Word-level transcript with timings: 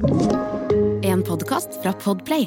En 0.00 1.20
podkast 1.22 1.74
fra 1.82 1.92
Podplay. 1.92 2.46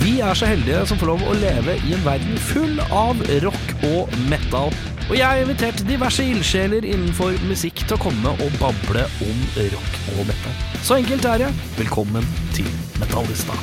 Vi 0.00 0.12
er 0.24 0.38
så 0.38 0.46
heldige 0.48 0.78
som 0.88 0.96
får 0.96 1.10
lov 1.10 1.24
å 1.28 1.34
leve 1.36 1.74
i 1.84 1.92
en 1.92 2.00
verden 2.06 2.38
full 2.40 2.80
av 2.88 3.20
rock 3.44 3.74
og 3.90 4.14
metal. 4.30 4.72
Og 5.10 5.12
jeg 5.18 5.26
har 5.26 5.42
invitert 5.42 5.84
diverse 5.84 6.24
ildsjeler 6.24 6.86
innenfor 6.88 7.36
musikk 7.50 7.84
til 7.84 7.98
å 7.98 8.00
komme 8.00 8.32
og 8.32 8.56
bable 8.56 9.04
om 9.26 9.44
rock 9.74 10.00
og 10.14 10.24
metal. 10.30 10.58
Så 10.80 10.96
enkelt 11.02 11.28
er 11.28 11.44
det. 11.44 11.52
Velkommen 11.76 12.24
til 12.56 12.72
Metallista. 13.02 13.58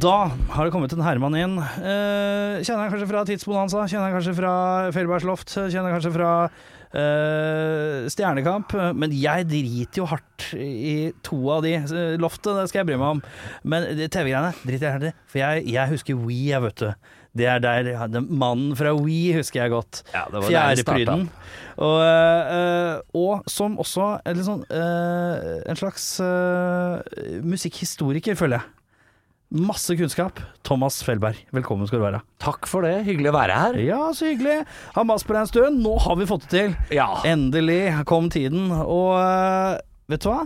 Da 0.00 0.18
har 0.30 0.62
det 0.62 0.72
kommet 0.72 0.94
en 0.94 1.02
Herman 1.04 1.34
inn. 1.36 1.58
Eh, 1.58 2.62
kjenner 2.62 2.86
jeg 2.86 2.94
kanskje 2.94 3.10
fra 3.10 3.26
Tidsbonanza, 3.26 3.88
kjenner 3.90 4.12
jeg 4.12 4.20
kanskje 4.20 4.38
fra 4.38 4.52
Felbergs 4.94 5.26
loft, 5.26 5.50
kjenner 5.58 5.90
jeg 5.90 5.98
kanskje 5.98 6.14
fra 6.14 6.34
eh, 6.96 8.08
Stjernekamp. 8.10 8.74
Men 8.96 9.14
jeg 9.14 9.48
driter 9.50 10.02
jo 10.02 10.08
hardt 10.10 10.50
i 10.56 11.12
to 11.26 11.38
av 11.56 11.64
de. 11.66 11.76
Eh, 11.84 12.16
Loftet, 12.20 12.52
det 12.56 12.68
skal 12.70 12.82
jeg 12.82 12.90
bry 12.92 12.98
meg 13.00 13.16
om. 13.18 13.22
Men 13.62 13.88
TV-greiene 14.02 14.52
driter 14.64 14.86
jeg 14.88 14.96
hardt 14.98 15.08
i. 15.10 15.16
For 15.30 15.42
jeg, 15.42 15.66
jeg 15.76 15.94
husker 15.94 16.20
We, 16.20 16.38
jeg, 16.50 16.62
vet 16.66 16.84
du. 16.84 16.92
Det 17.36 17.46
er 17.46 17.60
der 17.62 18.08
den 18.10 18.26
Mannen 18.26 18.74
fra 18.74 18.90
We 18.96 19.36
husker 19.36 19.62
jeg 19.62 19.70
godt. 19.70 20.02
Ja, 20.14 20.24
det 20.26 20.40
var 20.42 20.50
der 20.50 20.74
det 20.74 21.28
Og, 21.80 22.00
øh, 22.02 23.00
og 23.14 23.44
som 23.46 23.78
også 23.78 24.18
sånn, 24.44 24.64
øh, 24.68 25.62
en 25.70 25.78
slags 25.78 26.08
øh, 26.20 27.40
musikkhistoriker, 27.46 28.34
føler 28.34 28.58
jeg. 28.58 28.79
Masse 29.50 29.96
kunnskap. 29.96 30.40
Thomas 30.62 31.02
Felberg, 31.02 31.34
velkommen 31.50 31.88
skal 31.90 31.98
du 31.98 32.04
være. 32.04 32.20
Takk 32.38 32.68
for 32.70 32.86
det. 32.86 33.00
Hyggelig 33.02 33.32
å 33.32 33.34
være 33.34 33.54
her. 33.58 33.78
Ja, 33.82 33.98
så 34.14 34.28
hyggelig. 34.28 34.60
Har 34.94 35.06
mast 35.08 35.26
på 35.26 35.34
deg 35.34 35.42
en 35.42 35.50
stund. 35.50 35.80
Nå 35.82 35.96
har 36.04 36.18
vi 36.20 36.26
fått 36.30 36.44
det 36.46 36.52
til. 36.52 36.76
Ja. 36.94 37.08
Endelig 37.26 37.80
kom 38.06 38.28
tiden. 38.30 38.68
Og 38.70 39.16
eh, 39.18 39.80
vet 40.12 40.22
du 40.22 40.28
hva? 40.30 40.44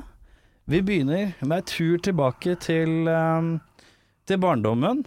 Vi 0.72 0.80
begynner 0.80 1.34
med 1.44 1.58
en 1.58 1.68
tur 1.68 2.00
tilbake 2.00 2.56
til, 2.64 3.05
eh, 3.12 3.50
til 4.25 4.41
barndommen. 4.41 5.05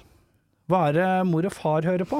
Hva 0.68 0.90
er 0.90 0.98
det 0.98 1.08
mor 1.30 1.46
og 1.48 1.54
far 1.56 1.86
hører 1.88 2.04
på? 2.10 2.18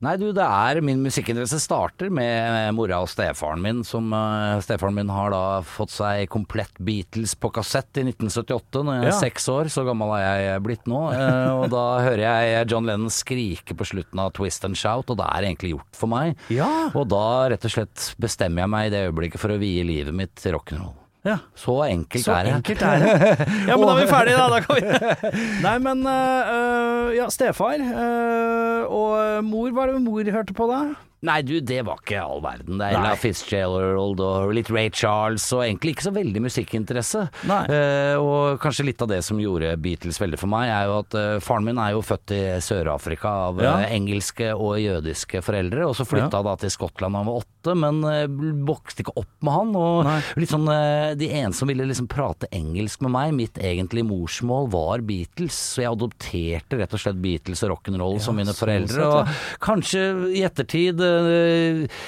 Nei, 0.00 0.14
du, 0.16 0.30
det 0.32 0.40
er 0.46 0.78
min 0.80 1.02
musikkinteresse 1.04 1.58
starter 1.60 2.08
med 2.08 2.70
mora 2.72 3.02
og 3.04 3.10
stefaren 3.12 3.60
min, 3.60 3.82
som 3.84 4.06
uh, 4.16 4.56
Stefaren 4.64 4.96
min 4.96 5.10
har 5.12 5.28
da 5.34 5.40
fått 5.60 5.92
seg 5.92 6.22
komplett 6.32 6.72
Beatles 6.80 7.34
på 7.36 7.50
kassett 7.52 8.00
i 8.00 8.06
1978, 8.06 8.80
når 8.86 8.96
jeg 8.96 9.04
er 9.04 9.10
Ja. 9.10 9.18
seks 9.20 9.48
år. 9.52 9.68
Så 9.68 9.84
gammel 9.84 10.14
er 10.16 10.40
jeg 10.46 10.64
blitt 10.64 10.88
nå. 10.88 11.02
Uh, 11.12 11.52
og 11.60 11.66
da 11.74 11.84
hører 12.06 12.24
jeg 12.24 12.70
John 12.72 12.88
Lennon 12.88 13.12
skrike 13.12 13.76
på 13.76 13.90
slutten 13.92 14.24
av 14.24 14.32
Twist 14.40 14.64
and 14.64 14.80
Shout, 14.80 15.12
og 15.12 15.20
det 15.20 15.28
er 15.28 15.50
egentlig 15.50 15.74
gjort 15.74 16.00
for 16.00 16.08
meg. 16.16 16.40
Ja. 16.48 16.70
Og 16.96 17.04
da 17.12 17.22
rett 17.52 17.68
og 17.68 17.76
slett 17.76 18.08
bestemmer 18.24 18.64
jeg 18.64 18.72
meg 18.78 18.88
i 18.88 18.94
det 18.96 19.04
øyeblikket 19.10 19.44
for 19.44 19.52
å 19.52 19.60
vie 19.60 19.84
livet 19.84 20.16
mitt 20.16 20.32
til 20.40 20.56
rock'n'roll. 20.56 20.96
Ja. 21.24 21.36
Så 21.54 21.74
enkelt 21.84 22.24
Så 22.24 22.32
er 22.32 22.46
det. 22.48 22.54
enkelt 22.56 22.82
er 22.82 22.98
det. 22.98 23.12
Ja, 23.68 23.76
men 23.76 23.86
da 23.86 23.92
er 23.94 24.00
vi 24.00 24.08
ferdige, 24.08 24.36
da. 24.40 24.48
da 24.48 24.60
kan 24.64 24.76
vi. 24.78 24.82
Nei, 25.66 25.76
men 25.78 26.06
øh, 26.06 27.16
Ja, 27.16 27.28
stefar 27.28 27.76
øh, 27.76 28.82
og 28.88 29.44
mor, 29.44 29.70
hva 29.74 29.86
er 29.88 29.92
det 29.92 30.02
mor 30.02 30.30
hørte 30.32 30.54
på 30.56 30.70
da? 30.70 30.80
Nei, 31.22 31.42
du, 31.44 31.58
det 31.60 31.82
var 31.84 31.98
ikke 32.00 32.16
all 32.22 32.40
verden. 32.40 32.78
Det 32.80 32.86
er. 32.86 32.94
Ella 32.96 33.10
Fitzgerald 33.20 34.20
og 34.24 34.52
litt 34.56 34.70
Ray 34.72 34.88
Charles, 34.88 35.44
og 35.52 35.64
egentlig 35.66 35.92
ikke 35.92 36.06
så 36.06 36.12
veldig 36.16 36.40
musikkinteresse. 36.46 37.26
Eh, 37.44 38.16
og 38.16 38.56
kanskje 38.62 38.86
litt 38.88 39.02
av 39.04 39.10
det 39.12 39.18
som 39.26 39.36
gjorde 39.42 39.74
Beatles 39.84 40.16
veldig 40.22 40.38
for 40.40 40.48
meg, 40.48 40.70
er 40.72 40.88
jo 40.88 40.94
at 41.02 41.16
eh, 41.20 41.34
faren 41.44 41.66
min 41.68 41.80
er 41.82 41.92
jo 41.92 42.00
født 42.06 42.32
i 42.36 42.40
Sør-Afrika 42.64 43.32
av 43.50 43.60
Ja. 43.60 43.74
eh, 43.82 43.92
engelske 43.98 44.48
og 44.56 44.78
jødiske 44.80 45.42
foreldre, 45.44 45.84
og 45.90 45.96
så 45.98 46.06
flytta 46.08 46.40
Ja. 46.40 46.46
da 46.48 46.56
til 46.62 46.72
Skottland 46.72 47.12
da 47.12 47.20
han 47.20 47.28
var 47.28 47.42
åtte, 47.42 47.76
men 47.76 48.00
eh, 48.08 48.24
vokste 48.70 49.04
ikke 49.04 49.16
opp 49.20 49.34
med 49.44 49.52
han. 49.58 49.76
Og 49.76 50.04
Nei. 50.08 50.16
litt 50.40 50.54
sånn 50.54 50.68
eh, 50.72 51.12
De 51.20 51.28
eneste 51.28 51.60
som 51.60 51.68
ville 51.68 51.84
liksom 51.84 52.08
prate 52.08 52.48
engelsk 52.56 53.04
med 53.04 53.12
meg, 53.12 53.34
mitt 53.36 53.60
egentlige 53.60 54.08
morsmål, 54.08 54.70
var 54.72 55.04
Beatles, 55.04 55.52
så 55.76 55.84
jeg 55.84 55.92
adopterte 55.92 56.80
rett 56.80 56.96
og 56.96 57.04
slett 57.04 57.20
Beatles 57.20 57.60
og 57.68 57.74
rock'n'roll 57.76 58.20
som 58.24 58.40
mine 58.40 58.56
foreldre. 58.56 58.88
sett, 58.88 59.04
ja. 59.04 59.20
Og 59.20 59.60
Kanskje 59.60 60.02
i 60.32 60.42
ettertid 60.48 61.00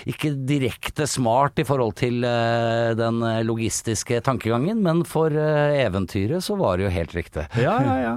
ikke 0.08 0.32
direkte 0.48 1.06
smart 1.10 1.60
i 1.62 1.66
forhold 1.66 1.96
til 2.00 2.24
eh, 2.26 2.92
den 2.98 3.22
eh, 3.26 3.42
logistiske 3.46 4.20
tankegangen, 4.24 4.82
men 4.84 5.04
for 5.08 5.34
eh, 5.34 5.82
eventyret 5.84 6.44
så 6.44 6.56
var 6.60 6.78
det 6.78 6.88
jo 6.88 6.96
helt 6.96 7.14
riktig. 7.16 7.46
Ja, 7.60 7.76
ja, 7.84 7.96
ja. 8.02 8.16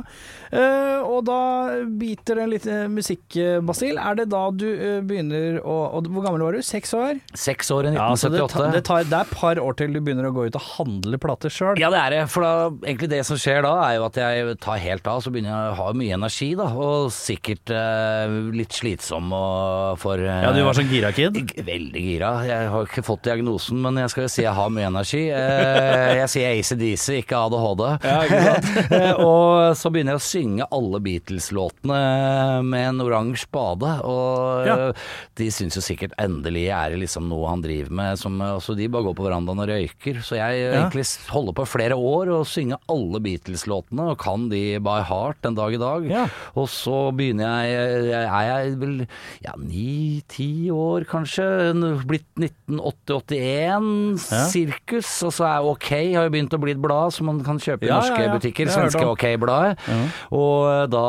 Eh, 0.52 1.00
og 1.06 1.24
da 1.28 1.42
biter 1.88 2.42
det 2.42 2.50
litt 2.52 2.66
liten 2.66 2.94
musikk, 2.94 3.38
eh, 3.38 3.60
Basil. 3.62 3.98
Er 3.98 4.16
det 4.16 4.30
da 4.32 4.50
du 4.52 4.66
uh, 4.66 5.02
begynner 5.06 5.60
å 5.62 5.76
og 5.96 6.08
Hvor 6.10 6.26
gammel 6.26 6.42
var 6.42 6.56
du? 6.56 6.62
Seks 6.66 6.94
år? 6.98 7.20
Seks 7.38 7.70
år 7.72 7.90
i 7.90 7.94
Ja, 7.96 8.10
det, 8.10 8.26
1978. 8.26 8.54
tar, 8.54 8.72
det, 8.74 8.82
tar, 8.88 9.04
det 9.06 9.18
er 9.18 9.28
et 9.28 9.36
par 9.36 9.60
år 9.62 9.78
til 9.78 9.94
du 9.94 10.02
begynner 10.02 10.30
å 10.30 10.34
gå 10.36 10.48
ut 10.48 10.58
og 10.58 10.66
handle 10.76 11.20
plater 11.22 11.54
sjøl. 11.54 11.80
Ja, 11.80 11.92
det 11.94 12.02
er 12.02 12.16
det. 12.16 12.22
For 12.32 12.46
da, 12.46 12.70
egentlig 12.86 13.12
det 13.14 13.22
som 13.28 13.40
skjer 13.40 13.64
da, 13.66 13.74
er 13.86 14.00
jo 14.00 14.08
at 14.08 14.20
jeg 14.20 14.58
tar 14.64 14.82
helt 14.82 15.10
av, 15.12 15.22
så 15.24 15.34
begynner 15.34 15.54
jeg 15.54 15.74
å 15.74 15.78
ha 15.80 15.88
mye 15.98 16.18
energi, 16.18 16.50
da. 16.58 16.70
Og 16.74 17.14
sikkert 17.16 17.74
uh, 17.74 18.36
litt 18.56 18.76
slitsom 18.76 19.32
og 19.36 20.02
for 20.02 20.22
Ja, 20.22 20.52
du 20.56 20.62
var 20.66 20.78
sånn 20.78 20.92
gira 20.92 21.12
kid? 21.16 21.38
Veldig 21.56 22.06
gira. 22.06 22.34
Jeg 22.48 22.72
har 22.74 22.90
ikke 22.90 23.06
fått 23.06 23.26
diagnosen, 23.30 23.80
men 23.84 24.02
jeg 24.02 24.14
skal 24.14 24.28
jo 24.28 24.34
si 24.36 24.44
jeg 24.46 24.56
har 24.58 24.74
mye 24.74 24.90
energi. 24.92 25.24
Jeg 25.30 26.32
sier 26.32 26.56
ACDC, 26.56 27.08
ikke 27.24 27.46
ADHD. 27.46 27.86
Eh, 28.96 29.18
og 29.20 29.76
så 29.78 29.90
begynner 29.92 30.16
jeg 30.16 30.20
å 30.20 30.24
synge 30.36 30.66
alle 30.76 31.00
Beatles-låtene 31.06 32.00
med 32.68 32.88
en 32.90 33.02
oransje 33.06 33.46
spade. 33.48 33.90
Og 34.04 34.66
Ja. 34.68 34.76
eh, 34.90 34.94
de 35.40 35.48
syns 35.52 35.76
jo 35.80 35.82
sikkert 35.86 36.12
endelig 36.20 36.68
er 36.76 36.92
det 36.92 37.00
liksom 37.06 37.28
noe 37.30 37.48
han 37.50 37.62
driver 37.64 37.92
med. 37.92 38.18
Som, 38.20 38.40
altså 38.42 38.76
de 38.76 38.88
bare 38.92 39.04
går 39.08 39.16
på 39.16 39.26
verandaen 39.28 39.60
og 39.64 39.70
røyker. 39.70 40.22
Så 40.26 40.36
jeg 40.38 40.60
eh, 40.60 40.74
Ja. 40.76 40.84
egentlig 40.90 41.06
holder 41.32 41.54
på 41.56 41.66
flere 41.68 41.96
år 41.96 42.30
og 42.40 42.46
synger 42.46 42.78
alle 42.92 43.20
Beatles-låtene, 43.24 44.12
og 44.12 44.18
kan 44.20 44.50
de 44.50 44.78
by 44.80 45.02
heart 45.08 45.42
den 45.44 45.56
dag 45.56 45.74
i 45.74 45.78
dag. 45.82 46.06
Ja. 46.10 46.26
Og 46.56 46.68
så 46.68 47.12
begynner 47.16 47.64
jeg 47.64 47.76
Er 48.26 48.64
jeg 48.66 48.80
vel 48.80 49.08
ja, 49.44 49.52
ni-ti 49.58 50.70
år, 50.72 51.06
kanskje? 51.06 51.46
Blitt 52.06 52.26
1980-81, 52.38 54.20
Ja. 54.32 54.46
sirkus. 54.50 55.24
Og 55.26 55.32
så 55.34 55.46
er 55.48 55.64
OK, 55.66 55.90
har 56.16 56.26
jo 56.28 56.30
begynt 56.34 56.54
å 56.56 56.60
bli 56.62 56.72
et 56.76 56.82
blad 56.82 57.14
som 57.14 57.28
man 57.28 57.44
kan 57.44 57.58
kjøpe 57.60 57.84
i 57.88 57.92
norske 57.92 58.28
butikker. 58.34 58.68
Svenske. 58.72 59.06
OK-bladet. 59.06 59.78
Og 60.34 60.90
da 60.90 61.04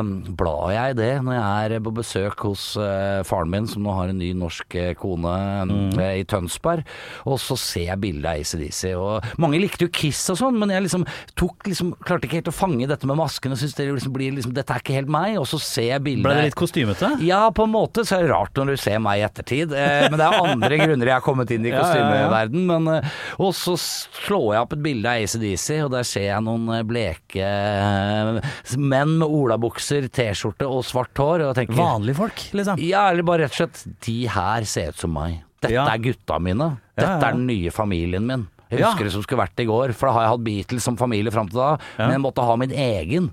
um, 0.00 0.12
blar 0.38 0.70
jeg 0.74 0.94
i 0.94 0.98
det 0.98 1.10
når 1.24 1.34
jeg 1.38 1.72
er 1.78 1.82
på 1.82 1.92
besøk 1.96 2.44
hos 2.46 2.64
eh, 2.80 3.22
faren 3.26 3.50
min, 3.52 3.66
som 3.70 3.82
nå 3.82 3.94
har 3.96 4.12
en 4.12 4.18
ny 4.20 4.32
norsk 4.38 4.76
eh, 4.78 4.92
kone 4.98 5.32
Mm. 5.62 5.98
eh, 6.00 6.20
i 6.20 6.24
Tønsberg. 6.28 6.84
Og 7.28 7.38
så 7.40 7.56
ser 7.58 7.86
jeg 7.88 8.00
bildet 8.02 8.26
av 8.28 8.40
ACDC. 8.42 8.80
Og 8.98 9.26
mange 9.42 9.58
likte 9.62 9.86
jo 9.86 9.90
Kiss 9.94 10.20
og 10.32 10.38
sånn, 10.40 10.56
men 10.60 10.70
jeg 10.74 10.84
liksom 10.86 11.04
tok 11.38 11.66
liksom 11.68 11.92
Klarte 12.02 12.26
ikke 12.28 12.40
helt 12.40 12.50
å 12.50 12.54
fange 12.54 12.86
dette 12.90 13.06
med 13.08 13.18
masken 13.18 13.52
og 13.54 13.58
syntes 13.60 13.76
det 13.78 13.86
liksom 13.90 14.12
blir 14.14 14.32
liksom 14.34 14.54
Dette 14.56 14.74
er 14.74 14.82
ikke 14.82 14.96
helt 14.96 15.10
meg. 15.12 15.36
Og 15.40 15.46
så 15.50 15.58
ser 15.62 15.88
jeg 15.92 16.04
bildet 16.04 16.26
Ble 16.26 16.34
det 16.38 16.46
litt 16.50 16.58
kostymete? 16.58 17.12
ja, 17.24 17.44
på 17.54 17.66
en 17.66 17.72
måte 17.74 18.04
så 18.08 18.18
er 18.18 18.26
det 18.26 18.32
rart 18.32 18.56
når 18.58 18.72
du 18.74 18.82
ser 18.82 18.98
meg 19.04 19.20
i 19.20 19.26
ettertid. 19.26 19.72
Eh, 19.76 20.06
men 20.10 20.18
det 20.20 20.26
er 20.28 20.38
andre 20.52 20.80
grunner 20.82 21.10
jeg 21.12 21.16
har 21.18 21.24
kommet 21.26 21.52
inn 21.54 21.66
i 21.66 21.72
Ja, 21.72 21.78
ja, 21.78 21.82
ja. 21.82 21.86
kostymeverden. 21.92 22.66
Men, 22.72 22.88
eh, 22.98 23.20
og 23.42 23.52
så 23.58 23.76
slår 23.78 24.48
jeg 24.56 24.64
opp 24.66 24.76
et 24.76 24.84
bilde 24.84 25.12
av 25.12 25.22
ACDC, 25.26 25.68
og 25.86 25.92
der 25.94 26.06
ser 26.08 26.26
jeg 26.28 26.46
noen 26.48 26.68
eh, 26.76 26.82
bleke 26.88 27.46
eh, 27.46 28.51
menn 28.76 29.18
med 29.20 29.28
olabukser, 29.28 30.08
T-skjorte 30.12 30.68
og 30.68 30.84
svart 30.84 31.14
hår. 31.18 31.46
Og 31.50 31.54
tenker 31.58 31.78
Vanlige 31.78 32.16
folk, 32.18 32.44
liksom? 32.52 32.78
Ja, 32.82 33.08
eller 33.10 33.22
bare 33.26 33.46
rett 33.46 33.54
og 33.56 33.62
slett 33.64 33.84
De 34.06 34.16
her 34.32 34.64
ser 34.68 34.88
ut 34.94 35.02
som 35.02 35.12
meg. 35.12 35.42
Dette 35.62 35.74
Ja. 35.74 35.86
er 35.86 35.98
gutta 36.02 36.38
mine. 36.42 36.78
Dette 36.96 37.08
ja. 37.08 37.28
er 37.28 37.32
den 37.36 37.46
nye 37.46 37.70
familien 37.70 38.26
min. 38.26 38.48
Jeg 38.70 38.80
Ja. 38.80 38.88
husker 38.90 39.04
det 39.04 39.12
som 39.12 39.22
skulle 39.22 39.44
vært 39.46 39.60
i 39.60 39.66
går, 39.68 39.92
for 39.92 40.06
da 40.08 40.12
har 40.12 40.22
jeg 40.22 40.30
hatt 40.32 40.44
Beatles 40.44 40.82
som 40.82 40.96
familie 40.96 41.30
fram 41.30 41.48
til 41.48 41.58
da, 41.60 41.76
men 41.98 42.10
jeg 42.12 42.20
måtte 42.24 42.42
ha 42.42 42.56
min 42.56 42.70
egen. 42.72 43.30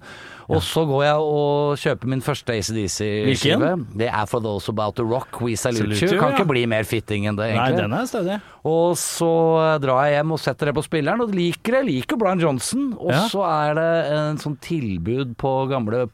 Og 0.50 0.64
så 0.66 0.82
går 0.90 1.04
jeg 1.06 1.16
og 1.30 1.78
kjøper 1.78 2.10
min 2.10 2.22
første 2.26 2.56
ACDC-skive. 2.58 3.72
Det 4.00 4.08
er 4.10 4.26
For 4.30 4.42
Those 4.42 4.72
About 4.74 4.96
To 4.98 5.04
Rock, 5.06 5.40
We 5.46 5.56
Salute, 5.60 5.94
You. 5.94 6.18
Kan 6.20 6.34
ikke 6.34 6.48
bli 6.50 6.64
mer 6.70 6.88
fitting 6.90 7.28
enn 7.30 7.38
det, 7.38 7.52
egentlig. 7.54 7.76
Nei, 7.78 7.84
den 7.84 7.94
er 7.94 8.08
stødig. 8.10 8.40
Og 8.70 8.98
så 9.00 9.30
drar 9.80 10.08
jeg 10.10 10.18
hjem 10.18 10.34
og 10.36 10.40
setter 10.42 10.70
det 10.70 10.74
på 10.76 10.84
spilleren, 10.84 11.22
og 11.24 11.32
liker 11.38 11.78
det. 11.78 11.84
Liker 11.88 12.18
Brian 12.20 12.42
Johnson. 12.42 12.90
Og 13.00 13.14
så 13.32 13.44
er 13.48 13.78
det 13.78 13.88
en 14.18 14.42
sånn 14.42 14.58
tilbud 14.66 15.36
på 15.40 15.54
gamle 15.72 16.08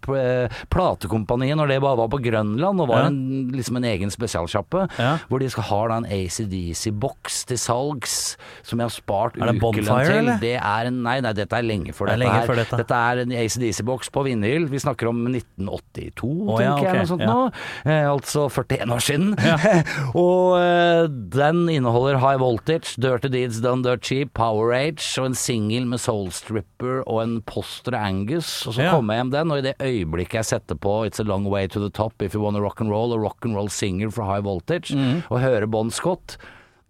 platekompaniet, 0.73 1.57
når 1.59 1.71
det 1.73 1.79
bare 1.83 1.99
var 2.03 2.11
på 2.11 2.19
Grønland 2.23 2.83
og 2.83 2.89
var 2.91 3.07
en, 3.09 3.17
liksom 3.55 3.79
en 3.79 3.87
egen 3.91 4.11
spesialsjappe, 4.13 4.85
Ja. 4.99 5.15
hvor 5.29 5.39
de 5.41 5.49
skal 5.49 5.63
ha 5.71 5.81
da 5.87 5.97
en 6.03 6.05
ACDC-boks 6.11 7.45
til 7.49 7.57
salgs, 7.61 8.35
som 8.63 8.79
jeg 8.79 8.85
har 8.89 8.93
spart 8.93 9.37
Er 9.41 9.51
det 9.51 9.59
Bonfire, 9.61 10.17
eller? 10.19 10.37
Det 10.41 10.55
er 10.59 10.89
en, 10.91 11.01
nei, 11.03 11.19
nei, 11.21 11.33
dette 11.33 11.53
er 11.57 11.65
lenge 11.65 11.93
før 11.95 12.07
Det 12.11 12.15
er 12.15 12.17
dette 12.19 12.27
lenge 12.29 12.45
før 12.47 12.61
dette. 12.61 12.99
er 13.09 13.23
en 13.25 13.31
ACDC-boks 13.31 14.11
på 14.13 14.24
vinyl. 14.25 14.65
Vi 14.71 14.79
snakker 14.81 15.07
om 15.11 15.21
1982, 15.29 16.29
Å, 16.49 16.57
ja, 16.61 16.73
tenker 16.75 16.85
jeg, 16.85 16.91
ok, 16.91 16.97
noe 16.99 17.09
sånt 17.11 17.23
ja. 17.25 17.29
nå. 17.31 17.91
Eh, 17.93 18.07
altså 18.11 18.45
41 18.51 18.93
år 18.95 19.03
siden. 19.05 19.33
og 20.25 20.55
eh, 20.59 21.03
den 21.37 21.63
inneholder 21.71 22.19
High 22.21 22.39
Voltage, 22.41 22.95
Dirty 23.01 23.31
Deeds 23.33 23.61
Done 23.63 23.85
Dirt 23.85 24.03
Cheap, 24.05 24.33
Power 24.37 24.73
Age 24.75 25.03
og 25.21 25.29
en 25.31 25.37
singel 25.39 25.87
med 25.89 26.01
Soul 26.03 26.29
Stripper 26.35 27.01
og 27.05 27.21
en 27.23 27.37
Poster 27.47 27.95
Angus. 27.97 28.51
Og 28.67 28.75
så 28.77 28.85
Ja. 28.85 28.91
kommer 28.95 29.15
jeg 29.15 29.23
hjem 29.25 29.33
den, 29.37 29.51
og 29.55 29.61
i 29.61 29.65
det 29.69 29.75
øyeblikket 29.79 30.41
jeg 30.41 30.49
setter 30.51 30.75
på 30.81 30.97
It's 31.07 31.19
a 31.21 31.27
Long 31.27 31.45
Way 31.51 31.67
to 31.71 31.79
the 31.81 31.89
Top 31.93 32.21
If 32.25 32.35
You 32.35 32.43
Wanna 32.43 32.59
Rock 32.63 32.81
and 32.81 32.89
Roll 32.93 33.13
og 33.15 33.23
Rock 33.23 33.45
and 33.45 33.55
Roll 33.57 33.69
Singer 33.69 34.11
fra 34.11 34.25
High 34.33 34.43
Voltage, 34.45 34.93
Mm. 34.95 35.23
og 35.29 35.39
hører 35.41 35.65
Bon 35.67 35.89
Scott 35.91 36.37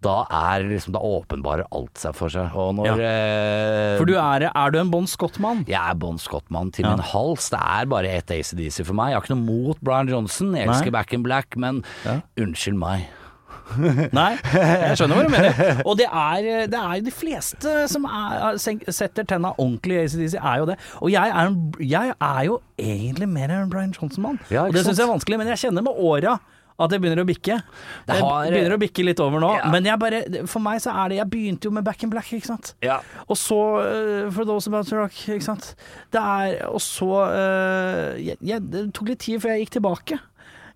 da 0.04 0.16
er 0.28 0.66
liksom 0.68 0.92
Da 0.96 1.00
åpenbarer 1.02 1.66
alt 1.74 2.00
seg 2.00 2.14
for 2.16 2.32
seg. 2.32 2.52
Og 2.54 2.74
når 2.78 3.00
eh, 3.00 3.96
For 3.98 4.08
du 4.08 4.14
er, 4.20 4.48
er 4.50 4.72
du 4.74 4.80
en 4.80 4.92
Bon 4.92 5.06
Scott-mann? 5.08 5.64
Jeg 5.70 5.80
er 5.80 5.98
Bon 5.98 6.18
Scott-mann 6.20 6.72
til 6.76 6.88
min 6.88 7.02
hals. 7.12 7.50
Det 7.52 7.60
er 7.60 7.90
bare 7.90 8.16
ett 8.18 8.30
ACDC 8.30 8.82
for 8.84 8.96
meg. 8.98 9.12
Jeg 9.14 9.20
har 9.20 9.26
ikke 9.26 9.36
noe 9.36 9.46
mot 9.46 9.84
Brian 9.84 10.10
Johnson. 10.12 10.54
Jeg 10.56 10.68
elsker 10.68 10.92
Nei. 10.92 10.98
Back 10.98 11.16
in 11.16 11.24
Black, 11.26 11.56
men 11.60 11.84
unnskyld 12.36 12.78
meg. 12.80 13.08
Nei, 14.14 14.36
jeg 14.54 14.98
skjønner 14.98 15.18
hva 15.18 15.22
du 15.26 15.32
mener. 15.32 15.80
Og 15.88 15.96
det 15.98 16.06
er, 16.06 16.68
det 16.70 16.78
er 16.78 16.92
jo 17.00 17.06
de 17.08 17.14
fleste 17.14 17.72
som 17.90 18.04
er, 18.06 18.60
setter 18.62 19.26
tenna 19.26 19.50
ordentlig 19.56 19.96
i 19.96 20.02
ACDC, 20.04 20.36
er 20.38 20.60
jo 20.60 20.68
det. 20.70 20.76
Og 21.00 21.10
jeg 21.10 21.32
er, 21.32 21.50
en, 21.50 21.56
jeg 21.82 22.14
er 22.14 22.42
jo 22.46 22.60
egentlig 22.78 23.28
mer 23.32 23.56
en 23.56 23.72
Brian 23.72 23.94
Johnson-mann. 23.96 24.38
Ja, 24.52 24.68
og 24.68 24.76
det 24.76 24.84
syns 24.86 25.00
jeg 25.00 25.08
er 25.08 25.12
vanskelig, 25.16 25.40
men 25.42 25.50
jeg 25.50 25.64
kjenner 25.66 25.86
med 25.88 25.98
åra 25.98 26.36
at 26.78 26.92
jeg 26.92 27.00
begynner 27.00 27.22
å 27.24 27.26
bikke. 27.28 27.56
Det 28.06 28.16
har- 28.20 28.50
begynner 28.52 28.76
å 28.76 28.80
bikke 28.80 29.04
litt 29.04 29.20
over 29.20 29.40
nå. 29.40 29.52
Ja. 29.56 29.70
Men 29.72 29.84
jeg 29.88 29.98
bare, 29.98 30.46
for 30.46 30.60
meg 30.60 30.80
så 30.84 30.92
er 30.92 31.08
det 31.08 31.16
Jeg 31.16 31.30
begynte 31.30 31.64
jo 31.64 31.70
med 31.70 31.84
Back 31.84 32.02
in 32.02 32.10
Black, 32.10 32.28
ikke 32.32 32.46
sant. 32.50 32.74
Ja. 32.84 32.98
Og 33.28 33.36
så 33.36 33.56
uh, 33.80 34.30
For 34.30 34.44
Those 34.44 34.68
About 34.68 34.86
to 34.88 34.96
Rock, 34.96 35.12
ikke 35.28 35.42
sant. 35.42 35.74
Det 36.12 36.20
er 36.20 36.66
Og 36.68 36.80
så 36.80 37.08
uh, 37.08 38.16
jeg, 38.20 38.36
jeg, 38.42 38.60
Det 38.70 38.92
tok 38.92 39.08
litt 39.08 39.20
tid 39.24 39.40
før 39.40 39.54
jeg 39.56 39.66
gikk 39.66 39.76
tilbake. 39.78 40.20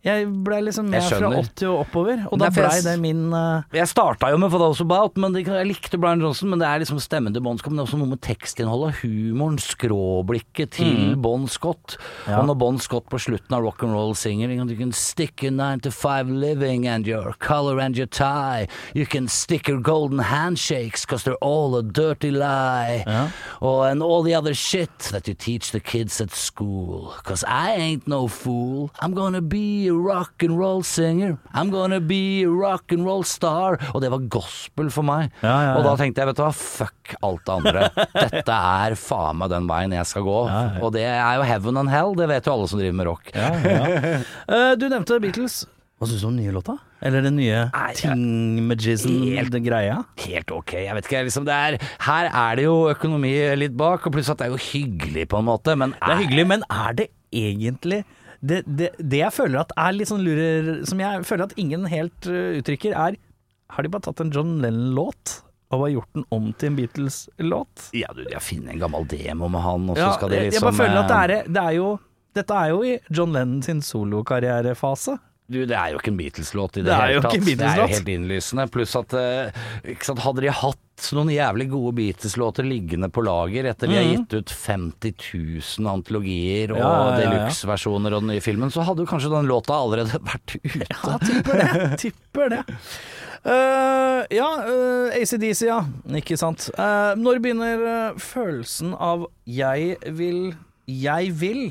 Jeg 0.00 0.28
ble 0.46 0.62
liksom 0.64 0.86
Jeg 0.88 1.02
med 1.02 1.12
fra 1.12 1.30
80 1.44 1.66
og 1.68 1.80
oppover, 1.82 2.22
og 2.32 2.40
da 2.40 2.48
blei 2.54 2.78
det 2.84 2.94
min 3.02 3.26
uh... 3.36 3.66
Jeg 3.76 3.88
starta 3.90 4.30
jo 4.32 4.38
med 4.40 4.48
For 4.52 4.62
Those 4.62 4.84
About, 4.86 5.18
men 5.20 5.34
det, 5.34 5.42
jeg 5.44 5.68
likte 5.68 6.00
Brian 6.00 6.22
Johnson. 6.24 6.48
Men 6.48 6.62
det 6.62 6.68
er 6.70 6.80
liksom 6.80 7.00
stemmen 7.04 7.36
til 7.36 7.44
Bon 7.44 7.58
Scott, 7.60 7.74
men 7.74 7.82
det 7.82 7.84
er 7.84 7.90
også 7.90 8.00
noe 8.00 8.12
med 8.14 8.22
tekstinnholdet. 8.24 9.02
Humoren, 9.02 9.58
skråblikket 9.60 10.72
til 10.78 11.18
Bon 11.20 11.44
Scott. 11.52 11.98
Ja. 12.24 12.38
Og 12.40 12.48
når 12.48 12.56
Bon 12.62 12.80
Scott 12.80 13.10
på 13.12 13.20
slutten 13.20 13.56
av 13.56 13.66
rock 13.66 13.84
and 13.84 13.92
roll 13.92 14.16
synger 14.16 14.48
You 14.50 14.76
can 14.76 14.92
stick 14.92 15.42
your 15.42 15.52
nine 15.52 15.80
to 15.80 15.90
five 15.90 16.28
living 16.28 16.86
and 16.86 17.06
your 17.06 17.34
color 17.38 17.78
and 17.78 17.96
your 17.96 18.06
tie. 18.06 18.68
You 18.94 19.04
can 19.06 19.28
stick 19.28 19.68
your 19.68 19.80
golden 19.80 20.18
handshakes 20.18 21.04
cause 21.04 21.24
they're 21.24 21.42
all 21.42 21.76
a 21.76 21.82
dirty 21.82 22.30
lie. 22.30 23.04
Ja. 23.06 23.28
Og 23.60 23.84
and 23.90 24.02
all 24.02 24.22
the 24.22 24.34
other 24.34 24.54
shit 24.54 25.12
that 25.12 25.28
you 25.28 25.34
teach 25.34 25.72
the 25.72 25.80
kids 25.80 26.20
at 26.20 26.32
school. 26.32 27.12
Cause 27.24 27.44
I 27.46 27.76
ain't 27.76 28.08
no 28.08 28.28
fool. 28.28 28.90
I'm 29.02 29.14
gonna 29.14 29.42
be 29.42 29.89
a 29.90 29.96
rock 29.98 30.44
and 30.46 30.56
roll 30.58 30.82
singer. 30.86 31.34
I'm 31.52 31.70
gonna 31.74 31.98
be 32.00 32.42
a 32.44 32.48
rock 32.50 32.92
and 32.94 33.04
roll 33.04 33.24
star. 33.28 33.76
Og 33.92 34.00
det 34.04 34.10
var 34.14 34.22
gospel 34.32 34.88
for 34.94 35.02
meg. 35.06 35.28
Ja, 35.42 35.50
ja, 35.50 35.58
ja. 35.70 35.74
Og 35.80 35.84
da 35.88 35.96
tenkte 36.00 36.22
jeg, 36.22 36.30
vet 36.30 36.38
du 36.40 36.44
hva, 36.46 36.52
fuck 36.54 37.16
alt 37.26 37.42
det 37.44 37.56
andre. 37.58 37.88
Dette 38.30 38.60
er 38.60 38.96
faen 39.00 39.40
meg 39.42 39.50
den 39.52 39.66
veien 39.70 39.92
jeg 39.98 40.06
skal 40.12 40.24
gå. 40.26 40.38
Og 40.80 40.94
det 40.96 41.04
er 41.10 41.40
jo 41.40 41.48
heaven 41.50 41.82
and 41.82 41.92
hell, 41.92 42.14
det 42.18 42.30
vet 42.30 42.46
jo 42.48 42.54
alle 42.56 42.70
som 42.70 42.80
driver 42.80 42.96
med 43.02 43.10
rock. 43.10 43.34
Eh, 44.50 44.72
Du 44.80 44.88
nevnte 44.90 45.18
Beatles. 45.22 45.64
Hva 46.00 46.08
syns 46.08 46.22
du 46.22 46.26
om 46.30 46.36
den 46.38 46.46
nye 46.46 46.52
låta? 46.54 46.78
Eller 47.04 47.20
den 47.26 47.34
nye 47.36 47.66
Nei, 47.74 47.88
jeg- 47.92 47.98
Ting-magisen, 48.00 49.18
Helt-? 49.36 50.06
Helt 50.24 50.50
ok, 50.56 50.72
jeg 50.86 50.94
vet 50.96 51.04
ikke, 51.08 51.20
liksom 51.28 51.48
er 51.52 51.76
Her 52.06 52.28
er 52.32 52.56
det 52.56 52.64
jo 52.64 52.88
økonomi 52.88 53.32
litt 53.60 53.76
bak, 53.76 54.06
og 54.06 54.12
pluss 54.14 54.30
at 54.32 54.38
det 54.40 54.46
er 54.48 54.54
jo 54.54 54.60
hyggelig 54.64 55.26
på 55.28 55.38
en 55.40 55.44
måte, 55.48 55.76
men 55.76 55.92
Det 55.92 56.08
er 56.08 56.22
hyggelig, 56.24 56.46
men 56.54 56.64
er 56.70 56.92
det 56.96 57.08
egentlig 57.32 58.04
det, 58.40 58.62
det, 58.64 58.90
det 58.96 59.20
jeg 59.20 59.34
føler 59.36 59.60
at 59.60 59.72
er 59.76 59.92
litt 59.92 60.08
sånn 60.08 60.22
lurer 60.24 60.70
Som 60.88 61.00
jeg 61.02 61.26
føler 61.28 61.50
at 61.50 61.58
ingen 61.60 61.84
helt 61.92 62.24
uh, 62.24 62.56
uttrykker, 62.56 62.94
er 62.96 63.18
Har 63.74 63.84
de 63.84 63.92
bare 63.92 64.06
tatt 64.08 64.22
en 64.24 64.32
John 64.34 64.58
Lennon-låt 64.64 65.42
og 65.70 65.84
har 65.84 65.90
gjort 65.92 66.16
den 66.18 66.24
om 66.34 66.46
til 66.58 66.72
en 66.72 66.76
Beatles-låt? 66.80 67.82
Ja, 67.94 68.08
du, 68.10 68.24
de 68.26 68.34
har 68.34 68.42
funnet 68.42 68.72
en 68.72 68.80
gammel 68.82 69.04
demo 69.06 69.46
med 69.46 69.62
han, 69.62 69.84
og 69.92 69.94
så 69.94 70.02
Ja, 70.02 70.08
skal 70.16 70.32
de 70.32 70.40
liksom 70.48 70.56
jeg 70.56 70.66
bare 70.66 70.78
føler 70.80 70.98
at 70.98 71.10
det 71.12 71.18
eh, 71.18 71.42
er, 71.44 71.52
det 71.54 71.62
er 71.62 71.76
jo 71.76 71.90
Dette 72.40 72.56
er 72.58 72.72
jo 72.72 72.80
i 72.86 72.96
John 73.06 73.36
Lennon 73.36 73.62
sin 73.62 73.82
solokarrierefase. 73.82 75.14
Du, 75.50 75.58
det 75.66 75.74
er 75.74 75.90
jo 75.90 75.98
ikke 75.98 76.12
en 76.12 76.18
Beatles-låt 76.20 76.76
i 76.78 76.82
det, 76.84 76.92
Det 76.92 76.96
hele 77.00 77.22
tatt. 77.24 77.48
det 77.58 77.66
er 77.66 77.80
jo 77.80 77.86
helt 77.90 78.10
innlysende. 78.12 78.66
Pluss 78.70 78.92
at 78.98 79.14
eh, 79.18 79.62
sant, 80.06 80.22
hadde 80.22 80.44
de 80.44 80.52
hatt 80.54 81.08
noen 81.16 81.32
jævlig 81.32 81.66
gode 81.72 81.94
Beatles-låter 81.96 82.66
liggende 82.68 83.08
på 83.10 83.24
lager 83.26 83.66
etter 83.72 83.90
de 83.90 83.96
har 83.98 84.06
gitt 84.06 84.36
ut 84.36 84.52
50 84.54 85.14
000 85.80 85.90
antologier 85.90 86.74
og. 86.76 86.78
Ja, 86.78 86.90
ja, 86.92 87.08
ja, 87.08 87.16
deluxe-versjoner 87.24 88.14
og 88.14 88.22
den 88.22 88.34
nye 88.36 88.44
filmen, 88.44 88.70
så 88.70 88.84
hadde 88.86 89.02
jo 89.02 89.10
kanskje 89.10 89.32
den 89.32 89.50
låta 89.50 89.80
allerede 89.80 90.20
vært 90.30 90.54
ute. 90.60 90.86
Ja, 90.86 91.18
tipper 91.24 91.64
det. 91.64 91.90
tipper 92.04 92.54
det. 92.54 92.62
Uh, 93.40 94.22
ja, 94.30 94.48
uh, 94.68 95.10
ACDC, 95.16 95.64
ja. 95.66 95.80
Ikke 96.20 96.36
sant. 96.38 96.68
Uh, 96.76 97.16
når 97.18 97.40
begynner 97.40 97.86
eh, 97.90 98.18
følelsen 98.20 98.92
av 98.94 99.24
jeg 99.48 99.96
vil 100.12 100.52
Jeg 100.86 101.32
vil 101.40 101.70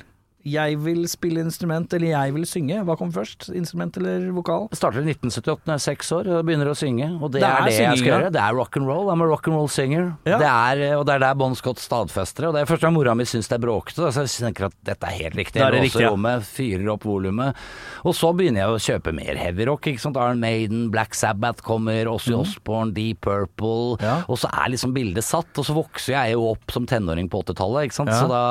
jeg 0.52 0.80
vil 0.84 1.04
spille 1.12 1.44
instrument, 1.46 1.94
eller 1.96 2.12
jeg 2.14 2.36
vil 2.36 2.46
synge. 2.50 2.82
Hva 2.88 2.98
kom 3.00 3.12
først? 3.16 3.50
Instrument 3.56 3.98
eller 4.02 4.30
vokal? 4.36 4.68
Jeg 4.74 4.82
starter 4.82 5.04
i 5.04 5.14
1978 5.14 5.66
når 5.66 5.76
jeg 5.76 5.80
er 5.80 5.86
seks 5.86 6.12
år 6.16 6.32
og 6.34 6.44
begynner 6.48 6.72
å 6.72 6.78
synge, 6.78 7.10
og 7.20 7.34
det, 7.34 7.44
Det 7.44 7.50
er, 7.50 7.60
er 7.60 7.70
det 7.70 7.78
jeg 7.78 8.02
skal 8.02 8.12
gjøre. 8.14 8.34
Det 8.36 8.44
er 8.44 8.58
rock 8.58 8.80
and 8.80 8.90
roll. 8.90 9.12
I'm 9.14 9.24
a 9.26 9.30
rock 9.30 9.50
and 9.50 9.58
roll 9.58 9.70
singer. 9.72 10.12
Ja. 10.30 10.40
Det 10.42 10.50
er, 10.50 10.84
og 10.98 11.06
det 11.10 11.18
er 11.18 11.26
der 11.28 11.40
Bon 11.40 11.56
Scott 11.58 11.82
stadfester 11.84 12.40
det. 12.46 12.50
Og 12.50 12.58
det 12.58 12.64
er 12.64 12.70
først 12.70 12.86
da 12.86 12.92
mora 12.94 13.16
mi 13.18 13.28
syns 13.30 13.50
det 13.52 13.58
er 13.60 13.64
bråkete, 13.64 14.10
så 14.14 14.26
jeg 14.26 14.48
tenker 14.48 14.70
at 14.70 14.78
dette 14.88 15.10
er 15.10 15.18
helt 15.24 15.38
riktig. 15.40 15.60
Det 15.60 15.66
er 15.66 15.78
Jeg 15.78 15.86
riktig, 15.88 16.00
låser 16.00 16.08
ja. 16.08 16.14
rommet, 16.14 16.48
fyrer 16.48 16.92
opp 16.94 17.08
volumet. 17.08 17.64
Og 18.08 18.16
så 18.16 18.32
begynner 18.36 18.64
jeg 18.64 18.76
å 18.76 18.82
kjøpe 18.90 19.14
mer 19.16 19.40
heavy 19.40 19.68
rock. 19.70 19.90
Ikke 19.92 20.04
sant? 20.04 20.20
Iron 20.20 20.42
Maiden, 20.44 20.88
Black 20.94 21.18
Sabbath 21.18 21.64
kommer, 21.66 22.10
Ossie 22.12 22.36
mm. 22.36 22.44
Osborne, 22.44 22.94
Deep 22.96 23.22
Purple. 23.26 24.00
Ja. 24.04 24.20
Og 24.32 24.40
så 24.42 24.52
er 24.52 24.72
liksom 24.74 24.94
bildet 24.96 25.26
satt, 25.28 25.52
og 25.60 25.68
så 25.68 25.76
vokser 25.76 26.16
jeg 26.16 26.38
jo 26.38 26.48
opp 26.54 26.74
som 26.74 26.88
tenåring 26.90 27.30
på 27.32 27.44
80-tallet, 27.44 27.90
ikke 27.90 28.00
sant. 28.00 28.14
Så 28.16 28.30
da 28.32 28.44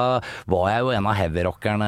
var 0.53 0.69
jeg 0.73 0.85
jo 0.85 0.93
en 0.95 1.09
av 1.09 1.17
heavyrockerne 1.19 1.88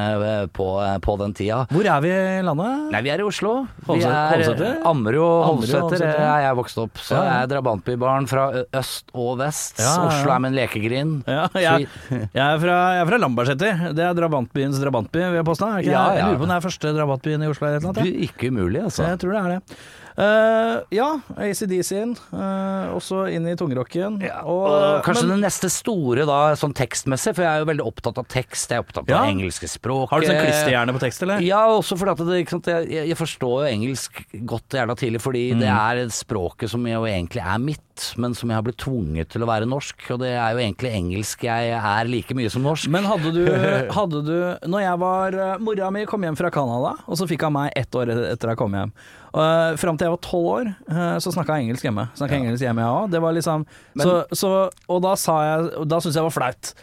på, 0.55 0.67
på 1.05 1.15
den 1.21 1.33
tida. 1.37 1.61
Hvor 1.71 1.87
er 1.87 2.03
vi 2.03 2.11
i 2.11 2.41
landet? 2.45 2.87
Nei, 2.93 3.01
vi 3.05 3.11
er 3.13 3.23
i 3.23 3.25
Oslo. 3.27 3.53
Vi 3.81 3.87
Holset- 3.89 4.11
er 4.11 4.33
Holseter? 4.35 4.79
Ammerud 4.91 5.21
og 5.21 5.65
ja. 5.69 5.81
er 6.01 6.45
jeg 6.47 6.57
vokst 6.59 6.81
opp. 6.81 7.01
Så 7.01 7.17
jeg 7.19 7.45
er 7.45 7.49
drabantbybarn 7.53 8.27
fra 8.31 8.45
øst 8.81 9.11
og 9.13 9.39
vest. 9.41 9.79
Ja, 9.81 9.93
ja. 9.95 10.09
Oslo 10.09 10.35
er 10.35 10.43
min 10.47 10.57
lekegrind. 10.57 11.15
Ja, 11.29 11.47
jeg, 11.55 11.87
jeg 12.39 12.45
er 12.47 12.61
fra, 12.65 12.77
jeg 12.97 13.05
er 13.05 13.11
fra 13.13 13.21
Lambertseter. 13.21 13.87
Det 13.97 14.05
er 14.07 14.17
drabantbyens 14.17 14.81
drabantby, 14.83 15.23
vil 15.23 15.39
jeg 15.41 15.47
påstå. 15.51 15.71
Jeg 15.85 15.95
lurer 15.95 16.37
på 16.37 16.47
om 16.47 16.53
det 16.53 16.59
er 16.59 16.67
første 16.67 16.93
drabantbyen 16.99 17.47
i 17.47 17.51
Oslo 17.51 17.69
eller 17.71 17.87
noe. 17.87 18.07
Ikke 18.27 18.51
umulig, 18.53 18.85
altså. 18.89 19.07
Jeg 19.11 19.21
tror 19.23 19.35
det 19.37 19.41
er 19.45 19.57
det. 19.57 19.81
Eh, 20.17 20.81
ja, 20.97 21.07
ACDC-en. 21.39 22.15
Uh, 22.33 22.91
også 22.97 23.23
inn 23.31 23.45
i 23.47 23.55
tungrocken. 23.59 24.17
Ja, 24.25 24.41
og, 24.43 24.65
og 24.67 25.03
kanskje 25.05 25.27
men, 25.27 25.37
det 25.39 25.45
neste 25.47 25.69
store 25.71 26.25
da, 26.27 26.39
sånn 26.59 26.73
tekstmessig, 26.77 27.33
for 27.37 27.45
jeg 27.45 27.51
er 27.51 27.63
jo 27.63 27.69
veldig 27.71 27.85
opptatt 27.87 28.19
av 28.19 28.27
tekst. 28.31 28.71
Jeg 28.73 28.81
er 28.81 28.85
opptatt 28.85 29.05
av 29.05 29.11
Ja. 29.13 29.21
det 29.23 29.35
engelske 29.37 29.69
språket. 29.71 30.11
Har 30.11 30.21
du 30.25 30.27
sånn 30.27 30.41
klisterhjerne 30.43 30.95
på 30.97 31.03
tekst, 31.05 31.23
eller? 31.25 31.45
Ja, 31.45 31.61
også 31.71 31.97
fordi 31.99 32.11
at 32.15 32.23
det, 32.27 32.41
ikke 32.43 32.55
sant, 32.57 32.71
jeg, 32.73 33.07
jeg- 33.11 33.19
forstår 33.21 33.55
jo 33.61 33.69
engelsk 33.71 34.21
godt 34.49 34.77
jævla 34.79 34.95
tidlig, 34.97 35.21
fordi 35.21 35.45
Mm. 35.53 35.59
det 35.59 35.69
er 35.69 36.05
språket 36.09 36.69
som 36.69 36.85
jo 36.87 37.01
egentlig 37.05 37.41
er 37.43 37.57
mitt, 37.59 38.13
men 38.17 38.33
som 38.33 38.49
jeg 38.49 38.55
har 38.57 38.63
blitt 38.63 38.77
tvunget 38.81 39.29
til 39.29 39.41
å 39.43 39.47
være 39.47 39.67
norsk. 39.69 39.95
Og 40.11 40.19
det 40.19 40.31
er 40.35 40.51
jo 40.55 40.59
egentlig 40.63 40.91
engelsk 40.95 41.43
jeg 41.43 41.71
er 41.77 42.05
like 42.09 42.33
mye 42.33 42.49
som 42.49 42.63
norsk. 42.63 42.87
Men 42.89 43.03
hadde 43.05 43.31
du, 43.33 43.45
hadde 43.97 44.21
du 44.25 44.37
Når 44.67 44.81
jeg 44.81 44.99
var 44.99 45.33
eh, 45.33 45.57
Mora 45.59 45.91
mi 45.91 46.05
kom 46.05 46.21
hjem 46.23 46.35
fra 46.37 46.49
Canada, 46.49 46.95
og 47.07 47.17
så 47.17 47.27
fikk 47.29 47.43
han 47.43 47.53
meg 47.53 47.71
ett 47.75 47.91
år 47.95 48.09
etter 48.33 48.49
jeg 48.53 48.57
kom 48.57 48.73
hjem. 48.73 48.91
Uh, 49.31 49.77
Fram 49.79 49.95
til 49.95 50.09
jeg 50.09 50.15
var 50.17 50.23
tolv 50.25 50.47
år, 50.51 50.69
uh, 50.91 51.17
så 51.23 51.31
snakka 51.31 51.55
jeg 51.55 51.69
engelsk 51.69 51.87
hjemme. 51.87 52.07
Snakka 52.19 52.35
engelsk 52.35 52.65
hjemme, 52.65 52.83
ja. 52.83 53.03
Det 53.11 53.21
var 53.23 53.35
liksom 53.37 53.63
så, 53.95 54.21
så, 54.35 54.49
Og 54.91 55.03
da 55.03 55.15
sa 55.19 55.37
jeg 55.45 55.85
Da 55.87 56.01
syntes 56.03 56.19
jeg 56.19 56.27
var 56.27 56.35
flaut. 56.35 56.73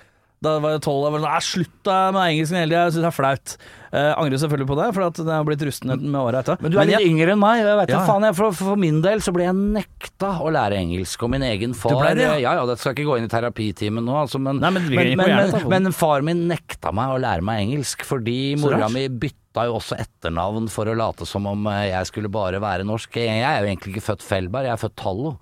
Da 0.44 0.54
var 0.62 0.76
jeg 0.76 0.84
tolv 0.86 1.08
år. 1.08 1.16
sånn 1.18 1.26
Nei, 1.26 1.40
slutt 1.42 1.74
da 1.84 1.96
med 2.14 2.32
engelsken 2.32 2.60
hele 2.60 2.70
tida, 2.70 2.84
jeg 2.86 2.94
syns 2.94 3.04
det 3.04 3.10
er 3.10 3.16
flaut. 3.16 3.54
Uh, 3.88 4.12
angrer 4.20 4.40
selvfølgelig 4.40 4.68
på 4.70 4.76
det, 4.78 4.86
for 4.94 5.06
at 5.08 5.18
det 5.18 5.32
har 5.34 5.46
blitt 5.48 5.64
rusten 5.66 5.92
med 5.96 6.18
åra 6.20 6.42
etter. 6.44 6.60
Men 6.62 6.72
du 6.72 6.76
er 6.78 6.88
litt 6.88 6.96
jeg, 7.00 7.10
yngre 7.10 7.34
enn 7.34 7.42
meg. 7.42 7.62
Jeg 7.64 7.78
vet 7.80 7.92
Ja. 7.92 8.02
faen, 8.06 8.26
jeg, 8.28 8.36
for, 8.38 8.54
for 8.54 8.80
min 8.80 9.00
del 9.04 9.24
så 9.24 9.34
ble 9.34 9.48
jeg 9.48 9.56
nekta 9.58 10.30
å 10.44 10.52
lære 10.54 10.78
engelsk. 10.78 11.24
Og 11.26 11.32
min 11.34 11.44
egen 11.48 11.74
far 11.76 11.98
det, 12.14 12.22
ja? 12.22 12.36
ja, 12.38 12.54
ja, 12.60 12.66
det 12.70 12.78
skal 12.78 12.94
ikke 12.94 13.08
gå 13.08 13.18
inn 13.18 13.26
i 13.26 13.32
terapitimen 13.32 14.06
nå, 14.06 14.14
altså, 14.22 14.40
men, 14.40 14.62
Nei, 14.62 14.72
men 14.76 14.88
men, 14.88 15.12
men, 15.18 15.34
men, 15.50 15.68
men 15.74 15.96
far 15.96 16.24
min 16.24 16.46
nekta 16.52 16.94
meg 16.94 17.16
å 17.16 17.20
lære 17.20 17.44
meg 17.44 17.66
engelsk, 17.66 18.06
fordi 18.06 18.54
mora 18.62 18.88
mi 18.92 19.08
bytta 19.10 19.47
jo 19.66 19.78
også 19.78 19.98
etternavn 19.98 20.68
for 20.70 20.86
å 20.86 20.94
late 20.94 21.26
som 21.26 21.48
om 21.50 21.66
eh, 21.72 21.88
jeg 21.90 22.10
skulle 22.10 22.30
bare 22.30 22.60
være 22.62 22.86
norsk. 22.86 23.18
Jeg 23.18 23.42
er 23.42 23.58
jo 23.62 23.70
egentlig 23.70 23.96
ikke 23.96 24.06
født 24.12 24.26
Felberg, 24.26 24.68
jeg 24.68 24.76
er 24.76 24.82
født 24.84 24.96
Tallo. 25.02 25.34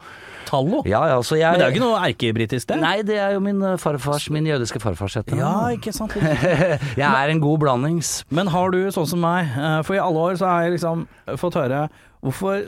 Tallo? 0.46 0.82
Ja, 0.88 1.02
ja, 1.10 1.18
så 1.26 1.38
jeg 1.38 1.50
Men 1.52 1.60
det 1.60 1.66
er 1.66 1.72
jo 1.72 1.76
ikke 1.76 1.84
noe 1.84 2.00
erkebritisk, 2.06 2.70
det? 2.70 2.80
Nei, 2.82 2.96
det 3.06 3.18
er 3.22 3.36
jo 3.36 3.42
min 3.44 3.62
eh, 3.66 3.76
farfars, 3.82 4.28
min 4.34 4.48
jødiske 4.48 4.80
farfars 4.82 5.18
etternavn. 5.20 5.42
Ja, 5.42 5.76
ikke 5.76 5.94
sant. 5.96 6.16
jeg 7.02 7.06
er 7.06 7.32
en 7.32 7.42
god 7.42 7.62
blandings. 7.64 8.18
Men 8.30 8.50
har 8.54 8.74
du 8.74 8.80
sånn 8.94 9.08
som 9.10 9.22
meg, 9.24 9.52
eh, 9.54 9.80
for 9.86 9.98
i 9.98 10.02
alle 10.02 10.28
år 10.30 10.40
så 10.40 10.50
har 10.50 10.66
jeg 10.66 10.78
liksom 10.78 11.08
fått 11.40 11.58
høre 11.60 11.86
Hvorfor 12.26 12.62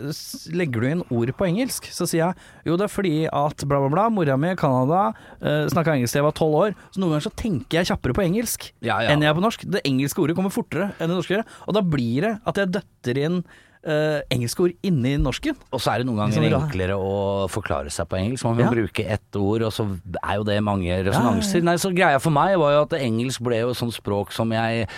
legger 0.54 0.82
du 0.82 0.87
inn 0.87 1.04
ord 1.11 1.30
på 1.35 1.47
engelsk? 1.49 1.88
Så 1.90 2.06
sier 2.06 2.20
jeg 2.28 2.68
jo 2.68 2.76
det 2.78 2.87
er 2.87 2.92
fordi 2.92 3.14
at 3.26 3.64
bla, 3.66 3.80
bla, 3.82 3.90
bla. 3.90 4.06
Mora 4.12 4.37
mi 4.38 4.52
i 4.52 4.58
Canada 4.58 5.08
uh, 5.42 5.64
snakka 5.73 5.97
engelsk 5.97 6.14
da 6.14 6.20
jeg 6.20 6.26
var 6.28 6.37
tolv 6.38 6.58
år, 6.61 6.76
så 6.92 7.02
noen 7.02 7.16
ganger 7.16 7.26
så 7.26 7.35
tenker 7.42 7.80
jeg 7.80 7.90
kjappere 7.90 8.14
på 8.14 8.26
engelsk 8.26 8.68
Ja, 8.85 9.00
ja. 9.02 9.14
enn 9.14 9.25
jeg 9.25 9.32
er 9.32 9.38
på 9.38 9.42
norsk. 9.42 9.64
Det 9.73 9.82
engelske 9.88 10.23
ordet 10.23 10.37
kommer 10.38 10.54
fortere 10.54 10.92
enn 10.99 11.11
det 11.11 11.16
norske 11.16 11.40
og 11.42 11.75
da 11.75 11.82
blir 11.82 12.28
det 12.28 12.35
at 12.49 12.61
jeg 12.61 12.75
døtter 12.76 13.23
inn 13.25 13.40
uh, 13.87 14.18
engelske 14.35 14.64
ord 14.66 14.75
inni 14.82 15.14
norsken. 15.20 15.56
Og 15.70 15.82
så 15.82 15.92
er 15.92 16.02
det 16.02 16.08
noen 16.08 16.23
ganger 16.25 16.42
det 16.42 16.50
ja. 16.50 16.61
enklere 16.62 16.97
å 16.99 17.47
forklare 17.52 17.92
seg 17.94 18.08
på 18.11 18.18
engelsk. 18.18 18.44
Man 18.49 18.58
kan 18.58 18.66
Ja. 18.68 18.75
bruke 18.75 19.06
ett 19.06 19.37
ord, 19.38 19.62
og 19.62 19.73
så 19.73 19.87
er 20.23 20.37
jo 20.40 20.44
det 20.49 20.58
mange 20.64 21.04
resonanser. 21.06 21.62
Nei, 21.62 21.76
så 21.76 21.92
greia 21.94 22.18
for 22.23 22.35
meg 22.35 22.58
var 22.58 22.73
jo 22.75 22.82
at 22.88 22.99
engelsk 23.00 23.42
ble 23.44 23.62
jo 23.62 23.70
et 23.70 23.80
sånt 23.80 23.94
språk 23.94 24.32
som 24.32 24.50
jeg 24.52 24.88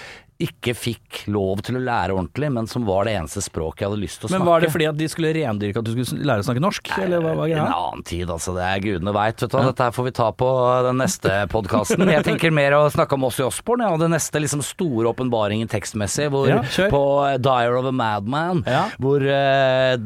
ikke 0.40 0.74
fikk 0.76 1.22
lov 1.32 1.60
til 1.66 1.76
å 1.76 1.82
lære 1.84 2.14
ordentlig, 2.16 2.50
men 2.54 2.68
som 2.70 2.86
var 2.88 3.06
det 3.08 3.16
eneste 3.18 3.42
språket 3.44 3.84
jeg 3.84 3.90
hadde 3.90 4.00
lyst 4.00 4.20
til 4.20 4.28
å 4.28 4.30
snakke. 4.30 4.40
Men 4.40 4.50
var 4.50 4.64
det 4.64 4.70
fordi 4.72 4.88
at 4.88 4.98
de 4.98 5.08
skulle 5.12 5.32
rendyrke 5.36 5.82
at 5.82 5.88
du 5.88 5.92
skulle 5.92 6.28
lære 6.30 6.44
å 6.44 6.46
snakke 6.48 6.62
norsk, 6.64 6.92
eller 7.04 7.24
hva 7.24 7.34
var 7.38 7.52
En 7.54 7.66
annen 7.66 8.04
tid, 8.06 8.30
altså. 8.30 8.54
Det 8.56 8.64
er 8.64 8.82
gudene 8.84 9.14
veit. 9.16 9.36
Vet 9.40 9.52
du. 9.52 9.58
Dette 9.70 9.88
her 9.88 9.94
får 9.96 10.06
vi 10.08 10.12
ta 10.16 10.28
på 10.32 10.48
den 10.86 11.00
neste 11.02 11.34
podkasten. 11.54 12.06
Jeg 12.10 12.26
tenker 12.26 12.54
mer 12.54 12.76
å 12.78 12.82
snakke 12.92 13.18
om 13.18 13.28
oss 13.28 13.40
i 13.40 13.44
Osborne. 13.46 13.86
Ja, 13.86 13.94
og 13.96 14.02
det 14.02 14.10
neste 14.12 14.42
liksom 14.42 14.62
store 14.64 15.12
åpenbaringen 15.12 15.70
tekstmessig, 15.70 16.30
hvor, 16.32 16.48
Ja, 16.50 16.62
på 16.92 17.02
Dyer 17.42 17.76
of 17.78 17.88
a 17.90 17.94
Madman, 17.94 18.64
Ja. 18.66 18.86
hvor 19.00 19.22
uh, 19.24 19.96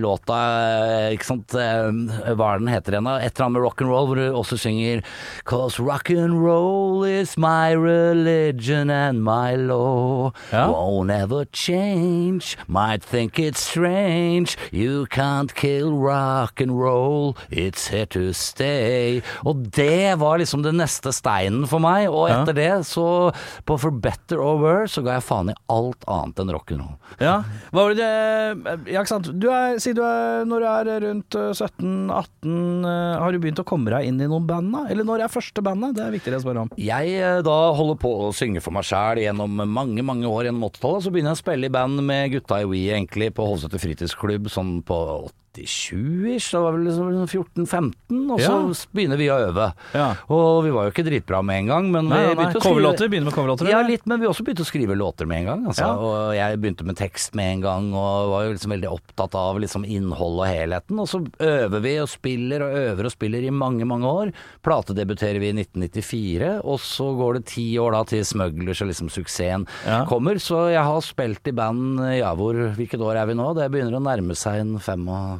låta 0.00 0.38
eh, 0.46 1.14
Ikke 1.16 1.26
sant, 1.28 1.54
eh, 1.54 1.88
hva 2.36 2.54
er 2.54 2.62
den 2.62 2.70
heter 2.70 2.96
igjen? 2.96 3.08
Et 3.20 3.30
eller 3.30 3.46
annet 3.46 3.56
med 3.56 3.64
rock'n'roll, 3.66 4.08
hvor 4.10 4.18
du 4.20 4.24
også 4.36 4.58
synger 4.60 5.02
Cause 5.48 5.82
rock'n'roll 5.82 7.04
is 7.08 7.36
my 7.36 7.74
religion 7.76 8.90
and 8.90 9.25
my 9.26 9.56
law. 9.58 10.30
Ja. 10.52 10.66
Won't 10.70 11.10
ever 11.14 11.44
change. 11.52 12.56
Might 12.68 13.02
think 13.04 13.38
it's 13.38 13.60
strange. 13.66 14.56
You 14.72 15.06
can't 15.10 15.52
kill 15.54 15.90
rock 15.98 16.60
and 16.62 16.72
roll. 16.78 17.34
It's 17.50 17.88
here 17.90 18.06
to 18.14 18.32
stay. 18.32 19.20
Og 19.44 19.66
det 19.76 20.16
var 20.20 20.38
liksom 20.40 20.62
den 20.64 20.78
neste 20.80 21.12
steinen 21.14 21.66
for 21.70 21.82
meg. 21.82 22.08
Og 22.08 22.28
Ja. 22.30 22.42
etter 22.42 22.54
det, 22.54 22.72
så 22.86 23.32
på 23.66 23.76
For 23.80 23.90
better 23.90 24.38
or 24.40 24.56
worse, 24.62 24.94
så 24.96 25.02
ga 25.04 25.18
jeg 25.18 25.22
faen 25.26 25.50
i 25.52 25.54
alt 25.70 26.04
annet 26.08 26.38
enn 26.40 26.50
rock 26.54 26.70
and 26.72 26.80
roll. 26.80 26.96
Ja, 27.20 27.42
hva 27.72 27.82
var 27.86 27.94
det 27.94 27.98
det 28.06 28.92
Ja, 28.92 29.02
ikke 29.02 29.08
sant. 29.12 29.28
Du 29.40 29.48
er, 29.50 29.78
si 29.82 29.92
du 29.92 30.00
er, 30.02 30.44
når 30.48 30.60
du 30.60 30.66
er 30.66 31.00
rundt 31.06 31.34
eh, 31.36 31.52
17-18, 31.52 32.84
eh, 32.86 33.18
har 33.20 33.32
du 33.32 33.38
begynt 33.42 33.60
å 33.62 33.66
komme 33.68 33.90
deg 33.92 34.06
inn 34.08 34.20
i 34.20 34.28
noen 34.30 34.46
band 34.48 34.72
da? 34.74 34.84
Eller 34.92 35.04
når 35.06 35.24
er 35.26 35.32
første 35.32 35.62
bandet? 35.64 35.94
Det 35.96 36.04
er 36.06 36.14
viktigere 36.14 36.40
å 36.40 36.44
spørre 36.44 36.64
om. 36.66 36.70
Jeg 36.80 37.14
eh, 37.20 37.40
da 37.46 37.56
holder 37.76 37.98
på 38.02 38.12
å 38.26 38.32
synge 38.36 38.62
for 38.64 38.74
meg 38.76 38.86
sjæl 38.88 39.15
gjennom 39.24 39.62
mange 39.72 40.04
mange 40.06 40.28
år 40.28 40.48
gjennom 40.48 40.68
80-tallet. 40.68 41.06
Så 41.06 41.12
begynner 41.14 41.32
jeg 41.32 41.40
å 41.40 41.44
spille 41.44 41.68
i 41.68 41.74
band 41.76 42.02
med 42.06 42.34
gutta 42.34 42.60
i 42.62 42.68
We, 42.68 42.84
egentlig, 42.90 43.32
på 43.36 43.46
Hovseter 43.48 43.82
fritidsklubb 43.82 44.50
sånn 44.52 44.78
på 44.86 44.98
87-ish. 45.56 46.50
Da 46.52 46.60
var 46.60 46.72
vi 46.76 46.84
liksom 46.84 47.26
14-15, 47.26 48.30
og 48.30 48.40
så 48.40 48.52
Ja. 48.52 48.86
begynner 48.94 49.16
vi 49.16 49.28
å 49.28 49.38
øve. 49.50 49.72
Ja. 49.94 50.14
Og 50.28 50.64
vi 50.64 50.70
var 50.70 50.84
jo 50.84 50.90
ikke 50.92 51.04
dritbra 51.06 51.42
med 51.44 51.58
en 51.60 51.66
gang, 51.66 51.90
men 51.92 52.08
Nei, 52.08 52.18
vi 52.28 52.34
begynte 52.34 52.36
nei. 52.36 52.52
å 52.54 52.60
skrive 52.60 52.74
Coverlåter? 52.76 53.08
Begynner 53.08 53.24
med 53.30 53.34
coverlåter? 53.34 53.68
Ja, 53.70 53.80
litt, 53.82 54.06
men 54.06 54.20
vi 54.20 54.26
også 54.26 54.44
begynte 54.44 54.64
å 54.64 54.70
skrive 54.70 54.96
låter 54.96 55.26
med 55.26 55.38
en 55.40 55.46
gang. 55.46 55.66
Altså. 55.66 55.80
Ja. 55.80 55.96
Og 55.96 56.34
jeg 56.34 56.60
begynte 56.60 56.84
med 56.84 56.96
tekst 56.96 57.34
med 57.34 57.52
en 57.56 57.60
gang, 57.62 57.94
og 57.94 58.30
var 58.30 58.44
jo 58.44 58.52
liksom 58.54 58.70
veldig 58.76 58.90
opptatt 58.92 59.34
av 59.34 59.58
liksom 59.60 59.84
innhold 59.86 60.40
og 60.40 60.46
helheten. 60.46 60.98
Og 61.00 61.06
så 61.08 61.20
øver 61.40 61.80
vi 61.80 61.96
og 61.98 62.08
spiller 62.08 62.62
og 62.62 62.76
øver 62.76 63.04
og 63.06 63.12
spiller 63.12 63.42
i 63.46 63.50
mange, 63.50 63.84
mange 63.86 64.04
år. 64.06 64.32
Platedebuterer 64.62 65.38
vi 65.40 65.48
i 65.50 65.56
1994, 65.64 66.60
og 66.64 66.78
så 66.80 67.16
går 67.16 67.34
det 67.40 67.46
ti 67.46 67.76
år 67.78 67.92
da 67.92 68.02
til 68.04 68.24
Smugglers 68.24 68.82
og 68.82 68.88
liksom 68.90 69.08
suksessen 69.10 69.66
kommer. 70.08 70.34
Så 70.42 70.70
jeg 70.72 70.82
har 70.82 71.00
spilt 71.00 71.46
i 71.46 71.52
band, 71.52 71.98
Javor, 72.18 72.54
Hvilket 72.76 73.00
år 73.00 73.16
er 73.22 73.26
vi 73.26 73.34
nå? 73.34 73.54
Det 73.54 73.70
begynner 73.70 73.96
å 73.98 74.02
nærme 74.02 74.34
seg 74.36 74.60
en 74.60 74.78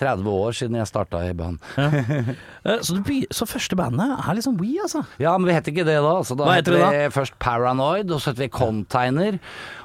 35 0.00 0.32
år 0.32 0.50
siden 0.56 0.74
jeg 0.80 0.88
starta 0.90 1.20
i 1.28 1.32
band. 1.36 1.58
Ja. 1.76 1.90
Så, 2.84 2.92
du, 3.00 3.12
så 3.32 3.46
første 3.48 3.76
bandet 3.76 4.10
er 4.20 4.34
liksom 4.36 4.58
We, 4.60 4.74
altså? 4.84 5.00
Ja, 5.20 5.32
men 5.38 5.48
vi 5.48 5.54
het 5.56 5.68
ikke 5.70 5.84
det 5.88 5.96
da. 6.04 6.14
Så 6.26 6.34
da 6.36 6.44
Hva 6.48 6.54
heter 6.58 6.72
vi 6.76 6.80
vi 6.90 7.10
først 7.14 7.34
Paranoid, 7.40 8.10
og 8.12 8.20
så 8.20 8.26
het 8.34 8.40
vi 8.42 8.48
Container. 8.52 9.34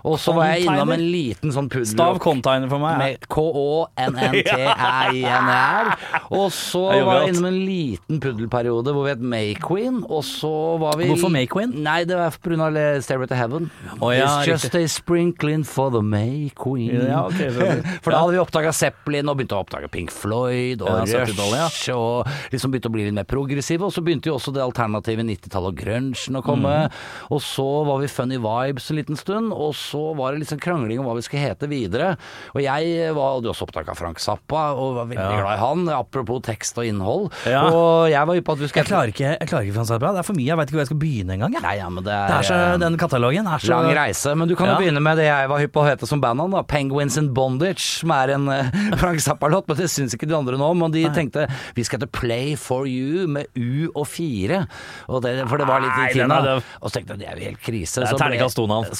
Og 0.05 0.19
så 0.22 0.34
var 0.38 0.45
jeg 0.53 0.67
innom 0.67 0.91
en 0.93 1.01
liten 1.01 1.50
sånn 1.55 1.65
puddel... 1.72 1.88
Stav 1.89 2.19
container 2.22 2.69
for 2.69 2.77
meg. 2.84 2.98
med 3.01 3.15
K-Å-N-N-T-I-N-R. 3.31 5.88
Og 6.39 6.48
så 6.53 6.84
var 7.07 7.15
jeg 7.24 7.29
innom 7.34 7.48
en 7.50 7.57
liten 7.65 8.19
puddelperiode 8.22 8.89
hvor 8.93 9.03
vi 9.07 9.12
het 9.15 9.24
Mayqueen, 9.25 9.95
og 10.05 10.22
så 10.27 10.77
var 10.81 10.93
vi 11.00 11.07
Hvorfor 11.10 11.29
Mayqueen? 11.34 11.72
Nei, 11.86 12.01
det 12.07 12.15
var 12.19 12.29
pga. 12.38 12.67
Stairway 13.01 13.27
to 13.29 13.36
Heaven. 13.38 13.69
Oh, 14.00 14.12
ja, 14.13 14.25
It's 14.25 14.48
just 14.48 14.75
a 14.75 14.88
sprinkling 14.91 15.63
for 15.65 15.89
the 15.93 16.01
Mayqueen. 16.05 17.01
Ja, 17.07 17.25
okay. 17.25 17.50
For 18.03 18.12
da 18.12 18.17
hadde 18.22 18.34
vi 18.36 18.39
oppdaga 18.43 18.72
Zeppelin 18.75 19.29
og 19.31 19.38
begynte 19.39 19.55
å 19.57 19.60
oppdage 19.65 19.88
Pink 19.93 20.04
Floyd 20.13 20.81
og 20.81 20.89
Ja, 20.89 21.01
Rush 21.03 21.33
70-tallet, 21.33 21.89
og 21.95 22.27
liksom 22.53 22.71
begynte 22.74 22.89
å 22.89 22.93
bli 22.95 23.05
litt 23.07 23.13
mer 23.17 23.27
progressive. 23.29 23.85
Og 23.88 23.93
så 23.95 24.01
begynte 24.05 24.29
jo 24.29 24.35
også 24.38 24.53
det 24.55 24.63
alternative 24.63 25.24
90-tallet 25.25 25.71
og 25.74 25.79
grunchen 25.79 26.35
å 26.39 26.43
komme. 26.45 26.74
Mm. 26.89 26.97
Og 27.35 27.41
så 27.41 27.65
var 27.88 28.00
vi 28.03 28.07
Funny 28.12 28.38
Vibes 28.41 28.89
en 28.91 29.00
liten 29.00 29.17
stund, 29.19 29.53
og 29.53 29.74
så 29.77 30.13
var 30.17 30.33
det 30.35 30.43
liksom 30.45 30.59
krangling 30.63 31.00
om 31.01 31.05
hva 31.09 31.15
vi 31.17 31.25
skulle 31.25 31.43
hete 31.45 31.69
videre. 31.71 32.15
Og 32.55 32.62
jeg 32.63 33.13
var 33.15 33.35
hadde 33.35 33.51
også 33.51 33.65
oppdaga 33.67 33.95
Frank 33.97 34.19
Zappa 34.24 34.67
og 34.75 34.95
var 35.00 35.05
veldig 35.12 35.21
Ja. 35.25 35.39
glad 35.41 35.55
i 35.55 35.62
han, 35.62 35.85
apropos 35.89 36.41
tekst 36.45 36.77
og 36.77 36.85
innhold. 36.85 37.31
Ja. 37.50 37.63
Og 37.71 38.09
jeg 38.12 38.25
var 38.27 38.35
hypp 38.35 38.45
på 38.45 38.53
at 38.55 38.59
vi 38.59 38.67
skulle 38.69 38.83
Jeg 38.85 38.91
klarer 38.91 39.12
ikke, 39.13 39.29
jeg 39.39 39.47
klarer 39.50 39.65
ikke 39.65 39.75
Frank 39.79 39.88
Zappa. 39.89 40.12
Det 40.13 40.19
er 40.19 40.27
for 40.29 40.35
mye. 40.38 40.45
Jeg 40.45 40.57
veit 40.57 40.67
ikke 40.69 40.77
hvor 40.77 40.83
jeg 40.85 40.91
skal 40.91 41.01
begynne 41.01 41.33
engang. 41.38 41.53
ja, 41.75 41.89
men 41.89 42.03
det 42.03 42.12
Det 42.12 42.35
er, 42.35 42.39
er 42.39 42.47
så, 42.50 42.53
eh, 42.74 42.77
den 42.85 42.97
katalogen 42.97 43.47
er 43.47 43.59
så 43.59 43.69
Lang 43.75 43.89
reise, 43.95 44.35
men 44.35 44.47
du 44.47 44.55
kan 44.55 44.67
Ja. 44.67 44.74
jo 44.77 44.83
begynne 44.85 45.01
med 45.01 45.17
det 45.17 45.25
jeg 45.25 45.50
var 45.50 45.59
hypp 45.59 45.71
på 45.74 45.81
å 45.83 45.88
hete 45.89 46.07
som 46.07 46.21
bandnavn, 46.21 46.51
da. 46.51 46.62
Penguins 46.63 47.17
in 47.17 47.33
Bondage, 47.33 47.79
som 48.01 48.12
er 48.12 48.29
en 48.35 48.47
uh, 48.47 48.69
Frank 49.01 49.19
Zappa-låt, 49.19 49.67
men 49.67 49.77
det 49.77 49.89
syns 49.95 50.13
ikke 50.17 50.27
de 50.29 50.35
andre 50.37 50.59
nå 50.59 50.67
om. 50.75 50.83
Og 50.87 50.93
de 50.93 51.05
tenkte 51.15 51.47
vi 51.77 51.85
skal 51.87 51.99
hete 52.01 52.11
Play 52.15 52.53
for 52.59 52.85
you 52.89 53.25
med 53.31 53.47
U 53.55 53.87
og 53.95 54.05
fire, 54.11 54.61
og 55.09 55.23
det, 55.25 55.33
for 55.49 55.57
det 55.61 55.67
var 55.69 55.81
litt 55.83 55.95
i 56.03 56.13
Kina. 56.19 56.39
Og 56.81 56.91
så 56.91 56.97
tenkte 56.99 57.15
jeg 57.15 57.23
det 57.23 57.29
er 57.31 57.39
jo 57.41 57.47
helt 57.49 57.63
krise. 57.65 58.03
Så 58.11 58.19
ble- 58.35 58.39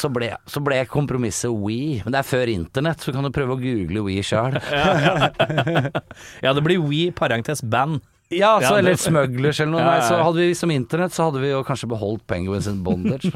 Så 0.02 0.10
ble, 0.16 0.32
så 0.50 0.64
ble 0.66 0.82
kompromisset 0.92 1.52
We, 1.56 2.02
men 2.04 2.16
det 2.16 2.20
er 2.24 2.28
før 2.32 2.52
internett, 2.56 3.04
så 3.06 3.14
kan 3.16 3.24
du 3.28 3.32
prøve 3.36 3.56
å 3.56 3.62
google 3.62 4.04
We 4.08 4.20
sjøl. 4.26 4.58
Ja, 6.46 6.54
det 6.56 6.64
blir 6.66 6.80
We 6.84 7.12
parentes 7.16 7.62
band. 7.64 8.02
Ja, 8.34 8.56
så, 8.64 8.78
eller 8.80 8.96
Smugglers 8.98 9.60
eller 9.62 9.72
noe. 9.76 9.84
Nei, 9.86 10.00
så 10.08 10.18
hadde 10.24 10.42
vi 10.42 10.56
som 10.58 10.72
internett, 10.74 11.14
så 11.14 11.28
hadde 11.28 11.44
vi 11.44 11.52
jo 11.52 11.60
kanskje 11.68 11.90
beholdt 11.92 12.24
Penguins 12.28 12.66
in 12.72 12.80
Bondage. 12.86 13.30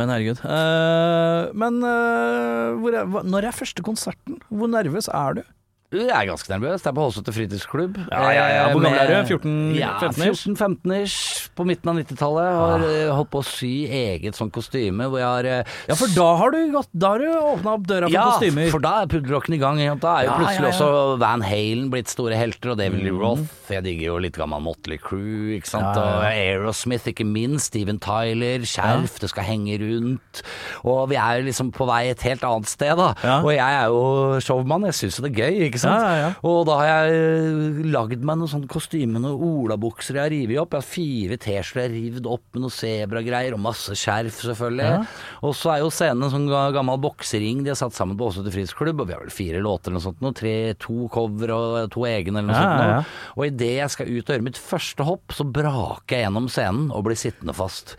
Men 0.00 0.08
herregud. 0.08 0.40
Uh, 0.40 1.50
men 1.60 1.80
uh, 1.84 2.88
er, 2.88 3.04
hva, 3.04 3.24
når 3.26 3.50
er 3.50 3.56
første 3.56 3.84
konserten? 3.84 4.38
Hvor 4.48 4.70
nervøs 4.72 5.10
er 5.12 5.40
du? 5.40 5.42
Jeg 5.90 6.06
er 6.06 6.26
ganske 6.28 6.46
nervøs. 6.52 6.84
Det 6.84 6.86
er 6.86 6.94
på 6.94 7.02
Holsøter 7.02 7.34
fritidsklubb. 7.34 7.96
Ja, 8.12 8.20
ja, 8.30 8.42
ja. 8.46 8.66
Hvor 8.70 8.84
gammel 8.84 9.00
er 9.00 9.24
du? 9.24 9.32
14, 9.34 9.54
ja, 9.74 9.96
15-ish? 9.98 10.44
14-15-ish. 10.46 11.48
På 11.58 11.64
midten 11.66 11.90
av 11.90 11.96
90-tallet. 11.98 12.50
Har 12.54 12.84
ah. 12.86 13.14
holdt 13.16 13.30
på 13.32 13.40
å 13.42 13.46
sy 13.48 13.70
eget 13.90 14.38
sånn 14.38 14.52
kostyme 14.54 15.08
hvor 15.10 15.18
jeg 15.18 15.26
har 15.26 15.48
eh, 15.50 15.72
Ja, 15.90 15.96
for 15.98 16.12
da 16.14 16.28
har 16.38 16.54
du 16.54 16.60
gått 16.70 16.92
Da 16.94 17.10
har 17.16 17.24
du 17.24 17.26
åpna 17.34 17.74
opp 17.74 17.88
døra 17.90 18.06
for 18.06 18.14
ja, 18.14 18.26
kostymer. 18.36 18.70
for 18.70 18.84
da 18.84 18.92
er 19.00 19.10
puddelrocken 19.10 19.56
i 19.56 19.58
gang. 19.58 19.80
Da 19.98 20.12
er 20.20 20.28
jo 20.28 20.36
plutselig 20.38 20.68
ja, 20.68 20.70
ja. 20.70 20.76
også 20.76 21.16
Van 21.24 21.44
Halen 21.48 21.90
blitt 21.90 22.14
store 22.14 22.38
helter, 22.38 22.76
og 22.76 22.78
David 22.78 23.02
Lee 23.08 23.16
Roth. 23.16 23.58
Jeg 23.74 23.82
digger 23.88 24.12
jo 24.12 24.20
litt 24.22 24.38
gammel 24.38 24.62
Motley 24.62 25.00
Crew, 25.02 25.50
ikke 25.56 25.72
sant. 25.72 25.98
Ja, 25.98 26.06
ja, 26.06 26.14
Og 26.20 26.28
Aerosmith, 26.30 27.10
ikke 27.10 27.26
minst. 27.26 27.72
Steven 27.72 27.98
Tyler. 28.02 28.62
Skjerf, 28.62 29.18
det 29.22 29.32
skal 29.34 29.46
henge 29.46 29.80
rundt. 29.82 30.44
Og 30.86 31.02
vi 31.10 31.18
er 31.18 31.42
liksom 31.50 31.74
på 31.74 31.90
vei 31.90 32.04
et 32.14 32.22
helt 32.30 32.46
annet 32.46 32.70
sted, 32.70 32.94
da. 32.98 33.10
Ja. 33.26 33.36
Og 33.42 33.50
jeg 33.56 33.82
er 33.82 33.90
jo 33.90 34.38
showmann, 34.42 34.86
jeg 34.86 35.00
syns 35.02 35.18
jo 35.18 35.26
det 35.26 35.34
er 35.34 35.50
gøy, 35.50 35.66
ikke 35.66 35.79
sant. 35.82 36.04
Ja, 36.04 36.12
ja. 36.20 36.30
Og 36.46 36.62
da 36.68 36.76
har 36.80 36.90
jeg 37.08 37.86
lagd 37.90 38.24
meg 38.26 38.40
noen 38.40 38.50
sånne 38.52 38.70
kostymer, 38.70 39.22
noen 39.22 39.40
olabukser 39.40 40.18
jeg 40.18 40.22
har 40.24 40.32
revet 40.34 40.60
opp. 40.62 40.76
Jeg 40.76 40.84
har 40.84 40.88
fire 40.90 41.38
T-skjorter 41.40 41.80
jeg 41.80 41.88
har 41.90 41.94
revet 41.96 42.28
opp 42.30 42.44
med 42.54 42.64
noe 42.66 42.74
sebragreier, 42.74 43.56
og 43.56 43.62
masse 43.64 43.96
skjerf, 43.98 44.40
selvfølgelig. 44.46 45.06
Og 45.48 45.54
så 45.56 45.72
er 45.74 45.82
jo 45.84 45.90
scenen 45.94 46.26
en 46.26 46.34
sånn 46.34 46.48
gammel 46.76 47.00
boksering 47.02 47.64
de 47.64 47.72
har 47.72 47.78
satt 47.80 47.96
sammen 47.96 48.18
på 48.20 48.28
Åsete 48.30 48.52
fritidsklubb, 48.54 49.00
og 49.02 49.08
vi 49.10 49.16
har 49.16 49.24
vel 49.24 49.32
fire 49.34 49.62
låter 49.64 49.90
eller 49.90 49.98
noe 50.00 50.06
sånt, 50.06 50.20
noe, 50.24 50.36
tre, 50.36 50.54
to 50.80 51.08
cover 51.12 51.54
og 51.56 51.78
to 51.94 52.04
egne 52.08 52.40
eller 52.42 52.50
noe 52.52 52.60
sånt. 52.60 52.80
noe. 52.80 53.36
Og 53.38 53.46
idet 53.48 53.72
jeg 53.80 53.94
skal 53.96 54.10
ut 54.10 54.22
og 54.30 54.34
gjøre 54.36 54.46
mitt 54.50 54.60
første 54.60 55.06
hopp, 55.08 55.34
så 55.36 55.46
braker 55.46 56.16
jeg 56.18 56.26
gjennom 56.26 56.48
scenen 56.52 56.90
og 56.94 57.04
blir 57.06 57.18
sittende 57.18 57.54
fast. 57.56 57.96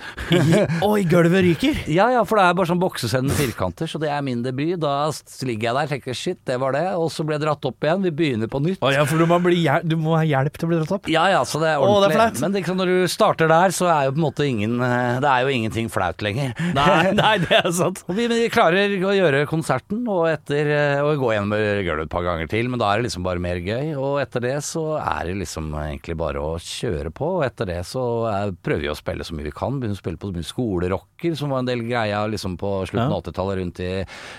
Oi, 0.85 1.01
gulvet 1.09 1.45
ryker! 1.47 1.79
Ja, 1.91 2.05
ja, 2.13 2.21
for 2.27 2.39
det 2.39 2.45
er 2.47 2.55
bare 2.55 2.69
sånn 2.69 2.79
boksescene 2.81 3.27
med 3.27 3.35
firkanter, 3.37 3.89
så 3.89 3.99
det 4.01 4.09
er 4.13 4.21
min 4.23 4.43
debut. 4.45 4.77
Da 4.81 5.09
ligger 5.45 5.67
jeg 5.67 5.75
der, 5.75 5.89
tenker 5.91 6.15
shit, 6.17 6.39
det 6.47 6.55
var 6.61 6.75
det, 6.75 6.85
og 6.95 7.09
så 7.13 7.25
blir 7.27 7.35
jeg 7.37 7.43
dratt 7.43 7.67
opp 7.67 7.70
igjen. 7.79 8.01
Vi 8.03 8.11
begynner 8.11 8.47
på 8.51 8.59
nytt. 8.63 8.81
Å 8.83 8.91
ja, 8.91 9.05
for 9.07 9.17
du 9.21 9.25
må, 9.29 9.37
bli, 9.43 9.55
hjel- 9.63 9.85
du 9.87 9.95
må 9.99 10.15
ha 10.17 10.23
hjelp 10.27 10.57
til 10.57 10.67
å 10.67 10.71
bli 10.71 10.79
dratt 10.81 10.91
opp. 10.97 11.07
Ja 11.11 11.27
ja, 11.31 11.41
så 11.47 11.61
det 11.61 11.69
er 11.71 11.79
Å, 11.79 11.89
det 12.03 12.09
er 12.11 12.15
flaut. 12.17 12.39
Men 12.43 12.57
sånn, 12.65 12.79
når 12.81 12.91
du 12.91 13.07
starter 13.07 13.47
der, 13.51 13.71
så 13.75 13.87
er 13.93 14.05
jo 14.09 14.15
på 14.15 14.19
en 14.21 14.25
måte 14.25 14.47
ingen 14.47 14.75
eh, 14.81 15.19
Det 15.23 15.29
er 15.31 15.45
jo 15.45 15.53
ingenting 15.55 15.89
flaut 15.93 16.21
lenger. 16.21 16.51
Nei, 16.75 17.11
nei, 17.21 17.33
det 17.45 17.59
er 17.61 17.71
sant. 17.71 18.03
Og 18.07 18.15
vi, 18.17 18.27
vi 18.31 18.49
klarer 18.53 18.95
å 19.07 19.13
gjøre 19.15 19.45
konserten 19.49 20.03
og 20.11 20.27
etter 20.31 20.69
eh, 20.75 21.01
Og 21.05 21.17
gå 21.21 21.31
gjennom 21.35 21.55
gulvet 21.85 22.07
et 22.07 22.13
par 22.13 22.25
ganger 22.27 22.49
til, 22.51 22.69
men 22.71 22.81
da 22.81 22.91
er 22.91 23.01
det 23.01 23.09
liksom 23.09 23.25
bare 23.25 23.41
mer 23.43 23.61
gøy. 23.61 23.93
Og 23.95 24.19
etter 24.23 24.43
det 24.45 24.57
så 24.67 24.85
er 24.99 25.31
det 25.31 25.37
liksom 25.41 25.71
egentlig 25.77 26.17
bare 26.19 26.41
å 26.41 26.55
kjøre 26.61 27.11
på. 27.15 27.31
Og 27.39 27.45
etter 27.47 27.69
det 27.71 27.79
så 27.87 28.03
er, 28.31 28.53
prøver 28.63 28.85
vi 28.87 28.91
å 28.91 28.97
spille 28.97 29.23
så 29.27 29.35
mye 29.37 29.47
vi 29.49 29.55
kan. 29.55 29.79
Begynner 29.81 29.97
å 29.97 30.01
spille 30.01 30.19
på 30.21 30.31
så 30.31 30.37
mye 30.37 30.49
skolerocker, 30.51 31.35
som 31.39 31.53
var 31.53 31.63
en 31.63 31.69
del 31.71 31.85
greia 31.87 32.23
liksom 32.29 32.57
på 32.61 32.73
slutten 32.89 33.11
av 33.11 33.21
80-tallet 33.23 33.59
rundt 33.61 33.81
i, 33.83 33.91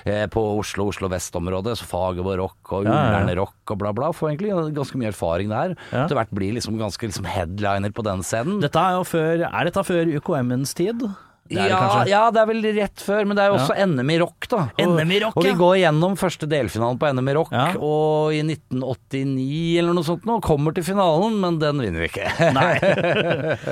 eh, 0.08 0.26
på 0.32 0.42
Oslo, 0.58 0.88
Oslo 0.92 1.10
vest-området. 1.12 1.78
Så 1.80 1.88
var 1.92 2.36
rock 2.38 2.72
og 2.76 2.86
Ja, 2.86 2.92
ja, 2.92 3.21
ja. 3.30 3.38
Rock 3.42 3.74
og 3.74 3.78
bla 3.78 3.92
bla. 3.94 4.12
Får 4.16 4.32
egentlig 4.32 4.74
ganske 4.74 4.98
mye 4.98 5.12
erfaring 5.12 5.52
der. 5.52 5.76
Ja. 5.92 6.04
Etter 6.04 6.18
hvert 6.18 6.32
blir 6.34 6.56
liksom 6.56 6.78
ganske 6.80 7.06
liksom 7.06 7.28
headliner 7.28 7.92
på 7.94 8.02
den 8.06 8.24
scenen. 8.26 8.58
Dette 8.62 8.80
er 8.80 8.98
jo 8.98 9.04
før 9.06 9.46
Er 9.46 9.68
dette 9.68 9.84
før 9.86 10.16
UKM-ens 10.18 10.74
tid? 10.74 11.06
Det 11.52 11.58
det 11.58 11.68
ja, 11.68 12.04
ja, 12.08 12.20
det 12.32 12.40
er 12.40 12.46
vel 12.48 12.62
rett 12.78 13.02
før, 13.02 13.26
men 13.26 13.36
det 13.36 13.44
er 13.44 13.50
jo 13.50 13.56
også 13.58 13.74
NM 13.84 14.10
i 14.14 14.18
rock, 14.22 14.46
da. 14.48 14.60
Og, 14.70 14.92
NM 14.94 15.10
i 15.12 15.18
rock, 15.24 15.36
og 15.36 15.44
vi 15.44 15.54
går 15.58 15.74
gjennom 15.82 16.14
første 16.16 16.46
delfinalen 16.48 17.00
på 17.00 17.10
NM 17.12 17.28
i 17.28 17.34
rock, 17.36 17.50
Ja. 17.52 17.64
og 17.76 18.32
i 18.32 18.40
1989 18.46 19.78
eller 19.82 19.96
noe 19.98 20.06
sånt 20.06 20.24
nå, 20.28 20.38
kommer 20.44 20.72
til 20.76 20.86
finalen, 20.86 21.40
men 21.42 21.58
den 21.60 21.82
vinner 21.82 22.06
vi 22.06 22.10
ikke. 22.12 22.30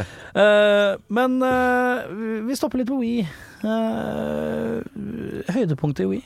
Eh, 0.31 0.93
men 1.11 1.41
uh, 1.43 2.07
vi 2.47 2.55
stopper 2.55 2.79
litt 2.79 2.87
på 2.87 3.01
We. 3.01 3.25
Uh, 3.67 4.79
høydepunktet 5.51 6.05
i 6.05 6.07
We. 6.07 6.21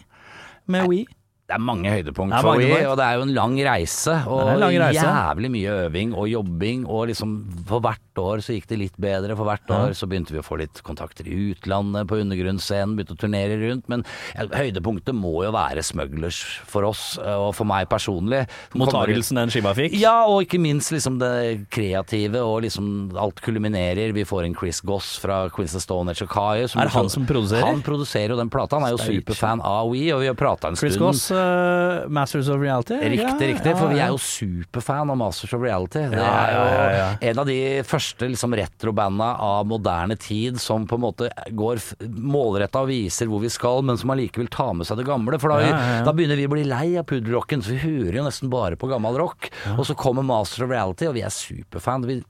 Med 0.69 0.85
Wii. 0.91 1.07
Det 1.45 1.53
er 1.59 1.61
mange 1.61 1.91
høydepunkt 1.93 2.33
Det 2.33 2.39
er 2.39 2.47
mange 2.47 2.69
Wii, 2.71 2.85
og 2.89 2.95
det 2.97 3.05
er 3.05 3.19
jo 3.19 3.25
en 3.27 3.33
lang 3.37 3.55
reise. 3.67 4.15
Og 4.33 4.55
lang 4.63 4.79
reise. 4.81 5.03
jævlig 5.05 5.51
mye 5.53 5.75
øving 5.85 6.15
og 6.17 6.29
jobbing, 6.31 6.87
og 6.89 7.09
liksom 7.11 7.35
for 7.69 7.83
hvert 7.85 8.21
år 8.23 8.41
så 8.47 8.55
gikk 8.57 8.69
det 8.71 8.79
litt 8.81 8.97
bedre. 8.97 9.37
For 9.37 9.45
hvert 9.45 9.73
år 9.75 9.93
så 9.99 10.09
begynte 10.09 10.33
vi 10.33 10.41
å 10.41 10.45
få 10.47 10.57
litt 10.63 10.81
kontakter 10.87 11.29
i 11.29 11.37
utlandet, 11.51 12.09
på 12.09 12.17
undergrunnsscenen, 12.23 12.95
begynte 12.97 13.17
å 13.17 13.21
turnere 13.21 13.59
rundt. 13.61 13.91
Men 13.93 14.07
høydepunktet 14.55 15.13
må 15.19 15.35
jo 15.45 15.51
være 15.53 15.85
Smugglers 15.85 16.39
for 16.71 16.89
oss, 16.89 17.05
og 17.21 17.51
for 17.59 17.69
meg 17.69 17.91
personlig. 17.93 18.47
Mottagelsen 18.79 19.43
den 19.43 19.53
skiva 19.53 19.75
fikk. 19.77 19.99
Ja, 20.01 20.15
og 20.31 20.47
ikke 20.47 20.63
minst 20.63 20.95
liksom 20.97 21.21
det 21.21 21.69
kreative, 21.75 22.41
og 22.41 22.63
liksom 22.65 23.13
alt 23.21 23.45
kulminerer. 23.45 24.15
Vi 24.17 24.25
får 24.25 24.49
en 24.49 24.57
Chris 24.57 24.81
Goss 24.81 25.19
fra 25.21 25.43
Queens 25.53 25.77
of 25.77 25.85
Stone 25.85 26.15
Age 26.15 26.25
og 26.25 26.33
Kai. 26.33 26.65
Er 26.65 26.89
det 26.89 26.97
han 26.97 27.13
som 27.13 27.29
produserer? 27.29 27.69
Han 27.69 27.85
produserer 27.85 28.33
jo 28.33 28.41
den 28.41 28.49
plata. 28.49 28.81
Han 28.81 28.89
er 28.89 28.97
jo 28.97 29.03
superfan 29.05 29.61
av 29.61 29.93
We, 29.93 30.07
og 30.15 30.25
vi 30.25 30.33
har 30.33 30.39
prata 30.39 30.73
en 30.73 30.81
Chris 30.81 30.97
stund. 30.97 31.11
Goss, 31.11 31.29
eh, 31.39 32.07
Masters 32.15 32.49
of 32.53 32.61
Reality. 32.63 32.97
Riktig, 33.15 33.49
riktig, 33.53 33.75
for 33.79 33.93
vi 33.93 34.01
er 34.03 34.13
jo 34.13 34.21
superfan 34.21 35.13
av 35.13 35.19
Masters 35.21 35.55
of 35.57 35.63
Reality. 35.65 36.05
Det 36.13 36.23
er 36.23 36.55
jo 36.55 37.31
en 37.31 37.43
av 37.43 37.49
de 37.51 37.59
første 37.89 38.29
liksom, 38.31 38.57
retrobanda 38.59 39.35
av 39.45 39.69
moderne 39.71 40.17
tid 40.21 40.61
som 40.63 40.87
på 40.89 40.99
en 40.99 41.05
måte 41.07 41.31
går 41.51 41.83
målretta 42.09 42.85
og 42.85 42.91
viser 42.93 43.31
hvor 43.31 43.43
vi 43.45 43.53
skal, 43.53 43.85
men 43.87 44.01
som 44.01 44.13
allikevel 44.15 44.51
tar 44.53 44.75
med 44.79 44.89
seg 44.89 45.01
det 45.01 45.09
gamle. 45.09 45.39
For 45.43 45.53
da, 45.55 46.03
da 46.07 46.17
begynner 46.17 46.41
vi 46.41 46.49
å 46.49 46.55
bli 46.55 46.67
lei 46.69 46.89
av 47.01 47.09
puddelrocken, 47.11 47.65
så 47.65 47.75
vi 47.75 47.83
hører 47.85 48.21
jo 48.21 48.27
nesten 48.29 48.53
bare 48.53 48.79
på 48.81 48.91
gammel 48.91 49.19
rock. 49.21 49.51
Og 49.77 49.85
så 49.89 49.97
kommer 49.99 50.27
Masters 50.27 50.67
of 50.67 50.73
Reality, 50.73 51.09
og 51.11 51.19
vi 51.19 51.25
er 51.27 51.35
superfan. 51.35 52.07
Vi 52.09 52.21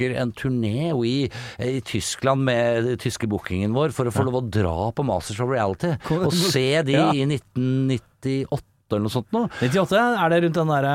booker 0.00 0.16
en 0.16 0.32
turné 0.32 0.92
i, 1.06 1.30
i 1.58 1.80
Tyskland 1.80 2.44
med 2.44 3.00
tyske 3.00 3.28
bookingen 3.28 3.74
vår 3.74 3.92
for 3.92 4.08
å 4.08 4.14
få 4.14 4.24
lov 4.24 4.40
å 4.40 4.46
dra 4.48 4.90
på 4.92 5.04
Masters 5.04 5.40
of 5.40 5.50
Reality 5.50 5.94
og 6.16 6.32
se 6.32 6.82
de 6.86 6.96
i 7.20 7.26
1998 7.26 8.64
eller 8.90 9.04
noe 9.06 9.12
sånt 9.12 9.30
noe. 9.30 9.46
98, 9.60 10.00
er 10.18 10.32
det 10.32 10.40
rundt 10.42 10.56
den 10.58 10.72
derre 10.72 10.94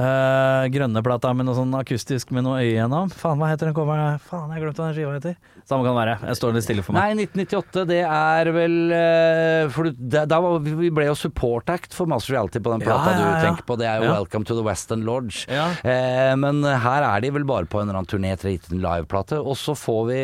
eh, 0.00 0.64
Grønneplata 0.74 1.32
med 1.36 1.46
noe 1.48 1.56
sånn 1.58 1.74
akustisk 1.78 2.32
med 2.34 2.46
noe 2.46 2.60
øye 2.62 2.74
gjennom? 2.76 3.10
Faen, 3.14 3.38
hva 3.40 3.50
heter 3.52 3.70
den 3.70 3.76
coveren? 3.76 4.18
Faen, 4.22 4.50
jeg 4.50 4.58
har 4.58 4.64
glemt 4.66 4.80
hva 4.80 4.88
den 4.88 4.96
skiva 4.98 5.14
heter. 5.16 5.36
Samme 5.64 5.86
kan 5.86 5.94
det 5.94 6.00
være. 6.02 6.14
Jeg 6.28 6.38
står 6.40 6.56
litt 6.56 6.66
stille 6.66 6.82
for 6.84 6.96
meg. 6.96 7.14
Nei, 7.16 7.24
1998 7.24 7.84
det 7.88 8.00
er 8.04 8.50
vel 8.52 8.74
uh, 8.92 9.70
For 9.72 9.88
da, 9.96 10.26
var, 10.44 10.58
vi 10.64 10.90
ble 10.92 11.06
jo 11.08 11.14
support 11.16 11.70
act 11.72 11.96
for 11.96 12.10
Master 12.10 12.34
Reality 12.34 12.60
på 12.60 12.74
den 12.74 12.84
Ja, 12.84 12.90
plata 12.90 13.14
ja, 13.14 13.20
ja. 13.22 13.30
du 13.38 13.46
tenker 13.48 13.68
på. 13.68 13.78
Det 13.80 13.88
er 13.88 14.02
jo 14.02 14.10
Ja. 14.10 14.18
Welcome 14.18 14.44
to 14.44 14.56
the 14.58 14.64
Western 14.66 15.06
Lodge. 15.08 15.46
Ja. 15.48 15.70
Eh, 15.80 16.34
men 16.36 16.60
her 16.64 17.06
er 17.06 17.24
de 17.24 17.30
vel 17.32 17.46
bare 17.48 17.64
på 17.70 17.80
en 17.80 17.88
eller 17.88 18.02
annen 18.02 18.10
turné 18.10 18.34
til 18.40 18.58
en 18.58 18.82
liveplate. 18.84 19.38
Og 19.40 19.56
så 19.56 19.72
får 19.78 20.02
vi 20.10 20.20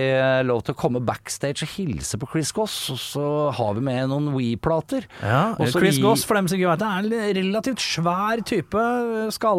lov 0.46 0.60
til 0.66 0.76
å 0.76 0.78
komme 0.78 1.00
backstage 1.04 1.64
og 1.64 1.72
hilse 1.78 2.20
på 2.20 2.28
Chris 2.34 2.52
Goss, 2.54 2.76
og 2.92 3.00
så 3.00 3.26
har 3.56 3.74
vi 3.78 3.84
med 3.86 4.10
noen 4.12 4.30
We-plater. 4.36 5.08
Ja, 5.24 5.54
Chris 5.72 5.96
vi... 5.96 6.04
Goss, 6.04 6.26
for 6.28 6.38
dem 6.38 6.50
som 6.50 6.60
ikke 6.60 6.70
vet 6.74 6.82
det, 6.84 6.90
er 6.90 7.08
en 7.30 7.38
relativt 7.40 7.82
svær 7.82 8.44
type. 8.46 8.84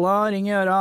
Skalla, 0.02 0.30
ring 0.32 0.48
i 0.48 0.54
øra. 0.56 0.78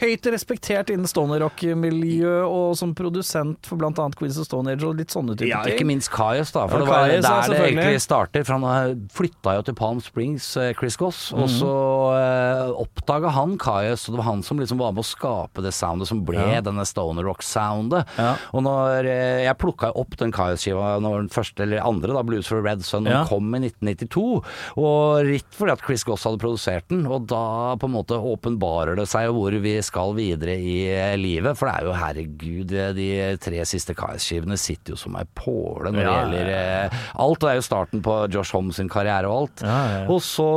Høyt 0.00 0.26
respektert 0.32 0.90
innen 0.92 1.08
stoner 1.08 1.40
rock-miljø, 1.42 2.34
og 2.46 2.74
som 2.78 2.92
produsent 2.96 3.66
for 3.66 3.78
bl.a. 3.80 3.90
Queens 4.16 4.38
of 4.40 4.46
Stone 4.48 4.72
Age 4.74 4.84
og 4.86 4.98
litt 5.00 5.12
sånne 5.14 5.34
typer 5.36 5.48
Ja, 5.50 5.62
ting. 5.64 5.76
ikke 5.78 5.86
minst 5.88 6.10
Kajus, 6.12 6.52
da. 6.54 6.66
For 6.68 6.78
Ja, 6.78 6.84
det 6.84 6.88
var 6.90 7.08
Kaius, 7.08 7.24
ja, 7.24 7.40
der 7.40 7.54
det 7.54 7.60
egentlig 7.72 8.02
starter. 8.04 8.44
For 8.46 8.58
han 8.58 9.08
flytta 9.12 9.54
jo 9.58 9.62
til 9.70 9.74
Palm 9.78 10.00
Springs, 10.04 10.48
eh, 10.56 10.72
Chris 10.78 10.96
Goss. 10.96 11.32
Og 11.32 11.46
Mhm. 11.48 11.54
så 11.58 11.72
uh, 12.16 12.82
oppdaga 12.82 13.30
han 13.32 13.56
Kajus, 13.58 14.08
og 14.08 14.14
det 14.16 14.18
var 14.24 14.30
han 14.32 14.42
som 14.42 14.58
liksom 14.58 14.78
var 14.78 14.92
med 14.92 15.02
å 15.04 15.06
skape 15.06 15.62
det 15.62 15.72
soundet 15.72 16.06
som 16.08 16.24
ble 16.24 16.36
Ja. 16.36 16.60
denne 16.60 16.84
stoner 16.86 17.24
rock-soundet. 17.24 18.06
Ja. 18.18 18.36
Og 18.52 18.62
når 18.62 19.06
eh, 19.06 19.44
jeg 19.44 19.58
plukka 19.58 19.92
opp 19.96 20.16
den 20.16 20.32
Kajus-skiva 20.32 21.00
når 21.00 21.26
den 21.26 21.28
første 21.28 21.62
eller 21.62 21.80
andre, 21.82 22.12
da, 22.12 22.22
Blues 22.22 22.46
for 22.46 22.60
Red 22.62 22.84
Sun, 22.84 23.04
den 23.04 23.26
kom 23.26 23.54
i 23.54 23.58
1992, 23.60 24.42
og 24.76 25.24
ritt 25.24 25.46
fordi 25.56 25.72
at 25.72 25.80
Chris 25.80 26.04
Goss 26.04 26.24
hadde 26.24 26.38
produsert 26.38 26.84
den, 26.88 27.06
og 27.06 27.15
da 27.22 27.76
på 27.80 27.88
en 27.88 27.94
måte 27.94 28.16
åpenbarer 28.18 28.98
det 28.98 29.06
seg 29.10 29.30
hvor 29.34 29.54
vi 29.62 29.76
skal 29.84 30.12
videre 30.16 30.56
i 30.58 30.76
eh, 30.92 31.14
livet, 31.20 31.56
for 31.58 31.68
det 31.70 31.74
er 31.76 31.86
jo 31.88 31.94
herregud, 31.96 32.74
eh, 32.76 32.90
de 32.96 33.08
tre 33.42 33.62
siste 33.68 33.94
KS-skivene 33.96 34.58
sitter 34.60 34.94
jo 34.94 34.98
som 35.00 35.16
ei 35.20 35.24
påle 35.38 35.92
når 35.92 35.98
det 36.00 36.04
Ja, 36.06 36.16
gjelder 36.18 36.50
eh, 36.56 36.98
alt. 37.24 37.40
Det 37.42 37.52
er 37.52 37.60
jo 37.60 37.64
starten 37.68 38.04
på 38.04 38.18
Josh 38.34 38.56
Holmes 38.56 38.80
sin 38.80 38.90
karriere 38.92 39.30
og 39.30 39.38
alt. 39.46 39.64
Ja, 39.66 39.78
ja. 39.94 40.02
Og 40.12 40.20
så 40.24 40.50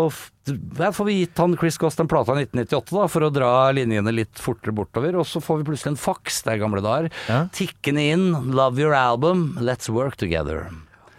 får 0.49 1.05
vi 1.05 1.19
gitt 1.19 1.37
han 1.37 1.53
Chris 1.61 1.77
Goss 1.77 1.99
den 1.99 2.09
plata 2.09 2.33
i 2.33 2.43
1998 2.47 2.95
da, 2.97 3.07
for 3.11 3.27
å 3.27 3.31
dra 3.33 3.53
linjene 3.75 4.13
litt 4.15 4.39
fortere 4.41 4.73
bortover, 4.73 5.19
og 5.21 5.27
så 5.29 5.41
får 5.43 5.61
vi 5.61 5.67
plutselig 5.69 5.93
en 5.93 6.01
faks, 6.01 6.41
det 6.47 6.55
er 6.55 6.61
gamle 6.63 6.81
dager, 6.81 7.13
tikkende 7.53 8.07
inn, 8.15 8.27
love 8.57 8.81
your 8.81 8.95
album, 8.97 9.51
let's 9.61 9.91
work 9.93 10.17
together. 10.17 10.65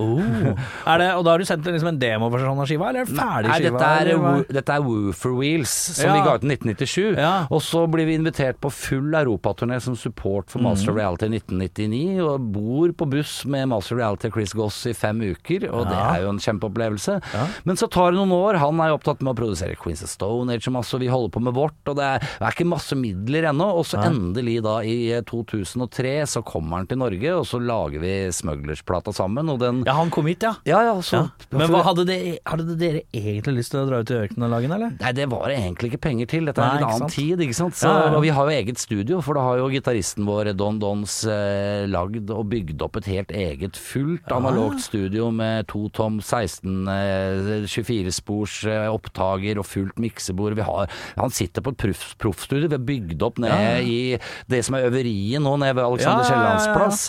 Oh. 0.00 0.56
Er 0.90 0.98
det, 1.02 1.08
og 1.18 1.24
da 1.26 1.34
har 1.34 1.42
du 1.42 1.44
sendt 1.44 1.66
liksom 1.68 1.90
en 1.92 1.98
demoversjon 2.00 2.58
av 2.62 2.66
skiva, 2.70 2.88
eller 2.90 3.04
ferdig 3.08 3.50
Nei, 3.50 3.58
skiva? 3.60 3.78
dette 3.78 3.88
er, 4.00 4.10
Woo 4.16 4.30
for 4.40 4.54
dette 4.56 4.74
er 4.78 4.84
Woofer 4.86 5.34
Wheels, 5.36 5.74
som 5.98 6.06
Ja. 6.08 6.14
vi 6.16 6.22
ga 6.24 6.34
ut 6.38 6.44
i 6.46 6.50
1997. 6.54 7.18
Ja. 7.20 7.32
Og 7.52 7.60
så 7.62 7.82
blir 7.90 8.06
vi 8.08 8.14
invitert 8.16 8.58
på 8.64 8.70
full 8.72 9.12
europaturné 9.18 9.80
som 9.84 9.94
support 9.96 10.48
for 10.50 10.60
Master 10.64 10.92
Mhm. 10.92 10.96
Reality 10.98 11.28
1999, 11.28 12.20
og 12.24 12.48
bor 12.52 12.92
på 12.96 13.08
buss 13.10 13.44
med 13.46 13.68
Master 13.68 13.96
Reality 14.00 14.30
Chris 14.32 14.52
Goss 14.56 14.80
i 14.86 14.94
fem 14.96 15.20
uker, 15.20 15.68
og 15.70 15.86
det 15.90 15.98
er 16.00 16.22
jo 16.24 16.30
en 16.32 16.38
kjempeopplevelse. 16.40 17.20
Ja. 17.34 17.46
Men 17.64 17.76
så 17.76 17.88
tar 17.90 18.12
det 18.12 18.18
noen 18.20 18.32
år, 18.32 18.58
han 18.58 18.80
er 18.80 18.88
jo 18.90 18.98
opptatt 18.98 19.20
med 19.22 19.34
å 19.34 19.38
produsere 19.38 19.76
Queens 19.76 20.02
of 20.02 20.08
Stone 20.10 20.50
Age 20.52 20.66
og 20.68 20.74
masse, 20.78 20.98
vi 20.98 21.06
holder 21.12 21.30
på 21.36 21.42
med 21.44 21.54
vårt, 21.54 21.76
og 21.86 21.96
det 22.00 22.04
er, 22.08 22.18
det 22.24 22.46
er 22.48 22.56
ikke 22.56 22.66
masse 22.72 22.96
midler 22.96 23.50
ennå, 23.52 23.68
og 23.76 23.84
så 23.84 24.00
Ja. 24.00 24.08
endelig 24.10 24.62
da 24.62 24.78
i 24.80 25.12
eh, 25.12 25.20
2003 25.22 26.22
så 26.26 26.42
kommer 26.44 26.78
han 26.78 26.86
til 26.86 26.98
Norge, 26.98 27.30
og 27.36 27.44
så 27.46 27.60
lager 27.60 28.00
vi 28.00 28.12
Smugglers-plata 28.32 29.12
sammen, 29.12 29.48
og 29.50 29.58
den 29.60 29.82
Ja, 29.90 29.96
han 29.98 30.10
kom 30.14 30.28
hit, 30.30 30.44
ja. 30.46 30.54
Ja, 30.68 30.80
ja, 30.86 30.94
så 31.02 31.16
ja. 31.18 31.22
Men 31.58 31.72
hva 31.72 31.80
hadde, 31.82 32.04
det, 32.06 32.18
hadde 32.46 32.76
dere 32.78 33.00
egentlig 33.10 33.56
lyst 33.58 33.72
til 33.74 33.80
å 33.82 33.86
dra 33.88 33.98
ut 34.04 34.10
i 34.14 34.18
ørkenen 34.20 34.46
og 34.46 34.52
lage 34.54 34.68
den, 34.68 34.74
eller? 34.76 34.92
Nei, 35.00 35.10
det 35.18 35.26
var 35.32 35.50
egentlig 35.50 35.90
ikke 35.90 36.02
penger 36.06 36.28
til. 36.30 36.46
Dette 36.46 36.62
er 36.62 36.76
Nei, 36.76 36.82
en 36.84 36.86
annen 36.86 37.02
sant? 37.08 37.14
tid, 37.16 37.42
ikke 37.42 37.56
sant. 37.58 37.74
Så. 37.80 37.90
Og 38.14 38.20
vi 38.22 38.30
har 38.36 38.46
jo 38.46 38.54
eget 38.54 38.78
studio, 38.78 39.18
for 39.26 39.34
da 39.38 39.42
har 39.48 39.58
jo 39.58 39.66
gitaristen 39.72 40.28
vår 40.28 40.52
Don 40.60 40.78
Dons 40.82 41.16
eh, 41.26 41.88
lagd 41.90 42.30
og 42.30 42.46
bygd 42.52 42.84
opp 42.86 43.00
et 43.00 43.08
helt 43.10 43.34
eget 43.34 43.76
fullt 43.80 44.30
analogt 44.36 44.84
studio 44.86 45.32
med 45.34 45.66
to 45.72 45.88
tom 45.96 46.20
16 46.22 46.86
eh, 46.94 47.66
24-spors 47.66 48.60
eh, 48.70 48.86
opptaker 48.92 49.58
og 49.60 49.66
fullt 49.66 49.98
miksebord. 50.02 50.54
Vi 50.60 50.66
har, 50.66 50.90
han 51.18 51.34
sitter 51.34 51.64
på 51.66 51.74
et 51.74 51.80
proff- 51.82 52.14
proffstudio. 52.22 52.68
Vi 52.70 52.78
har 52.78 52.86
bygd 52.92 53.26
opp 53.26 53.40
ned 53.42 53.50
Ja, 53.50 53.74
ja. 53.74 53.82
i 53.82 54.52
det 54.52 54.62
som 54.66 54.76
er 54.78 54.86
øveriet 54.90 55.42
nå, 55.42 55.56
nede 55.60 55.74
ved 55.80 55.84
Alexander. 55.88 56.28
Kiellands 56.30 56.68
plass. 56.76 57.00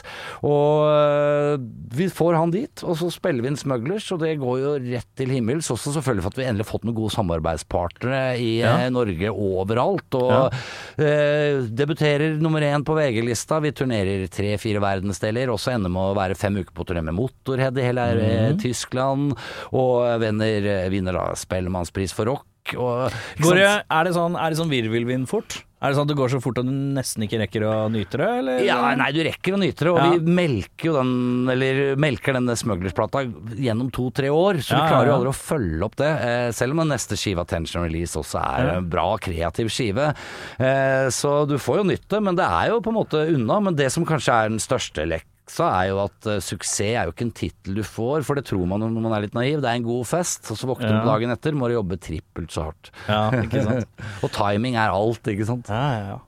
Og 0.41 0.88
øh, 0.89 1.62
vi 1.94 2.08
får 2.10 2.38
han 2.39 2.52
dit, 2.54 2.71
og 2.84 2.96
så 2.98 3.10
spiller 3.14 3.44
vi 3.44 3.50
inn 3.52 3.58
Smugglers, 3.60 4.08
og 4.16 4.20
det 4.24 4.36
går 4.42 4.60
jo 4.62 4.72
rett 4.86 5.08
til 5.20 5.30
himmels. 5.34 5.68
Også 5.74 5.92
selvfølgelig 5.96 6.24
for 6.26 6.34
at 6.34 6.40
vi 6.40 6.46
endelig 6.48 6.66
har 6.66 6.72
fått 6.72 6.86
noen 6.88 6.98
gode 6.98 7.14
samarbeidspartnere 7.16 8.22
i 8.42 8.52
Ja. 8.62 8.76
eh, 8.86 8.90
Norge 8.94 9.32
overalt. 9.34 10.18
Og 10.18 10.54
eh, 11.02 11.62
debuterer 11.70 12.38
nummer 12.42 12.62
én 12.66 12.84
på 12.88 12.96
VG-lista. 12.98 13.60
Vi 13.64 13.72
turnerer 13.76 14.28
tre-fire 14.32 14.82
verdensdeler, 14.84 15.52
og 15.54 15.60
så 15.62 15.76
ender 15.76 15.92
med 15.94 16.12
å 16.12 16.16
være 16.18 16.36
fem 16.40 16.56
uker 16.62 16.74
på 16.74 16.86
turné 16.88 17.04
med 17.04 17.16
Motorhead 17.18 17.78
i 17.78 17.88
hele 17.90 18.08
eh, 18.22 18.54
Tyskland. 18.62 19.36
Og 19.74 20.06
venner, 20.24 20.70
eh, 20.78 20.90
vinner 20.94 21.14
da 21.20 21.28
Spellemannspris 21.36 22.14
for 22.16 22.32
rock. 22.32 22.48
Og, 22.78 23.12
Går 23.42 23.56
det, 23.58 23.70
er 23.90 24.04
det 24.06 24.14
sånn, 24.16 24.36
er 24.38 24.50
det 24.54 24.60
sånn 24.60 24.70
virvelvind 24.72 25.28
fort? 25.32 25.64
Er 25.82 25.89
det 25.89 25.98
sånn 25.98 26.06
at 26.06 26.12
det 26.13 26.17
går 26.20 26.30
så 26.30 26.39
fort 26.44 26.60
at 26.62 26.67
du 26.67 26.72
nesten 26.94 27.24
ikke 27.26 27.39
rekker 27.41 27.63
å 27.65 27.89
nyte 27.89 28.20
det, 28.22 28.28
eller? 28.38 28.60
Ja, 28.67 28.76
nei, 29.00 29.08
du 29.15 29.24
rekker 29.26 29.56
å 29.56 29.60
nyte 29.60 29.88
det, 29.88 29.89
og 29.89 29.98
Ja. 29.98 30.10
vi 30.13 30.36
melker 30.38 30.86
jo 30.86 30.94
den, 30.94 31.50
eller 31.50 31.96
melker 31.98 32.34
denne 32.38 32.54
Smugglers-plata 32.56 33.24
gjennom 33.58 33.89
to-tre 33.91 34.30
år, 34.30 34.62
så 34.62 34.78
Ja, 34.78 34.84
du 34.86 34.91
klarer 34.94 35.08
jo 35.10 35.15
aldri 35.17 35.32
å 35.34 35.39
følge 35.39 35.84
opp 35.84 35.96
det. 35.98 36.12
Eh, 36.22 36.52
selv 36.52 36.72
om 36.78 36.84
den 36.86 36.94
neste 36.94 37.17
skiva, 37.17 37.48
Tension 37.48 37.82
Release, 37.82 38.13
også 38.15 38.38
er 38.38 38.78
en 38.78 38.89
bra, 38.94 39.17
kreativ 39.17 39.72
skive. 39.74 40.13
Eh, 40.60 41.08
så 41.10 41.48
du 41.50 41.58
får 41.58 41.78
jo 41.82 41.84
nytte, 41.89 42.22
men 42.22 42.36
det 42.38 42.46
er 42.46 42.70
jo 42.70 42.80
på 42.80 42.94
en 42.94 43.00
måte 43.02 43.26
unna. 43.34 43.60
Men 43.60 43.76
det 43.76 43.91
som 43.91 44.06
kanskje 44.06 44.34
er 44.46 44.50
den 44.50 44.60
største 44.62 45.08
leksa, 45.52 45.68
er 45.84 45.90
jo 45.92 46.00
at 46.06 46.28
uh, 46.28 46.40
suksess 46.40 46.80
er 46.96 47.06
jo 47.06 47.12
ikke 47.14 47.26
en 47.28 47.32
tittel 47.36 47.76
du 47.76 47.84
får, 47.84 48.24
for 48.24 48.36
det 48.40 48.46
tror 48.48 48.66
man 48.68 48.80
når 48.80 49.02
man 49.02 49.14
er 49.18 49.22
litt 49.26 49.34
naiv. 49.36 49.60
Det 49.62 49.70
er 49.70 49.76
en 49.80 49.84
god 49.84 50.06
fest, 50.08 50.50
og 50.52 50.58
så 50.58 50.68
våkner 50.70 50.90
du 50.90 51.00
Ja. 51.02 51.06
dagen 51.14 51.30
etter, 51.32 51.52
må 51.54 51.68
du 51.68 51.76
jobbe 51.76 52.00
trippelt 52.00 52.52
så 52.52 52.70
hardt. 52.70 52.92
Ja, 53.08 53.30
ikke 53.44 53.64
sant? 53.68 53.88
og 54.24 54.32
timing 54.32 54.76
er 54.80 54.90
alt, 54.96 55.22
ikke 55.28 55.46
sant. 55.46 55.68
Ja, 55.70 55.92
ja, 55.92 56.16
ja. 56.16 56.20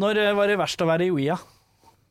Når 0.00 0.16
eh, 0.16 0.32
var 0.34 0.46
det 0.48 0.58
verst 0.58 0.80
å 0.80 0.86
være 0.88 1.06
i 1.06 1.10
OIA? 1.12 1.36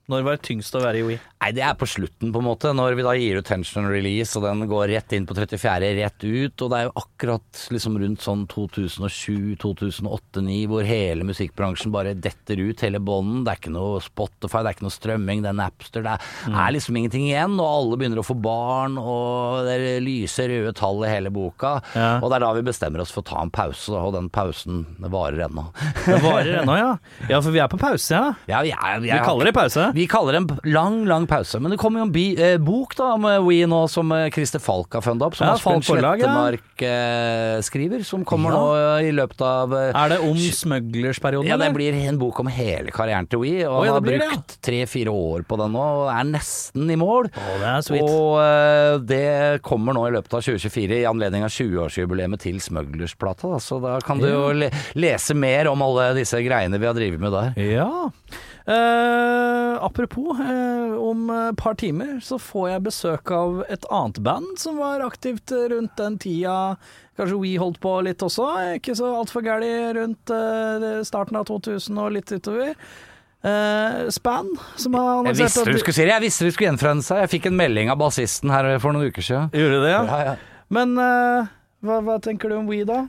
Når 0.09 0.23
var 0.25 0.37
det 0.37 0.41
tyngst 0.45 0.73
å 0.73 0.81
være 0.81 0.97
i 0.97 1.03
We? 1.05 1.15
Nei, 1.39 1.53
det 1.55 1.61
er 1.63 1.71
på 1.79 1.87
slutten, 1.87 2.33
på 2.35 2.41
en 2.41 2.47
måte. 2.49 2.73
Når 2.75 2.97
vi 2.99 3.03
da 3.05 3.13
gir 3.15 3.37
ut 3.39 3.47
Tension 3.47 3.85
Release, 3.87 4.35
og 4.35 4.43
den 4.43 4.65
går 4.67 4.89
rett 4.91 5.13
inn 5.15 5.23
på 5.25 5.31
34., 5.37 5.93
rett 5.95 6.23
ut. 6.27 6.51
Og 6.65 6.71
det 6.73 6.79
er 6.81 6.87
jo 6.89 6.95
akkurat 6.99 7.61
liksom 7.71 7.95
rundt 8.01 8.19
sånn 8.25 8.41
2007-2008-2009 8.51 10.67
hvor 10.69 10.83
hele 10.87 11.23
musikkbransjen 11.27 11.91
bare 11.93 12.13
detter 12.19 12.59
ut, 12.59 12.81
hele 12.83 12.99
bånden. 12.99 13.43
Det 13.45 13.51
er 13.53 13.57
ikke 13.61 13.71
noe 13.73 14.01
Spotify, 14.03 14.61
det 14.65 14.69
er 14.71 14.75
ikke 14.77 14.87
noe 14.87 14.95
strømming, 14.95 15.43
det 15.45 15.51
er 15.53 15.57
Napster. 15.61 16.01
Det 16.05 16.11
er, 16.17 16.21
Mm. 16.49 16.55
er 16.59 16.71
liksom 16.75 16.95
ingenting 16.99 17.25
igjen, 17.29 17.55
og 17.59 17.67
alle 17.69 17.97
begynner 17.97 18.19
å 18.19 18.25
få 18.27 18.35
barn, 18.41 18.97
og 18.99 19.63
det 19.65 19.73
er 19.79 20.01
lyse 20.03 20.39
røde 20.47 20.73
tall 20.75 21.03
i 21.05 21.09
hele 21.09 21.29
boka. 21.31 21.81
Ja. 21.95 22.19
Og 22.19 22.29
det 22.29 22.35
er 22.35 22.39
da 22.45 22.53
vi 22.53 22.61
bestemmer 22.67 22.99
oss 23.01 23.11
for 23.11 23.21
å 23.23 23.29
ta 23.31 23.41
en 23.41 23.49
pause, 23.51 23.89
og 23.95 24.13
den 24.13 24.29
pausen 24.29 24.85
det 24.99 25.09
varer 25.11 25.39
ennå. 25.47 25.65
Det 26.05 26.19
varer 26.21 26.61
ennå, 26.63 26.75
ja. 26.77 26.97
Ja, 27.29 27.39
for 27.41 27.51
vi 27.51 27.59
er 27.63 27.67
på 27.71 27.77
pause, 27.79 28.11
ja. 28.11 28.33
Ja, 28.47 28.61
jeg, 28.63 29.01
Vi 29.07 29.19
kaller 29.23 29.45
det 29.45 29.53
pause. 29.55 29.91
Vi 29.95 30.07
kaller 30.07 30.31
det 30.33 30.41
en 30.43 30.59
lang, 30.73 31.05
lang 31.05 31.27
pause. 31.29 31.59
Men 31.61 31.71
det 31.73 31.77
kommer 31.81 32.01
jo 32.01 32.07
en 32.09 32.13
bi, 32.13 32.25
eh, 32.35 32.57
bok 32.61 32.95
da 32.99 33.11
om 33.15 33.27
We 33.45 33.61
nå 33.69 33.83
som 33.91 34.11
eh, 34.15 34.27
Christer 34.33 34.61
Falk 34.63 34.93
har 34.97 35.03
funda 35.05 35.27
opp. 35.29 35.37
Som 35.37 35.47
Ja, 35.47 35.55
Asbjørn. 35.55 35.83
Slettemark 35.85 36.83
eh, 36.85 37.59
skriver. 37.65 38.03
Som 38.07 38.25
kommer 38.27 38.51
Ja. 38.53 38.59
nå 38.59 38.65
eh, 38.99 39.09
i 39.09 39.13
løpet 39.15 39.41
av 39.45 39.73
eh, 39.77 39.91
Er 39.93 40.15
det 40.15 40.19
om 40.25 40.37
smuglersperioden, 40.37 41.47
ja, 41.49 41.57
det 41.61 41.69
blir 41.75 41.93
en 42.09 42.17
bok 42.21 42.39
om 42.43 42.49
hele 42.51 42.91
karrieren 42.95 43.27
til 43.29 43.39
We. 43.43 43.53
Og 43.67 43.79
oh, 43.81 43.85
ja, 43.85 43.93
han 43.95 44.01
har 44.01 44.07
brukt 44.29 44.57
tre-fire 44.65 45.13
år 45.13 45.45
på 45.47 45.57
den 45.61 45.73
nå, 45.77 45.85
og 46.03 46.09
er 46.13 46.27
nesten 46.33 46.89
i 46.89 46.97
mål. 46.99 47.29
Oh, 47.33 47.55
det 47.61 47.69
er 47.75 47.85
sweet. 47.85 48.09
Og 48.09 48.35
eh, 48.43 48.97
det 49.09 49.61
kommer 49.65 49.95
nå 49.97 50.07
i 50.09 50.13
løpet 50.17 50.33
av 50.39 50.43
2024 50.45 51.01
i 51.01 51.07
anledning 51.09 51.45
av 51.47 51.53
20-årsjubileet 51.53 52.39
til 52.43 52.59
Smuglersplata. 52.63 53.55
Så 53.63 53.79
da 53.83 53.97
kan 54.05 54.19
du 54.21 54.27
jo 54.29 54.47
le 54.55 54.71
lese 54.99 55.35
mer 55.37 55.69
om 55.71 55.81
alle 55.85 56.11
disse 56.17 56.39
greiene 56.45 56.79
vi 56.79 56.87
har 56.89 56.97
drevet 56.97 57.21
med 57.21 57.33
der. 57.35 57.53
Ja. 57.61 57.89
Eh, 58.69 59.75
apropos, 59.81 60.37
uh, 60.37 60.93
om 61.01 61.29
et 61.33 61.57
par 61.57 61.73
timer 61.79 62.19
så 62.21 62.37
får 62.37 62.67
jeg 62.69 62.85
besøk 62.85 63.31
av 63.33 63.63
et 63.65 63.87
annet 63.89 64.19
band 64.21 64.59
som 64.61 64.77
var 64.77 65.01
aktivt 65.01 65.49
rundt 65.71 65.95
den 65.97 66.19
tida 66.21 66.75
Kanskje 67.17 67.39
We 67.41 67.55
holdt 67.59 67.81
på 67.83 67.95
litt 68.05 68.21
også, 68.23 68.45
ikke 68.77 68.93
så 68.95 69.09
altfor 69.17 69.43
gæli 69.43 69.71
rundt 69.97 70.31
uh, 70.31 71.01
starten 71.07 71.39
av 71.39 71.49
2000 71.49 71.97
og 71.99 72.13
litt 72.15 72.31
utover. 72.31 72.75
Eh, 73.41 74.09
Span, 74.09 74.49
som 74.75 74.93
har 74.93 75.25
Jeg 75.29 75.37
visste 75.39 75.63
du 75.63 75.77
skulle 75.79 75.95
si 75.95 76.03
det, 76.03 76.11
jeg 76.11 76.23
visste 76.25 76.47
du 76.47 76.51
skulle 76.51 76.73
gjenforene 76.73 77.05
seg. 77.05 77.21
Jeg 77.23 77.31
fikk 77.37 77.47
en 77.47 77.55
melding 77.59 77.91
av 77.91 77.99
bassisten 78.01 78.51
her 78.51 78.67
for 78.83 78.95
noen 78.95 79.11
uker 79.11 79.23
siden. 79.23 79.51
Gjorde 79.55 79.79
det, 79.85 79.93
ja? 79.93 80.01
Ja, 80.03 80.19
ja. 80.27 80.33
Men 80.75 80.97
eh, 80.99 81.47
hva, 81.87 82.01
hva 82.03 82.17
tenker 82.23 82.51
du 82.51 82.57
om 82.59 82.67
We, 82.69 82.83
da? 82.87 83.05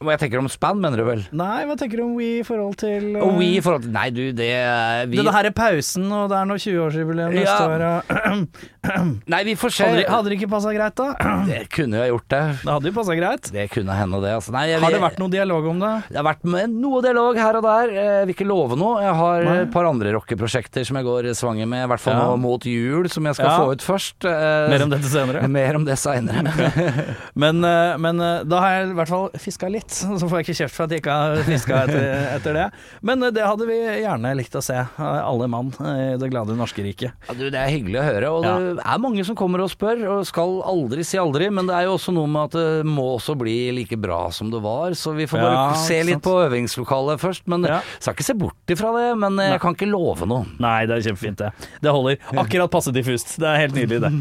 Hva 0.00 0.14
jeg 0.14 0.20
tenker 0.22 0.40
om 0.40 0.46
span, 0.48 0.78
mener 0.80 0.96
du 0.96 1.04
vel? 1.04 1.22
Nei, 1.36 1.58
hva 1.68 1.74
tenker 1.76 2.00
du 2.00 2.06
om 2.06 2.12
We 2.16 2.38
i 2.38 2.44
forhold 2.48 2.78
til 2.80 3.18
uh... 3.18 3.24
Og 3.26 3.34
we 3.36 3.50
i 3.58 3.60
forhold 3.60 3.82
til 3.84 3.90
Nei, 3.92 4.06
du, 4.16 4.22
det 4.32 4.46
vi, 5.12 5.18
Det 5.20 5.34
her 5.34 5.48
er 5.50 5.52
pausen, 5.52 6.06
og 6.16 6.30
det 6.32 6.38
er 6.38 6.46
nå 6.48 6.56
20-årsjubileum 6.56 7.34
neste 7.36 7.50
Ja. 7.50 7.66
år. 7.68 7.84
og- 7.84 8.64
Nei, 9.34 9.40
vi 9.44 9.52
får 9.60 9.74
se. 9.76 9.84
Hadde, 9.90 10.06
hadde 10.08 10.30
det 10.32 10.38
ikke 10.38 10.48
passa 10.54 10.72
greit, 10.72 10.96
da? 10.96 11.10
Det 11.50 11.58
kunne 11.74 12.00
jo 12.00 12.14
gjort 12.14 12.24
det. 12.32 12.40
Det 12.62 12.70
hadde 12.72 12.88
jo 12.88 12.94
passa 12.96 13.16
greit. 13.18 13.50
Det 13.52 13.66
kunne 13.74 13.98
hende, 13.98 14.22
det. 14.24 14.30
Altså. 14.38 14.54
Nei, 14.56 14.62
jeg, 14.70 14.80
Har 14.86 14.96
det 14.96 15.02
vært 15.04 15.20
noe 15.20 15.32
dialog 15.34 15.68
om 15.74 15.84
det? 15.84 15.92
Det 16.08 16.16
har 16.22 16.26
vært 16.30 16.48
noe 16.48 17.02
dialog 17.04 17.42
her 17.42 17.60
og 17.60 17.66
der. 17.68 17.92
Jeg 17.98 18.24
vil 18.30 18.34
ikke 18.38 18.48
love 18.48 18.80
noe. 18.80 19.02
Jeg 19.04 19.14
har 19.20 19.44
Nei. 19.50 19.58
et 19.66 19.74
par 19.76 19.90
andre 19.90 20.16
rockeprosjekter 20.16 20.88
som 20.88 20.96
jeg 20.96 21.08
går 21.10 21.28
svanger 21.36 21.68
med, 21.74 21.84
i 21.84 21.90
hvert 21.92 22.04
fall 22.06 22.16
Ja. 22.16 22.24
nå 22.32 22.40
mot 22.40 22.64
jul, 22.72 23.10
som 23.12 23.28
jeg 23.28 23.36
skal 23.36 23.52
Ja. 23.52 23.60
få 23.60 23.76
ut 23.76 23.84
først. 23.84 24.24
Eh, 24.24 24.72
Mer 24.72 24.86
om 24.88 24.96
dette 24.96 25.12
senere. 25.12 25.44
Mer 25.60 25.76
om 25.82 25.84
det 25.84 25.98
seinere. 26.00 26.56
Men, 27.44 27.60
eh, 27.68 28.00
men 28.00 28.16
eh, 28.24 28.42
da 28.48 28.64
har 28.64 28.78
jeg 28.80 28.90
i 28.94 28.96
hvert 28.96 29.12
fall 29.12 29.28
fiska 29.36 29.68
litt, 29.70 29.89
så 29.92 30.28
får 30.28 30.40
jeg 30.40 30.46
ikke 30.48 30.58
kjeft 30.62 30.74
for 30.76 30.84
at 30.86 30.94
jeg 30.94 31.02
ikke 31.02 31.16
har 31.20 31.42
fiska 31.46 31.78
etter, 31.84 32.06
etter 32.36 32.56
det. 32.58 32.66
Men 33.06 33.22
eh, 33.26 33.32
det 33.36 33.44
hadde 33.46 33.66
vi 33.68 33.78
gjerne 34.02 34.32
likt 34.38 34.56
å 34.58 34.62
se, 34.64 34.76
eh, 34.80 35.20
alle 35.20 35.48
mann 35.50 35.72
i 35.80 36.16
det 36.20 36.30
glade 36.32 36.56
norske 36.58 36.84
riket. 36.84 37.12
Ja, 37.28 37.36
du, 37.38 37.46
det 37.50 37.58
er 37.60 37.72
hyggelig 37.74 38.00
å 38.02 38.06
høre, 38.06 38.30
og 38.36 38.44
Ja. 38.46 38.54
det 38.80 38.84
er 38.86 39.02
mange 39.02 39.24
som 39.26 39.36
kommer 39.38 39.62
og 39.64 39.70
spør, 39.72 40.02
og 40.16 40.26
skal 40.28 40.58
aldri 40.66 41.04
si 41.06 41.18
aldri, 41.20 41.50
men 41.52 41.66
det 41.70 41.76
er 41.76 41.88
jo 41.88 41.96
også 41.98 42.14
noe 42.16 42.30
med 42.30 42.50
at 42.50 42.58
det 42.58 42.86
må 42.88 43.06
også 43.18 43.36
bli 43.40 43.56
like 43.76 43.98
bra 44.00 44.22
som 44.34 44.50
det 44.52 44.62
var, 44.64 44.94
så 44.98 45.14
vi 45.16 45.26
får 45.30 45.42
bare 45.42 45.58
Ja, 45.60 45.74
se 45.84 46.00
litt 46.06 46.22
på 46.24 46.36
øvingslokalet 46.46 47.20
først. 47.22 47.46
Men 47.50 47.64
Ja. 47.68 47.80
skal 47.98 48.14
ikke 48.14 48.24
se 48.30 48.34
bort 48.34 48.72
ifra 48.72 48.92
det, 48.96 49.18
men 49.18 49.36
jeg 49.38 49.60
kan 49.60 49.74
ikke 49.74 49.90
love 49.90 50.26
noe. 50.28 50.46
Nei, 50.62 50.86
det 50.86 50.98
er 50.98 51.10
kjempefint, 51.10 51.36
det. 51.42 51.52
Det 51.82 51.90
holder. 51.94 52.18
Akkurat 52.36 52.70
passe 52.70 52.92
diffust. 52.94 53.36
Det 53.40 53.48
er 53.48 53.64
helt 53.66 53.74
nydelig, 53.74 54.00
det. 54.04 54.12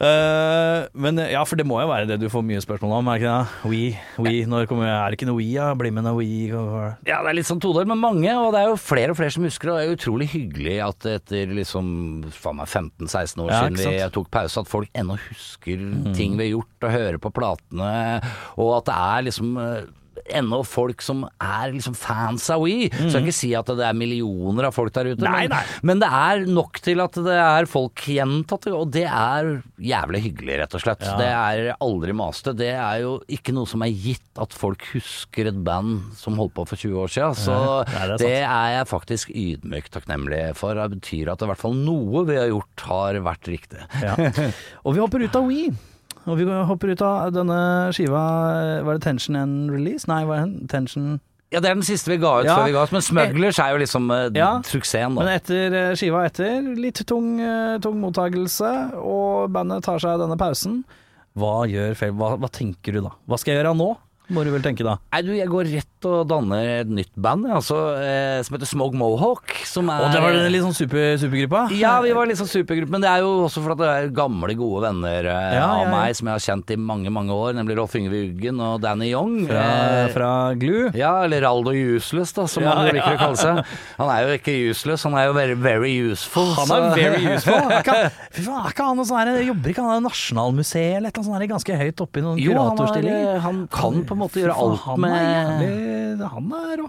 Uh, 0.00 0.86
men 1.04 1.18
ja, 1.30 1.42
for 1.44 1.56
det 1.60 1.66
må 1.68 1.80
jo 1.82 1.88
være 1.90 2.08
det 2.08 2.18
du 2.22 2.28
får 2.32 2.44
mye 2.46 2.62
spørsmål 2.64 2.98
om, 3.00 3.10
er 3.12 3.20
ikke 3.20 3.34
det? 3.34 3.70
We, 3.70 3.82
we, 4.24 4.34
når 4.48 4.68
kommer 4.70 4.89
Er 4.90 5.12
det 5.12 5.18
ikke 5.18 5.28
noe 5.30 5.42
i, 5.44 5.48
ja? 5.54 5.68
Bli 5.78 5.92
med 5.94 6.06
noe 6.06 6.24
i 6.24 6.48
Ja, 6.50 7.20
det 7.22 7.30
er 7.30 7.36
litt 7.38 7.48
sånn 7.48 7.62
todelt, 7.62 7.88
men 7.90 8.00
mange, 8.02 8.32
og 8.36 8.52
det 8.54 8.62
er 8.62 8.72
jo 8.72 8.78
flere 8.80 9.14
og 9.14 9.20
flere 9.20 9.34
som 9.34 9.46
husker 9.46 9.70
det. 9.70 9.74
Og 9.74 9.80
det 9.80 9.86
er 9.86 9.96
utrolig 9.98 10.28
hyggelig 10.34 10.76
at 10.86 11.08
etter 11.14 11.54
liksom 11.60 11.86
faen 12.34 12.60
meg 12.60 12.68
15-16 12.70 13.44
år 13.44 13.52
Ja, 13.52 13.62
siden 13.64 13.78
vi 13.80 14.10
tok 14.16 14.30
pause, 14.34 14.64
at 14.64 14.70
folk 14.70 14.90
ennå 14.96 15.18
husker 15.28 15.86
ting 16.16 16.36
vi 16.38 16.48
har 16.48 16.52
gjort, 16.56 16.76
og 16.86 16.94
hører 16.96 17.20
på 17.22 17.32
platene, 17.34 17.94
og 18.60 18.74
at 18.80 18.90
det 18.90 18.98
er 19.00 19.26
liksom 19.30 19.56
eh, 19.60 19.88
Ennå 20.26 20.60
folk 20.66 21.02
som 21.04 21.24
er 21.40 21.72
liksom 21.74 21.96
fans 21.98 22.48
av 22.52 22.62
We. 22.64 22.88
Så 22.92 23.06
jeg 23.06 23.14
kan 23.14 23.28
ikke 23.28 23.36
si 23.40 23.50
at 23.58 23.70
det 23.78 23.86
er 23.86 23.96
millioner 23.96 24.68
av 24.68 24.76
folk 24.76 24.92
der 24.96 25.12
ute, 25.12 25.24
Nei, 25.24 25.46
men, 25.48 25.54
nei. 25.54 25.62
men 25.86 26.02
det 26.02 26.10
er 26.20 26.44
nok 26.50 26.80
til 26.84 27.02
at 27.04 27.16
det 27.24 27.36
er 27.40 27.68
folk 27.70 28.04
gjentatte, 28.10 28.72
og 28.76 28.90
det 28.94 29.06
er 29.08 29.50
jævlig 29.80 30.22
hyggelig, 30.26 30.58
rett 30.62 30.76
og 30.78 30.84
slett. 30.84 31.04
Ja. 31.06 31.16
Det 31.20 31.30
er 31.30 31.70
aldri 31.80 32.14
maste. 32.16 32.54
Det 32.56 32.72
er 32.74 33.02
jo 33.04 33.16
ikke 33.32 33.54
noe 33.56 33.68
som 33.70 33.84
er 33.86 33.92
gitt 33.94 34.40
at 34.40 34.54
folk 34.56 34.84
husker 34.94 35.50
et 35.50 35.60
band 35.66 36.12
som 36.18 36.38
holdt 36.40 36.54
på 36.56 36.66
for 36.70 36.80
20 36.80 37.00
år 37.04 37.14
siden. 37.14 37.38
Så 37.38 37.56
Nei, 37.90 38.06
det 38.14 38.16
er 38.16 38.24
det 38.24 38.34
er 38.40 38.74
jeg 38.78 38.90
faktisk 38.90 39.30
ydmykt 39.34 39.92
takknemlig 39.96 40.42
for. 40.58 40.76
Det 40.78 40.98
betyr 40.98 41.32
at 41.34 41.42
i 41.44 41.48
hvert 41.50 41.60
fall 41.62 41.76
noe 41.76 42.24
vi 42.28 42.38
har 42.38 42.50
gjort 42.50 42.86
har 42.90 43.20
vært 43.24 43.50
riktig. 43.52 43.84
Ja. 44.02 44.16
Og 44.84 44.94
vi 44.96 45.02
hopper 45.02 45.24
ut 45.24 45.36
av 45.38 45.48
We. 45.50 45.70
Og 46.30 46.38
vi 46.38 46.46
hopper 46.46 46.92
ut 46.94 47.02
av 47.02 47.32
denne 47.34 47.58
skiva 47.96 48.20
Var 48.86 48.96
det 48.98 49.02
Tension 49.02 49.36
and 49.40 49.72
Release? 49.74 50.06
Nei, 50.10 50.22
var 50.28 50.44
det 50.46 50.68
Tension 50.70 51.16
Ja, 51.50 51.58
det 51.58 51.70
er 51.72 51.74
den 51.80 51.82
siste 51.86 52.12
vi 52.12 52.18
ga 52.22 52.36
ut 52.40 52.46
Ja. 52.46 52.56
før 52.60 52.68
vi 52.68 52.74
ga 52.76 52.82
oss, 52.84 52.92
men 52.94 53.02
Smugglers 53.02 53.58
er 53.58 53.72
jo 53.74 53.80
liksom 53.82 54.04
eh, 54.14 54.28
Ja. 54.38 54.50
suksessen, 54.62 55.16
Men 55.18 55.32
etter 55.34 55.74
eh, 55.74 55.94
skiva 55.98 56.22
etter, 56.28 56.60
litt 56.78 57.02
tung, 57.10 57.40
eh, 57.42 57.78
tung 57.82 57.98
mottagelse, 58.04 58.70
og 59.02 59.50
bandet 59.50 59.82
tar 59.82 59.98
seg 59.98 60.20
denne 60.22 60.38
pausen. 60.38 60.84
Hva 61.36 61.64
gjør 61.66 61.96
Fel... 61.98 62.12
Hva, 62.14 62.36
hva 62.38 62.48
tenker 62.54 62.92
du 62.94 63.00
da? 63.02 63.10
Hva 63.26 63.38
skal 63.38 63.54
jeg 63.56 63.64
gjøre 63.64 63.74
nå? 63.80 63.90
Må 64.30 64.44
du 64.46 64.50
vel 64.54 64.62
tenke 64.62 64.84
da. 64.86 64.96
Nei, 65.12 65.20
du, 65.26 65.32
jeg 65.34 65.48
går 65.50 65.68
rett 65.74 66.06
og 66.08 66.22
danner 66.30 66.68
et 66.80 66.88
nytt 66.88 67.10
band, 67.20 67.44
altså, 67.52 67.76
eh, 68.00 68.38
som 68.46 68.54
heter 68.56 68.68
Smog 68.70 68.94
Mohawk. 68.96 69.52
Som 69.68 69.90
er 69.92 70.04
Og 70.06 70.14
det 70.14 70.20
var 70.22 70.36
litt 70.48 70.62
sånn 70.64 70.76
super, 70.76 71.16
supergruppa? 71.20 71.64
Ja, 71.76 71.96
vi 72.00 72.12
var 72.16 72.28
litt 72.30 72.38
sånn 72.40 72.48
supergruppe, 72.48 72.94
men 72.94 73.02
det 73.04 73.10
er 73.10 73.20
jo 73.24 73.32
også 73.48 73.60
for 73.64 73.74
at 73.74 73.80
det 73.82 73.88
er 73.90 74.08
gamle, 74.16 74.54
gode 74.56 74.84
venner 74.86 75.28
eh, 75.28 75.56
Ja, 75.58 75.66
av 75.74 75.82
ja, 75.84 75.90
meg 75.92 76.14
som 76.16 76.30
jeg 76.30 76.38
har 76.38 76.44
kjent 76.46 76.72
i 76.72 76.78
mange, 76.80 77.10
mange 77.12 77.34
år, 77.36 77.52
nemlig 77.58 77.76
Rolf 77.76 77.96
Yngve 78.00 78.20
Uggen 78.30 78.62
og 78.64 78.78
Danny 78.86 79.10
Young. 79.12 79.34
Fra, 79.50 79.66
Eh, 79.70 80.08
fra 80.14 80.30
Glu? 80.60 80.90
Ja, 80.96 81.12
eller 81.26 81.42
Raldo 81.44 81.74
Useless, 81.76 82.32
da, 82.36 82.46
som 82.48 82.64
han 82.64 82.86
liker 82.94 83.16
å 83.16 83.20
kalle 83.20 83.36
seg. 83.40 83.60
Han 83.98 84.14
er 84.14 84.24
jo 84.28 84.38
ikke 84.38 84.54
useless, 84.70 85.04
han 85.04 85.18
er 85.20 85.26
jo 85.28 85.34
very, 85.36 85.54
very 85.58 85.92
useful. 86.12 86.54
Han 86.56 86.70
er 86.70 86.86
så- 86.88 86.94
very 86.96 87.22
useful. 87.34 87.60
Er 87.70 87.82
ikke, 87.84 87.98
fy 88.32 88.42
faen, 88.46 88.64
er 88.64 88.72
ikke 88.72 88.86
han 88.88 88.96
noe 88.98 89.06
sånn 89.08 89.20
her, 89.20 89.42
jobber 89.50 89.70
ikke 89.74 89.84
han 89.84 90.00
i 90.00 90.06
Nasjonalmuseet 90.08 90.96
eller 90.96 91.10
et 91.10 91.18
eller 91.18 91.20
annet 91.20 91.28
sånt 91.28 91.38
her, 91.40 91.46
ganske 91.50 91.78
høyt 91.84 92.00
oppe 92.04 92.20
i 92.20 92.24
noen 92.24 92.40
Jo, 92.40 92.56
han, 92.56 92.80
er, 93.04 93.38
han 93.44 93.60
kan 93.72 94.00
på 94.06 94.16
en 94.16 94.19
måte 94.20 94.42
gjøre 94.42 94.56
alt 94.62 94.86
med 95.00 96.24
Han 96.34 96.52
er 96.60 96.82
rå. 96.82 96.88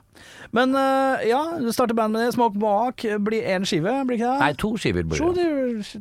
Men 0.53 0.75
eh, 0.75 1.27
ja, 1.29 1.41
du 1.61 1.69
starter 1.71 1.95
band 1.95 2.11
med 2.15 2.25
det. 2.25 2.33
Smoke 2.35 2.59
Moak 2.59 3.05
blir 3.23 3.45
én 3.53 3.63
skive, 3.67 3.93
blir 4.07 4.17
ikke 4.19 4.27
det? 4.33 4.39
Nei, 4.41 4.51
to 4.59 4.73
skiver 4.81 5.05
blir 5.07 5.21
To, 5.21 5.29
det. 5.35 5.47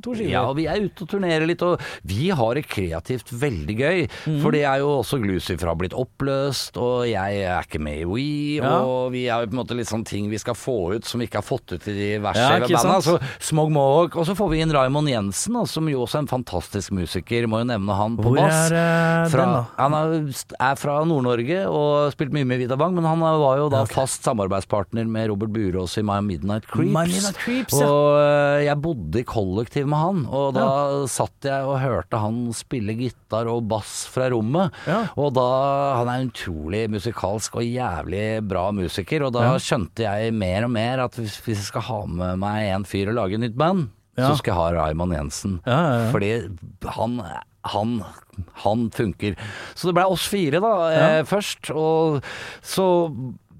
to 0.02 0.14
skiver. 0.16 0.30
Ja, 0.32 0.42
og 0.50 0.56
vi 0.58 0.64
er 0.70 0.80
ute 0.82 1.04
og 1.06 1.10
turnerer 1.12 1.46
litt, 1.46 1.62
og 1.62 1.80
vi 2.10 2.30
har 2.34 2.54
det 2.58 2.64
kreativt 2.70 3.30
veldig 3.30 3.76
gøy. 3.78 4.00
Mm. 4.26 4.40
For 4.42 4.54
det 4.56 4.64
er 4.66 4.80
jo 4.82 4.88
også 5.00 5.20
Glucifer 5.22 5.70
har 5.70 5.78
blitt 5.78 5.94
oppløst, 5.94 6.76
og 6.80 7.04
jeg 7.10 7.44
er 7.46 7.62
ikke 7.66 7.80
med 7.82 8.02
i 8.02 8.08
We, 8.10 8.26
Ja. 8.60 8.72
og 8.82 9.12
vi 9.14 9.26
har 9.30 9.44
jo 9.44 9.50
på 9.52 9.56
en 9.56 9.60
måte 9.62 9.76
litt 9.78 9.88
sånn 9.90 10.04
ting 10.06 10.28
vi 10.30 10.38
skal 10.42 10.54
få 10.58 10.96
ut 10.96 11.04
som 11.06 11.20
vi 11.22 11.26
ikke 11.28 11.40
har 11.40 11.46
fått 11.46 11.72
ut 11.76 11.86
i 11.88 11.94
de 11.94 12.08
verste 12.24 12.42
Ja, 12.42 12.58
banda. 12.66 12.96
Altså, 12.98 13.18
Smog 13.40 13.70
Mohawk, 13.72 14.16
og 14.18 14.26
så 14.26 14.34
får 14.36 14.50
vi 14.50 14.60
inn 14.64 14.72
Raymond 14.74 15.08
Jensen, 15.08 15.56
som 15.70 15.88
jo 15.88 16.02
også 16.04 16.18
er 16.18 16.24
en 16.26 16.32
fantastisk 16.32 16.90
musiker, 16.96 17.46
må 17.46 17.62
jo 17.62 17.68
nevne 17.70 17.94
han 17.96 18.16
på 18.18 18.26
Hvor 18.32 18.40
bass. 18.42 18.70
er 18.70 18.76
eh, 18.80 19.28
Fra, 19.30 19.46
den, 19.46 19.54
da? 19.54 19.62
han 19.78 19.94
er, 19.94 20.44
er 20.70 20.74
fra 20.80 20.98
Nord-Norge 21.06 21.62
og 21.70 22.12
spilt 22.14 22.32
mye 22.34 22.44
med 22.48 22.58
Vida 22.64 22.76
Bang, 22.80 22.94
men 22.98 23.04
han 23.06 23.20
var 23.20 23.56
jo 23.62 23.68
da 23.72 23.84
fast 23.90 24.26
samarbeidspartner 24.44 25.07
med 25.09 25.29
Robert 25.31 25.50
Burås 25.53 25.96
i 25.98 26.03
My 26.03 26.20
Midnight 26.24 26.66
Creeps. 26.66 26.92
My 26.94 27.05
Midnight 27.07 27.38
Creeps, 27.38 27.74
ja. 27.81 27.87
Og 27.87 28.16
øh, 28.20 28.64
jeg 28.64 28.81
bodde 28.83 29.20
i 29.20 29.26
kollektiv 29.29 29.87
med 29.90 30.00
han, 30.00 30.22
og 30.31 30.55
da 30.57 30.66
satt 31.11 31.48
jeg 31.48 31.66
og 31.68 31.79
hørte 31.83 32.20
han 32.22 32.40
spille 32.57 32.94
gitar 32.98 33.50
og 33.53 33.66
bass 33.70 34.07
fra 34.11 34.31
rommet. 34.33 34.72
Ja. 34.88 35.03
Og 35.20 35.35
da 35.37 35.46
Han 36.00 36.09
er 36.09 36.20
en 36.22 36.31
utrolig 36.31 36.85
musikalsk 36.90 37.57
og 37.61 37.66
jævlig 37.66 38.40
bra 38.48 38.70
musiker, 38.72 39.24
og 39.26 39.33
da 39.37 39.40
Ja. 39.50 39.55
skjønte 39.59 40.05
jeg 40.07 40.33
mer 40.35 40.64
og 40.64 40.70
mer 40.70 41.00
at 41.05 41.14
hvis, 41.18 41.38
hvis 41.44 41.59
jeg 41.59 41.68
skal 41.72 41.83
ha 41.83 42.00
med 42.07 42.38
meg 42.38 42.70
en 42.74 42.85
fyr 42.85 43.09
og 43.11 43.14
lage 43.18 43.35
et 43.35 43.40
nytt 43.40 43.57
band, 43.59 43.88
Ja. 44.18 44.29
så 44.31 44.38
skal 44.38 44.53
jeg 44.55 44.59
ha 44.61 44.83
Raymond 44.85 45.12
Jensen. 45.14 45.61
Ja, 45.66 45.81
ja, 45.81 46.05
ja. 46.05 46.11
Fordi 46.12 46.31
han 46.96 47.22
han, 47.62 48.03
han 48.64 48.87
funker. 48.90 49.35
Så 49.76 49.85
det 49.90 49.94
ble 49.94 50.05
oss 50.09 50.26
fire 50.26 50.61
da, 50.64 50.70
eh, 50.88 51.22
først. 51.29 51.68
Og 51.76 52.22
så 52.64 52.87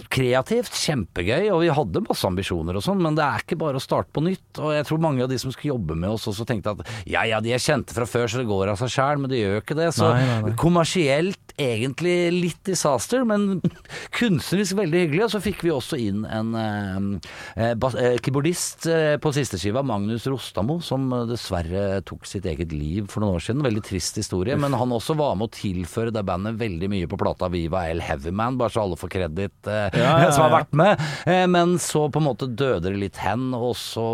kreativt, 0.09 0.75
kjempegøy, 0.81 1.51
og 1.53 1.61
vi 1.65 1.71
hadde 1.75 2.03
masse 2.07 2.27
ambisjoner 2.29 2.79
og 2.79 2.85
sånn, 2.85 3.03
men 3.05 3.19
det 3.19 3.25
er 3.27 3.45
ikke 3.45 3.59
bare 3.61 3.81
å 3.81 3.83
starte 3.83 4.13
på 4.15 4.23
nytt. 4.25 4.61
Og 4.63 4.73
jeg 4.75 4.87
tror 4.89 5.03
mange 5.03 5.25
av 5.25 5.31
de 5.33 5.39
som 5.41 5.53
skulle 5.53 5.75
jobbe 5.75 5.97
med 5.99 6.15
oss 6.15 6.29
også 6.31 6.47
tenkte 6.49 6.75
at 6.77 6.85
ja 7.11 7.25
ja, 7.29 7.41
de 7.45 7.53
er 7.55 7.63
kjente 7.63 7.95
fra 7.97 8.07
før 8.09 8.31
så 8.31 8.41
det 8.41 8.49
går 8.49 8.73
av 8.73 8.81
seg 8.81 8.93
sjæl, 8.95 9.21
men 9.23 9.33
det 9.33 9.43
gjør 9.43 9.61
ikke 9.63 9.79
det. 9.79 9.91
Så 9.97 10.09
Nei, 10.11 10.25
nei, 10.27 10.39
nei. 10.49 10.55
kommersielt 10.61 11.55
egentlig 11.61 12.15
litt 12.33 12.63
disaster, 12.65 13.25
men 13.29 13.61
kunstnerisk 14.19 14.79
veldig 14.79 15.03
hyggelig. 15.05 15.25
Og 15.27 15.35
så 15.35 15.43
fikk 15.45 15.65
vi 15.67 15.73
også 15.75 15.99
inn 16.01 16.25
en 16.25 16.55
eh, 16.57 17.69
eh, 17.69 17.75
eh, 17.75 18.17
keyboardist 18.25 18.87
eh, 18.91 19.17
på 19.21 19.33
sisteskiva, 19.37 19.83
Magnus 19.87 20.27
Rostamo, 20.31 20.79
som 20.85 21.11
eh, 21.13 21.27
dessverre 21.31 22.01
tok 22.09 22.25
sitt 22.29 22.49
eget 22.49 22.73
liv 22.73 23.11
for 23.13 23.25
noen 23.25 23.37
år 23.39 23.45
siden. 23.45 23.65
Veldig 23.67 23.85
trist 23.91 24.17
historie, 24.21 24.57
men 24.61 24.77
han 24.79 24.95
også 24.97 25.17
var 25.19 25.37
med 25.37 25.51
å 25.51 25.55
tilføre 25.55 26.15
det 26.15 26.25
bandet 26.29 26.57
veldig 26.61 26.89
mye 26.93 27.11
på 27.11 27.19
plata 27.21 27.51
Viva 27.53 27.85
El 27.91 28.01
Heavyman, 28.05 28.59
bare 28.61 28.73
så 28.73 28.85
alle 28.87 28.99
får 29.01 29.13
kreditt, 29.13 29.61
eh, 29.69 29.90
som 30.35 30.47
har 30.47 30.55
vært 30.55 30.77
med. 30.77 31.05
Eh, 31.27 31.47
men 31.51 31.79
så 31.83 32.07
på 32.13 32.23
en 32.23 32.29
måte 32.31 32.51
døde 32.51 32.91
det 32.91 32.99
litt 33.01 33.21
hen, 33.25 33.51
og 33.57 33.75
så 33.79 34.07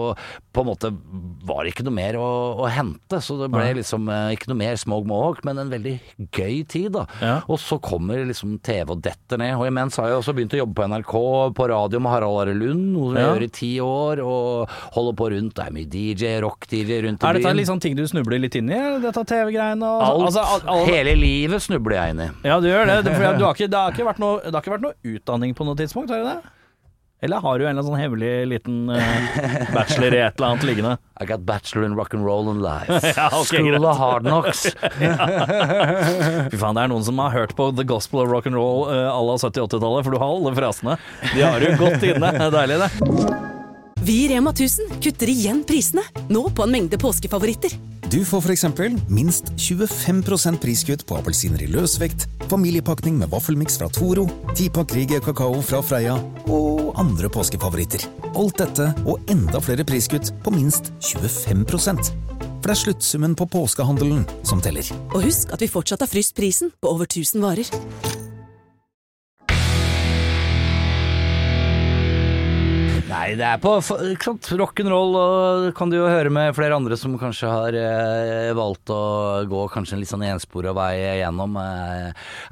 på 0.57 0.65
en 0.65 0.71
måte 0.71 0.89
var 1.47 1.63
det 1.63 1.75
ikke 1.75 1.85
noe 1.87 1.95
mer 1.95 2.17
å, 2.19 2.27
å 2.65 2.69
hente. 2.73 3.21
Så 3.23 3.37
det 3.39 3.47
ble 3.53 3.67
liksom 3.79 4.09
eh, 4.11 4.33
ikke 4.35 4.49
noe 4.51 4.59
mer 4.59 4.79
Smog 4.81 5.05
Mohawk, 5.07 5.45
men 5.47 5.61
en 5.63 5.71
veldig 5.71 5.93
gøy 6.35 6.63
tid, 6.73 6.89
da. 6.97 7.05
Ja. 7.23 7.35
Og 7.53 7.61
så 7.63 7.79
kommer 7.85 8.25
liksom 8.27 8.57
TV 8.67 8.91
og 8.97 9.03
detter 9.05 9.39
ned. 9.43 9.55
Og 9.61 9.69
imens 9.69 9.99
har 10.01 10.09
jeg 10.11 10.19
også 10.23 10.35
begynt 10.37 10.57
å 10.57 10.61
jobbe 10.65 10.75
på 10.81 10.89
NRK, 10.91 11.15
på 11.61 11.69
radio 11.71 12.01
med 12.03 12.13
Harald 12.17 12.41
Are 12.43 12.57
Lund, 12.57 12.89
noe 12.97 13.13
som 13.13 13.21
jeg 13.21 13.29
gjør 13.31 13.47
i 13.47 13.51
ti 13.61 13.71
år, 13.85 14.25
og 14.25 14.75
holder 14.97 15.19
på 15.21 15.31
rundt. 15.37 15.55
Det 15.61 15.69
er 15.69 15.77
mye 15.79 15.91
DJ, 15.93 16.35
rock-DJ 16.47 17.01
rundt 17.07 17.21
i 17.23 17.27
byen. 17.27 17.31
Er 17.31 17.41
dette 17.61 17.69
sånn 17.71 17.85
ting 17.87 17.97
du 17.99 18.03
snubler 18.11 18.43
litt 18.43 18.59
inn 18.59 18.73
i? 18.73 18.83
Dette 19.07 19.27
TV-greiene? 19.31 19.93
Alt, 20.09 20.27
altså, 20.31 20.43
al- 20.57 20.67
al- 20.75 20.87
hele 20.91 21.15
livet 21.21 21.63
snubler 21.65 22.01
jeg 22.01 22.17
inn 22.17 22.25
i. 22.27 22.29
Ja, 22.51 22.59
du 22.63 22.69
gjør 22.73 22.89
det. 22.91 22.99
det, 23.07 23.15
for 23.17 23.39
du 23.39 23.47
har 23.47 23.55
ikke, 23.55 23.71
det, 23.71 23.81
har 23.87 23.95
ikke 23.95 24.11
vært 24.11 24.23
noe, 24.23 24.43
det 24.45 24.55
har 24.57 24.65
ikke 24.65 24.75
vært 24.79 24.87
noe 24.89 25.15
utdanning 25.17 25.55
på 25.57 25.67
noe 25.69 25.79
tidspunkt, 25.79 26.11
har 26.11 26.25
det 26.25 26.35
det? 26.35 26.55
Eller 27.23 27.37
har 27.37 27.59
du 27.59 27.65
en 27.65 27.71
eller 27.71 27.81
annen 27.81 27.89
sånn 27.89 28.01
hemmelig 28.01 28.33
liten 28.51 28.91
uh, 28.93 28.99
bachelor 29.73 30.13
i 30.13 30.19
et 30.21 30.37
eller 30.37 30.51
annet 30.51 30.67
liggende? 30.69 30.91
I 31.23 31.25
got 31.25 31.47
bachelor 31.49 31.87
in 31.87 31.97
rock 31.97 32.13
and 32.15 32.27
roll 32.27 32.51
and 32.51 32.61
life. 32.61 32.93
Ja, 33.17 33.31
okay, 33.33 33.63
School 33.63 33.85
of 33.89 33.97
hard 33.97 34.23
knocks. 34.29 34.67
Fy 36.53 36.61
faen, 36.61 36.77
det 36.77 36.85
er 36.85 36.93
noen 36.93 37.07
som 37.07 37.19
har 37.25 37.33
hørt 37.33 37.57
på 37.57 37.71
The 37.73 37.87
Gospel 37.89 38.21
of 38.27 38.29
Rock 38.29 38.51
and 38.51 38.61
Roll 38.61 38.85
uh, 38.91 39.09
à 39.09 39.21
la 39.25 39.39
70-80-tallet, 39.41 40.05
for 40.05 40.13
du 40.13 40.21
har 40.21 40.29
alle 40.37 40.53
frasene. 40.61 40.99
De 41.33 41.41
har 41.41 41.65
du 41.65 41.73
godt 41.81 42.05
inne. 42.05 42.33
Det 42.37 42.49
er 42.51 42.57
deilig, 42.59 42.81
det. 42.85 42.91
Vi 44.07 44.19
i 44.27 44.29
Rema 44.35 44.53
1000 44.53 45.01
kutter 45.01 45.33
igjen 45.33 45.65
prisene, 45.67 46.05
nå 46.29 46.51
på 46.53 46.69
en 46.69 46.77
mengde 46.77 47.01
påskefavoritter. 47.01 47.73
Du 48.11 48.25
får 48.25 48.51
eksempel 48.53 48.95
minst 49.11 49.49
25% 49.59 50.61
priskutt 50.63 51.03
på 51.09 51.17
appelsiner 51.19 51.65
i 51.65 51.67
løsvekt, 51.67 52.29
familiepakning 52.47 53.17
med 53.19 53.33
vaffelmiks 53.33 53.81
fra 53.81 53.89
Toro, 53.91 54.29
10-pakk 54.53 54.95
Rieger 54.95 55.25
kakao 55.25 55.59
fra 55.67 55.81
Freia 55.83 56.15
og 56.47 56.93
andre 57.03 57.27
påskefavoritter. 57.35 58.07
Alt 58.39 58.63
dette 58.63 58.93
og 59.03 59.27
enda 59.33 59.59
flere 59.59 59.87
priskutt 59.89 60.31
på 60.45 60.55
minst 60.55 60.93
25% 61.03 62.13
For 62.37 62.71
det 62.71 62.77
er 62.77 62.83
sluttsummen 62.85 63.35
på 63.39 63.49
påskehandelen 63.51 64.23
som 64.47 64.63
teller. 64.63 64.87
Og 65.11 65.27
husk 65.27 65.51
at 65.55 65.67
vi 65.67 65.71
fortsatt 65.71 66.07
har 66.07 66.11
fryst 66.11 66.39
prisen 66.39 66.71
på 66.79 66.95
over 66.95 67.11
1000 67.11 67.43
varer. 67.43 68.26
Nei, 73.17 73.31
det 73.39 73.47
er 73.49 73.61
på 73.63 73.71
ikke 73.81 74.27
sant, 74.29 74.49
rock'n'roll, 74.61 75.15
og 75.17 75.67
kan 75.79 75.89
du 75.89 75.97
jo 75.97 76.09
høre 76.11 76.29
med 76.33 76.53
flere 76.57 76.77
andre 76.77 76.99
som 77.01 77.15
kanskje 77.17 77.49
har 77.49 77.77
eh, 77.81 78.51
valgt 78.59 78.93
å 78.93 78.99
gå 79.49 79.63
kanskje 79.73 79.97
en 79.97 80.03
litt 80.03 80.11
sånn 80.11 80.27
enspora 80.27 80.75
vei 80.77 80.93
gjennom. 81.23 81.57
Eh, 81.63 82.11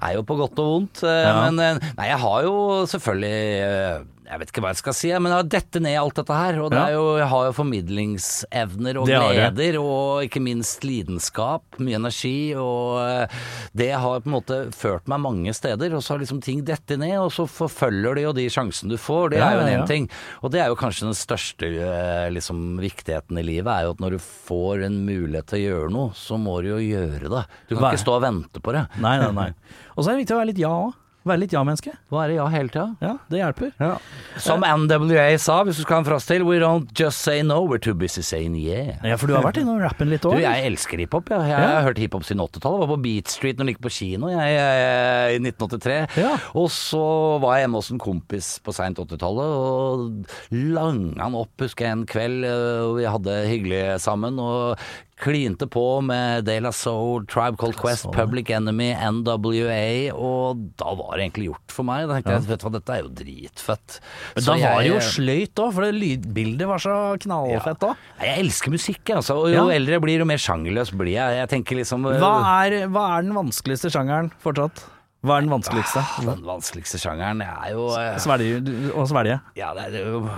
er 0.09 0.17
jo 0.17 0.25
på 0.25 0.39
godt 0.41 0.63
og 0.65 0.71
vondt. 0.71 1.03
Eh, 1.05 1.21
Ja. 1.27 1.35
Men 1.45 1.61
eh, 1.61 1.93
nei, 1.99 2.09
jeg 2.15 2.21
har 2.25 2.47
jo 2.49 2.57
selvfølgelig 2.89 3.37
eh, 3.69 4.03
jeg 4.25 4.41
vet 4.41 4.51
ikke 4.51 4.63
hva 4.65 4.71
jeg 4.73 4.81
skal 4.81 4.95
si, 4.97 5.11
men 5.21 5.31
jeg 5.33 5.37
har 5.43 5.49
dette 5.53 5.81
ned 5.85 5.93
i 5.95 5.99
alt 6.01 6.15
dette 6.17 6.37
her. 6.39 6.59
Og 6.65 6.71
det 6.73 6.79
Ja. 6.81 6.91
jo, 6.97 7.03
jeg 7.21 7.29
har 7.29 7.45
jo 7.47 7.53
formidlingsevner 7.59 8.97
og 9.01 9.07
Det 9.07 9.19
gleder, 9.21 9.79
og 9.81 10.25
ikke 10.25 10.41
minst 10.43 10.85
lidenskap, 10.85 11.63
mye 11.79 11.99
energi. 11.99 12.55
Og 12.57 12.99
eh, 13.05 13.27
det 13.77 13.91
har 13.93 14.21
på 14.25 14.31
en 14.31 14.37
måte 14.37 14.59
ført 14.73 15.07
meg 15.11 15.21
mange 15.21 15.53
steder. 15.55 15.95
Og 15.95 16.03
så 16.03 16.15
har 16.15 16.23
liksom 16.25 16.41
ting 16.45 16.65
dette 16.65 16.97
ned, 17.01 17.19
og 17.21 17.31
så 17.37 17.47
forfølger 17.51 18.15
det 18.17 18.25
jo 18.27 18.33
de 18.33 18.47
sjansene 18.49 18.91
du 18.95 18.97
får. 19.01 19.31
Det 19.35 19.39
Ja, 19.43 19.51
er 19.51 19.55
jo 19.55 19.67
en 19.67 19.73
ja, 19.81 19.87
ting. 19.87 20.09
Og 20.43 20.51
det 20.55 20.61
er 20.65 20.69
jo 20.73 20.77
kanskje 20.81 21.07
den 21.11 21.19
største 21.19 21.69
eh, 21.69 22.31
liksom, 22.33 22.79
viktigheten 22.81 23.39
i 23.39 23.45
livet, 23.47 23.69
er 23.71 23.85
jo 23.89 23.95
at 23.97 24.01
når 24.01 24.17
du 24.17 24.19
får 24.25 24.87
en 24.89 25.01
mulighet 25.07 25.47
til 25.53 25.59
å 25.61 25.65
gjøre 25.69 25.93
noe, 25.93 26.13
så 26.17 26.39
må 26.41 26.61
du 26.65 26.73
jo 26.75 26.81
gjøre 26.83 27.29
det. 27.29 27.45
Du 27.69 27.77
kan 27.77 27.91
ikke 27.93 28.05
stå 28.07 28.17
og 28.19 28.23
vente 28.25 28.61
på 28.65 28.73
det. 28.73 28.87
Nei, 29.05 29.19
nei, 29.21 29.33
nei. 29.37 29.51
Og 29.97 30.03
så 30.05 30.11
er 30.11 30.17
det 30.17 30.25
viktig 30.25 30.35
å 30.35 30.41
være 30.41 30.51
litt 30.55 30.59
ja 30.65 30.73
òg. 30.75 30.93
Være 31.25 31.41
litt 31.41 31.55
ja-menneske. 31.57 31.93
Være 32.13 32.25
er 32.27 32.29
det 32.29 32.35
ja 32.37 32.47
hele 32.53 32.69
tida? 32.69 32.87
Ja, 33.01 33.13
det 33.33 33.39
hjelper. 33.41 33.71
Som 34.45 34.61
NWA 34.61 35.39
sa, 35.41 35.63
hvis 35.65 35.79
du 35.81 35.83
skal 35.87 35.97
ha 35.97 36.01
en 36.03 36.09
frase 36.11 36.29
til, 36.29 36.45
we 36.45 36.59
don't 36.61 36.91
just 36.99 37.23
say 37.25 37.41
no, 37.43 37.63
we're 37.65 37.81
too 37.81 37.95
busy 37.97 38.21
saying 38.21 38.55
yeah. 38.61 38.99
Ja, 39.03 39.17
for 39.17 39.27
du 39.31 39.35
har 39.35 39.43
vært 39.47 39.57
innom 39.63 39.81
rappen 39.81 40.11
litt 40.13 40.21
Du, 40.27 40.29
òg? 40.35 40.43
jeg 40.43 40.67
elsker 40.69 41.01
hiphop. 41.01 41.31
Ja. 41.33 41.39
Jeg 41.49 41.55
Ja. 41.65 41.71
har 41.79 41.87
hørt 41.89 41.99
hiphop 42.03 42.25
siden 42.29 42.45
80-tallet. 42.45 42.83
Var 42.85 42.91
på 42.93 43.01
Beat 43.07 43.29
Street 43.33 43.57
når 43.57 43.71
jeg 43.71 43.77
gikk 43.79 43.83
på 43.87 43.95
kino 43.97 44.29
jeg, 44.29 44.53
jeg, 44.59 45.39
i 45.39 45.41
1983. 45.49 46.19
Ja. 46.21 46.35
Og 46.55 46.69
så 46.77 47.05
var 47.41 47.57
jeg 47.57 47.65
hjemme 47.65 47.81
hos 47.81 47.91
en 47.91 47.99
kompis 48.05 48.51
på 48.61 48.75
seint 48.77 48.99
80-tallet, 49.01 49.57
og 49.65 50.29
langa 50.53 51.23
han 51.25 51.35
opp, 51.41 51.57
husker 51.65 51.89
jeg, 51.89 51.97
en 51.97 52.07
kveld. 52.07 52.45
Og 52.45 52.99
vi 53.01 53.09
hadde 53.09 53.41
hyggelig 53.49 53.83
sammen. 54.05 54.37
Og 54.39 54.77
klinte 55.21 55.67
på 55.71 56.03
med 56.03 56.45
De 56.49 56.57
La 56.61 56.73
Soul, 56.75 57.25
Tribe 57.31 57.57
Called 57.61 57.77
Quest, 57.79 58.09
Public 58.15 58.51
Enemy, 58.51 58.91
NWA. 58.99 60.13
Og 60.15 60.65
da 60.81 60.95
var 60.99 61.17
det 61.17 61.27
egentlig 61.29 61.49
gjort 61.53 61.75
for 61.77 61.87
meg. 61.89 62.09
Da 62.09 62.17
tenkte 62.19 62.35
jeg 62.35 62.47
vet 62.49 62.63
du 62.65 62.67
hva, 62.67 62.73
dette 62.77 62.97
er 62.97 63.03
jo 63.05 63.13
dritfett. 63.21 63.99
Men 64.35 64.49
da 64.49 64.57
var 64.65 64.81
det 64.83 64.91
jo 64.91 65.03
sløyt 65.11 65.63
òg, 65.65 65.71
for 65.77 65.87
det 65.87 65.93
lydbildet 66.01 66.71
var 66.71 66.83
så 66.83 66.97
knallfett 67.25 67.87
òg. 67.91 67.95
Ja. 68.19 68.25
Jeg 68.31 68.47
elsker 68.47 68.75
musikk, 68.75 69.05
altså. 69.15 69.39
Og 69.45 69.53
jo 69.55 69.69
Ja. 69.69 69.77
eldre 69.77 69.99
jeg 69.99 70.03
blir, 70.03 70.19
jo 70.19 70.25
mer 70.29 70.43
sjangerløs 70.43 70.91
blir 70.97 71.15
jeg. 71.15 71.39
Jeg 71.39 71.49
tenker 71.55 71.77
liksom 71.79 72.03
Hva 72.19 72.35
er, 72.67 72.87
hva 72.89 73.07
er 73.19 73.23
den 73.23 73.35
vanskeligste 73.39 73.91
sjangeren 73.95 74.33
fortsatt? 74.43 74.83
Hva 75.25 75.39
er 75.39 75.47
den 75.47 75.55
vanskeligste? 75.55 76.03
Den 76.21 76.43
vanskeligste 76.45 76.99
sjangeren 77.01 77.41
er 77.41 77.71
jo 77.73 77.87
Svelge 78.21 78.59
å 78.93 79.07
svelge. 79.09 79.39
Ja, 79.57 79.71
det 79.73 79.87
er 79.95 80.11
jo 80.13 80.29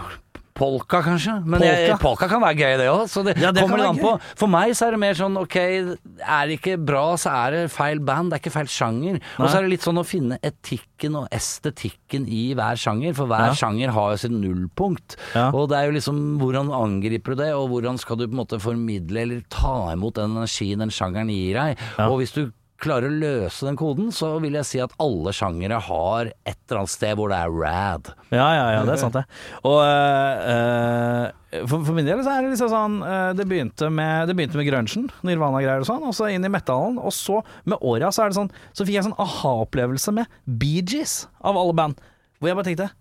Polka, 0.57 1.03
kanskje. 1.05 1.35
Men 1.45 1.61
Polka? 1.61 1.73
Jeg, 1.77 1.99
polka 2.01 2.29
kan 2.31 2.41
være 2.41 2.57
gøy, 2.57 2.77
det 2.81 2.87
òg. 2.89 3.03
Så 3.13 3.23
det, 3.27 3.35
Ja, 3.43 3.51
det 3.53 3.63
kommer 3.63 3.79
litt 3.83 3.91
an 3.93 3.99
på. 4.01 4.13
For 4.41 4.49
meg 4.49 4.73
så 4.79 4.87
er 4.89 4.97
det 4.97 5.01
mer 5.03 5.19
sånn 5.19 5.37
ok, 5.37 5.57
er 5.61 6.49
det 6.49 6.57
ikke 6.59 6.77
bra, 6.81 7.03
så 7.21 7.33
er 7.45 7.51
det 7.57 7.63
feil 7.75 8.01
band. 8.01 8.33
Det 8.33 8.39
er 8.39 8.43
ikke 8.45 8.55
feil 8.57 8.71
sjanger. 8.73 9.21
Og 9.37 9.47
så 9.51 9.59
er 9.59 9.67
det 9.67 9.73
litt 9.75 9.85
sånn 9.87 10.01
å 10.01 10.07
finne 10.09 10.39
etikken 10.47 11.19
og 11.21 11.29
estetikken 11.37 12.25
i 12.33 12.55
hver 12.57 12.81
sjanger. 12.81 13.15
For 13.19 13.29
hver 13.31 13.51
Ja. 13.51 13.55
sjanger 13.55 13.93
har 13.93 14.11
jo 14.15 14.17
sitt 14.25 14.33
nullpunkt. 14.33 15.17
Ja. 15.35 15.51
Og 15.53 15.69
det 15.71 15.77
er 15.79 15.91
jo 15.91 15.97
liksom 15.99 16.23
hvordan 16.41 16.73
angriper 16.73 17.37
du 17.37 17.43
det, 17.45 17.53
og 17.55 17.69
hvordan 17.71 17.99
skal 18.01 18.17
du 18.17 18.27
på 18.27 18.33
en 18.33 18.41
måte 18.47 18.61
formidle 18.61 19.21
eller 19.27 19.43
ta 19.53 19.93
imot 19.93 20.15
den 20.15 20.37
energien 20.37 20.79
den 20.81 20.91
sjangeren 20.91 21.29
gir 21.29 21.55
deg. 21.61 21.79
Og 22.09 22.19
hvis 22.23 22.33
du 22.33 22.47
klarer 22.83 23.09
å 23.09 23.17
løse 23.17 23.67
den 23.67 23.79
koden, 23.79 24.11
så 24.15 24.35
vil 24.43 24.57
jeg 24.59 24.69
si 24.69 24.81
at 24.83 24.95
alle 25.03 25.33
sjangere 25.37 25.79
har 25.87 26.31
et 26.33 26.59
eller 26.67 26.83
annet 26.83 26.93
sted 26.93 27.17
hvor 27.19 27.33
det 27.33 27.39
er 27.39 27.55
rad. 27.55 28.11
Ja, 28.35 28.49
ja, 28.57 28.67
ja, 28.75 28.83
det 28.87 28.95
er 28.97 29.01
sant 29.01 29.17
det. 29.17 29.25
Og 29.67 29.79
eh, 29.85 31.63
for, 31.65 31.87
for 31.87 31.97
min 31.97 32.09
del 32.09 32.21
så 32.25 32.35
er 32.35 32.45
det 32.45 32.53
liksom 32.53 32.69
sånn 32.73 32.99
eh, 33.07 33.31
Det 33.39 33.47
begynte 33.49 33.89
med, 33.93 34.29
det 34.29 34.37
med 34.37 34.69
grunchen, 34.69 35.09
Nirvana-greier 35.25 35.85
og 35.85 35.89
sånn, 35.89 36.05
og 36.05 36.15
så 36.17 36.29
inn 36.33 36.45
i 36.45 36.53
metallen. 36.53 37.01
Og 37.01 37.15
så, 37.17 37.41
med 37.65 37.81
åra, 37.81 38.13
så 38.13 38.27
er 38.27 38.33
det 38.33 38.41
sånn 38.41 38.53
Så 38.73 38.85
fikk 38.85 38.99
jeg 38.99 39.05
en 39.05 39.11
sånn 39.11 39.25
aha-opplevelse 39.25 40.15
med 40.17 40.39
Bee 40.45 40.85
Gees, 40.85 41.25
av 41.41 41.59
alle 41.61 41.77
band. 41.77 42.01
Hvor 42.41 42.53
jeg 42.53 42.59
bare 42.59 42.71
tenkte 42.71 42.93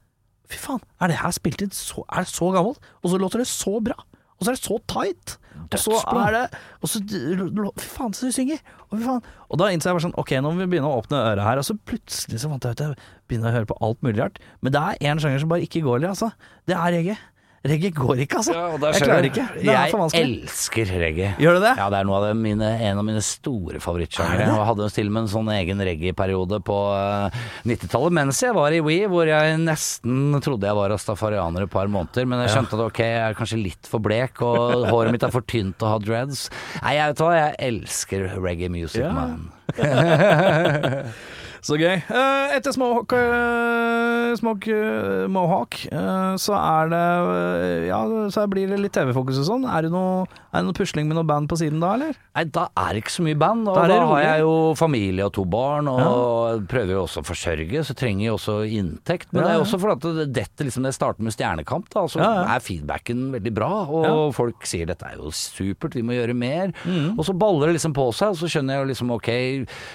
Fy 0.46 0.60
faen, 0.62 0.84
er 1.02 1.10
det 1.10 1.18
her 1.24 1.34
spilt 1.34 1.64
inn 1.66 1.72
så 1.74 2.04
så 2.30 2.52
gammelt? 2.54 2.78
Og 3.02 3.10
så 3.10 3.18
låter 3.18 3.42
det 3.42 3.50
så 3.50 3.80
bra. 3.82 3.96
Og 4.38 4.46
så 4.46 4.52
er 4.52 4.58
det 4.60 4.62
så 4.62 4.78
tight. 4.92 5.40
Og 5.74 5.82
så 5.82 6.00
er 6.22 6.36
det 6.36 6.44
Og 6.84 6.92
så 6.92 7.02
Fy 7.06 7.90
faen, 7.98 8.14
så 8.16 8.30
de 8.30 8.34
synger. 8.36 8.60
Og, 8.90 9.00
faen. 9.02 9.22
og 9.50 9.60
da 9.62 9.70
innså 9.74 9.90
jeg 9.90 9.98
bare 9.98 10.06
sånn 10.08 10.18
Ok, 10.22 10.34
nå 10.40 10.52
må 10.52 10.64
vi 10.64 10.70
begynne 10.76 10.92
å 10.92 11.00
åpne 11.02 11.22
øret 11.32 11.46
her. 11.48 11.62
Og 11.62 11.68
så 11.68 11.78
plutselig 11.90 12.42
så 12.44 12.52
fant 12.52 12.68
jeg 12.68 12.78
ut 12.78 12.84
jeg 12.86 13.00
begynner 13.30 13.52
å 13.52 13.56
høre 13.60 13.70
på 13.72 13.80
alt 13.86 14.04
mulig 14.06 14.20
rart. 14.22 14.42
Men 14.62 14.76
det 14.76 14.82
er 14.82 15.08
én 15.12 15.22
sjanger 15.22 15.42
som 15.42 15.52
bare 15.52 15.66
ikke 15.66 15.84
går, 15.86 16.06
altså. 16.12 16.32
Det 16.70 16.78
er 16.78 16.94
reggae. 17.00 17.18
Reggae 17.66 17.90
går 17.98 18.20
ikke, 18.26 18.40
altså. 18.42 18.54
jeg 18.54 19.02
klarer 19.02 19.28
ikke. 19.30 19.46
Det 19.58 19.74
er 19.74 19.90
for 19.90 20.14
Jeg 20.14 20.26
elsker 20.28 20.92
reggae. 21.02 21.32
Gjør 21.42 21.58
du 21.58 21.64
det? 21.64 21.72
Ja, 21.80 21.88
det 21.90 22.00
er 22.00 22.08
noe 22.10 22.20
av 22.20 22.26
det 22.28 22.34
mine, 22.38 22.68
en 22.90 23.00
av 23.02 23.06
mine 23.08 23.24
store 23.26 23.82
favorittsjangere. 23.82 24.46
Er? 24.46 24.52
Og 24.54 24.60
jeg 24.62 24.68
hadde 24.70 24.90
til 24.98 25.10
og 25.10 25.16
med 25.16 25.24
en 25.24 25.32
sånn 25.34 25.50
egen 25.56 25.82
reggae-periode 25.90 26.60
på 26.68 26.78
eh, 26.94 27.40
90-tallet 27.72 28.18
mens 28.20 28.42
jeg 28.46 28.54
var 28.58 28.76
i 28.76 28.84
We, 28.86 29.00
hvor 29.10 29.30
jeg 29.32 29.58
nesten 29.64 30.38
trodde 30.46 30.70
jeg 30.70 30.78
var 30.78 30.94
rastafarianer 30.94 31.66
et 31.66 31.74
par 31.74 31.90
måneder. 31.92 32.30
Men 32.30 32.46
jeg 32.46 32.54
skjønte 32.54 32.78
at 32.78 32.86
ok, 32.86 33.02
jeg 33.06 33.24
er 33.32 33.40
kanskje 33.40 33.62
litt 33.64 33.90
for 33.90 34.04
blek, 34.06 34.44
og 34.46 34.86
håret 34.92 35.16
mitt 35.16 35.26
er 35.26 35.34
for 35.34 35.46
tynt 35.50 35.82
å 35.82 35.96
ha 35.96 36.02
dreads. 36.04 36.48
Nei, 36.84 36.98
jeg 37.00 37.16
vet 37.16 37.26
hva, 37.26 37.32
jeg 37.40 37.58
elsker 37.72 38.30
reggae 38.46 38.70
music, 38.74 39.02
Ja. 39.02 39.14
man. 39.16 39.50
Så 41.66 41.80
gøy. 41.82 41.96
Eh, 41.98 42.52
etter 42.60 42.76
Smohawk, 42.76 43.14
uh, 43.18 44.36
Smoke, 44.38 44.68
eh, 44.70 45.26
Mohawk 45.32 45.78
eh, 45.90 46.36
så 46.42 46.54
er 46.58 46.90
det 46.92 47.02
eh, 47.02 47.86
Ja, 47.90 48.00
så 48.34 48.44
blir 48.52 48.70
det 48.70 48.80
litt 48.82 48.94
TV-fokus 48.96 49.40
og 49.42 49.48
sånn. 49.48 49.66
Er 49.70 49.86
det 49.88 49.92
noe, 49.94 50.26
er 50.52 50.60
det 50.62 50.68
noe 50.68 50.78
pusling 50.78 51.08
med 51.10 51.18
noe 51.18 51.28
band 51.28 51.50
på 51.52 51.58
siden 51.60 51.82
da, 51.82 51.94
eller? 51.98 52.18
Nei, 52.36 52.44
da 52.54 52.66
er 52.78 52.96
det 52.98 53.04
ikke 53.04 53.14
så 53.16 53.26
mye 53.26 53.40
band. 53.40 53.66
Og 53.72 53.78
Da 53.80 53.86
da, 53.90 54.00
har 54.12 54.22
jeg 54.26 54.44
jo 54.44 54.54
familie 54.78 55.26
og 55.26 55.34
to 55.38 55.46
barn, 55.50 55.88
og 55.92 56.66
prøver 56.72 56.96
jo 56.98 57.04
også 57.06 57.24
å 57.24 57.28
forsørge, 57.30 57.84
så 57.88 57.96
trenger 57.98 58.26
jeg 58.28 58.36
også 58.36 58.58
inntekt. 58.80 59.32
Men 59.32 59.42
Ja, 59.44 59.48
det 59.48 59.56
er 59.56 59.64
også 59.66 59.80
fordi 59.82 59.96
at 60.26 60.34
dette 60.36 60.68
liksom 60.68 60.86
det 60.88 60.94
starter 60.98 61.26
med 61.26 61.36
Stjernekamp, 61.36 61.90
da, 61.94 62.06
så 62.12 62.22
Ja, 62.22 62.32
ja. 62.42 62.46
er 62.58 62.66
feedbacken 62.66 63.26
veldig 63.38 63.54
bra. 63.56 63.72
Og 63.88 64.04
Ja. 64.06 64.14
Mm. 64.26 64.34
folk 64.36 64.66
sier 64.70 64.86
dette 64.90 65.06
er 65.06 65.18
jo 65.18 65.32
supert, 65.32 65.96
vi 65.96 66.04
må 66.06 66.14
gjøre 66.18 66.36
mer. 66.36 66.74
Og 67.18 67.24
så 67.26 67.34
baller 67.38 67.68
det 67.72 67.80
liksom 67.80 67.94
på 67.96 68.10
seg, 68.14 68.36
og 68.36 68.38
så 68.42 68.50
skjønner 68.52 68.76
jeg 68.78 68.84
jo 68.86 68.92
liksom 68.94 69.12
ok, 69.16 69.32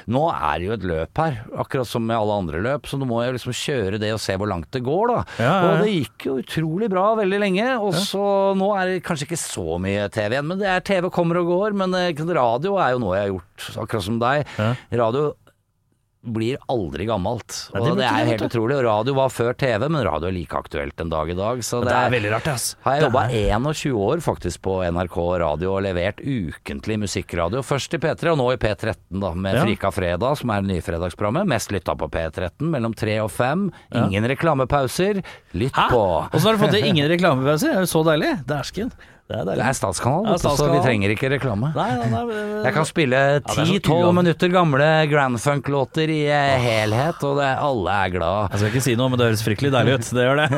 nå 0.09 0.25
er 0.33 0.59
det 0.59 0.67
jo 0.67 0.73
et 0.79 0.89
løp 0.95 1.19
her, 1.25 1.41
akkurat 1.63 1.89
som 1.89 2.05
med 2.07 2.17
alle 2.19 2.39
andre 2.43 2.63
løp, 2.65 2.89
så 2.89 2.99
nå 3.01 3.09
må 3.09 3.21
jeg 3.25 3.37
liksom 3.37 3.57
kjøre 3.57 4.01
det 4.03 4.13
og 4.15 4.23
se 4.23 4.37
hvor 4.41 4.51
langt 4.51 4.71
det 4.75 4.83
går, 4.87 5.13
da. 5.13 5.25
Ja, 5.39 5.51
ja. 5.51 5.59
Og 5.71 5.85
det 5.85 5.95
gikk 5.95 6.27
jo 6.29 6.39
utrolig 6.43 6.91
bra 6.93 7.07
veldig 7.21 7.43
lenge, 7.43 7.69
og 7.79 7.95
så 7.99 8.25
nå 8.59 8.73
er 8.79 8.95
det 8.95 9.05
kanskje 9.07 9.29
ikke 9.29 9.41
så 9.43 9.79
mye 9.83 10.09
TV 10.13 10.37
igjen, 10.37 10.49
men 10.51 10.63
det 10.63 10.71
er 10.73 10.85
TV 10.87 11.11
kommer 11.15 11.43
og 11.43 11.53
går, 11.53 11.77
men 11.85 11.95
eh, 11.99 12.25
radio 12.41 12.77
er 12.81 12.95
jo 12.95 13.05
noe 13.05 13.17
jeg 13.19 13.27
har 13.29 13.33
gjort, 13.35 13.71
akkurat 13.85 14.07
som 14.07 14.21
deg. 14.23 14.57
Radio 15.01 15.31
blir 16.23 16.59
aldri 16.69 17.07
gammelt, 17.09 17.49
det 17.73 17.81
og 17.81 17.87
blir 17.87 17.97
det 17.97 18.05
ikke 18.05 18.13
er 18.21 18.25
det, 18.27 18.31
helt 18.31 18.43
utrolig. 18.53 18.77
Radio 18.85 19.15
var 19.17 19.31
før 19.33 19.55
TV, 19.57 19.87
men 19.89 20.05
radio 20.05 20.29
er 20.29 20.35
like 20.37 20.53
aktuelt 20.59 21.01
en 21.01 21.09
dag 21.09 21.31
i 21.33 21.37
dag, 21.39 21.63
så 21.65 21.81
Det 21.83 21.95
er 21.97 22.11
veldig 22.13 22.33
rart, 22.35 22.49
ass. 22.53 22.77
har 22.85 22.99
jeg 22.99 23.03
jobba 23.07 23.23
er- 23.31 23.57
21 23.57 23.95
år 23.97 24.21
faktisk 24.21 24.61
på 24.61 24.75
NRK 24.85 25.17
radio 25.41 25.73
og 25.77 25.83
levert 25.83 26.21
ukentlig 26.21 26.99
musikkradio. 27.01 27.63
Først 27.65 27.95
i 27.95 27.99
P3 27.99 28.33
og 28.33 28.39
nå 28.39 28.53
i 28.53 28.57
P13 28.61 28.95
da, 29.21 29.33
med 29.33 29.55
Ja. 29.55 29.65
Frika 29.65 29.91
fredag, 29.91 30.37
som 30.37 30.51
er 30.51 30.61
det 30.61 30.69
nye 30.75 30.83
fredagsprogrammet. 30.85 31.47
Mest 31.49 31.71
lytta 31.73 31.97
på 31.97 32.11
P13 32.11 32.69
mellom 32.69 32.95
tre 32.95 33.19
og 33.21 33.31
fem. 33.31 33.71
Ingen 33.95 34.25
reklamepauser. 34.29 35.23
Lytt 35.55 35.73
Hæ? 35.73 35.89
på. 35.89 36.29
Så 36.39 36.45
har 36.45 36.53
du 36.57 36.59
fått 36.67 36.73
til 36.73 36.85
ingen 36.85 37.09
reklamepauser. 37.17 37.73
Det 37.73 37.77
Er 37.77 37.81
jo 37.81 37.87
så 37.89 38.05
deilig? 38.05 38.45
Dæsken. 38.47 38.93
Det 39.31 39.39
er 39.39 39.45
Det 39.47 39.63
er 39.63 39.77
statskanal, 39.79 40.25
Ja, 40.27 40.37
så 40.43 40.67
vi 40.73 40.81
trenger 40.83 41.13
ikke 41.15 41.29
reklame. 41.31 41.71
Nei, 41.77 41.91
nei, 42.01 42.09
nei, 42.11 42.23
men- 42.27 42.65
Jeg 42.65 42.75
kan 42.75 42.85
spille 42.89 43.21
det 43.39 43.45
er 43.47 43.55
så 43.55 43.67
10-12 43.79 44.15
minutter 44.17 44.49
gamle 44.51 44.89
Grand 45.11 45.39
Funk-låter 45.39 46.11
i 46.11 46.23
eh, 46.27 46.59
helhet, 46.59 47.23
og 47.23 47.39
det, 47.39 47.51
alle 47.63 47.91
er 48.07 48.11
glad. 48.17 48.51
Jeg 48.51 48.59
skal 48.59 48.73
ikke 48.75 48.83
si 48.89 48.97
noe, 48.99 49.09
men 49.13 49.19
det 49.21 49.29
høres 49.31 49.45
fryktelig 49.47 49.71
deilig 49.77 49.95
ut. 50.01 50.11
Det 50.19 50.27
gjør 50.27 50.43
det. 50.43 50.49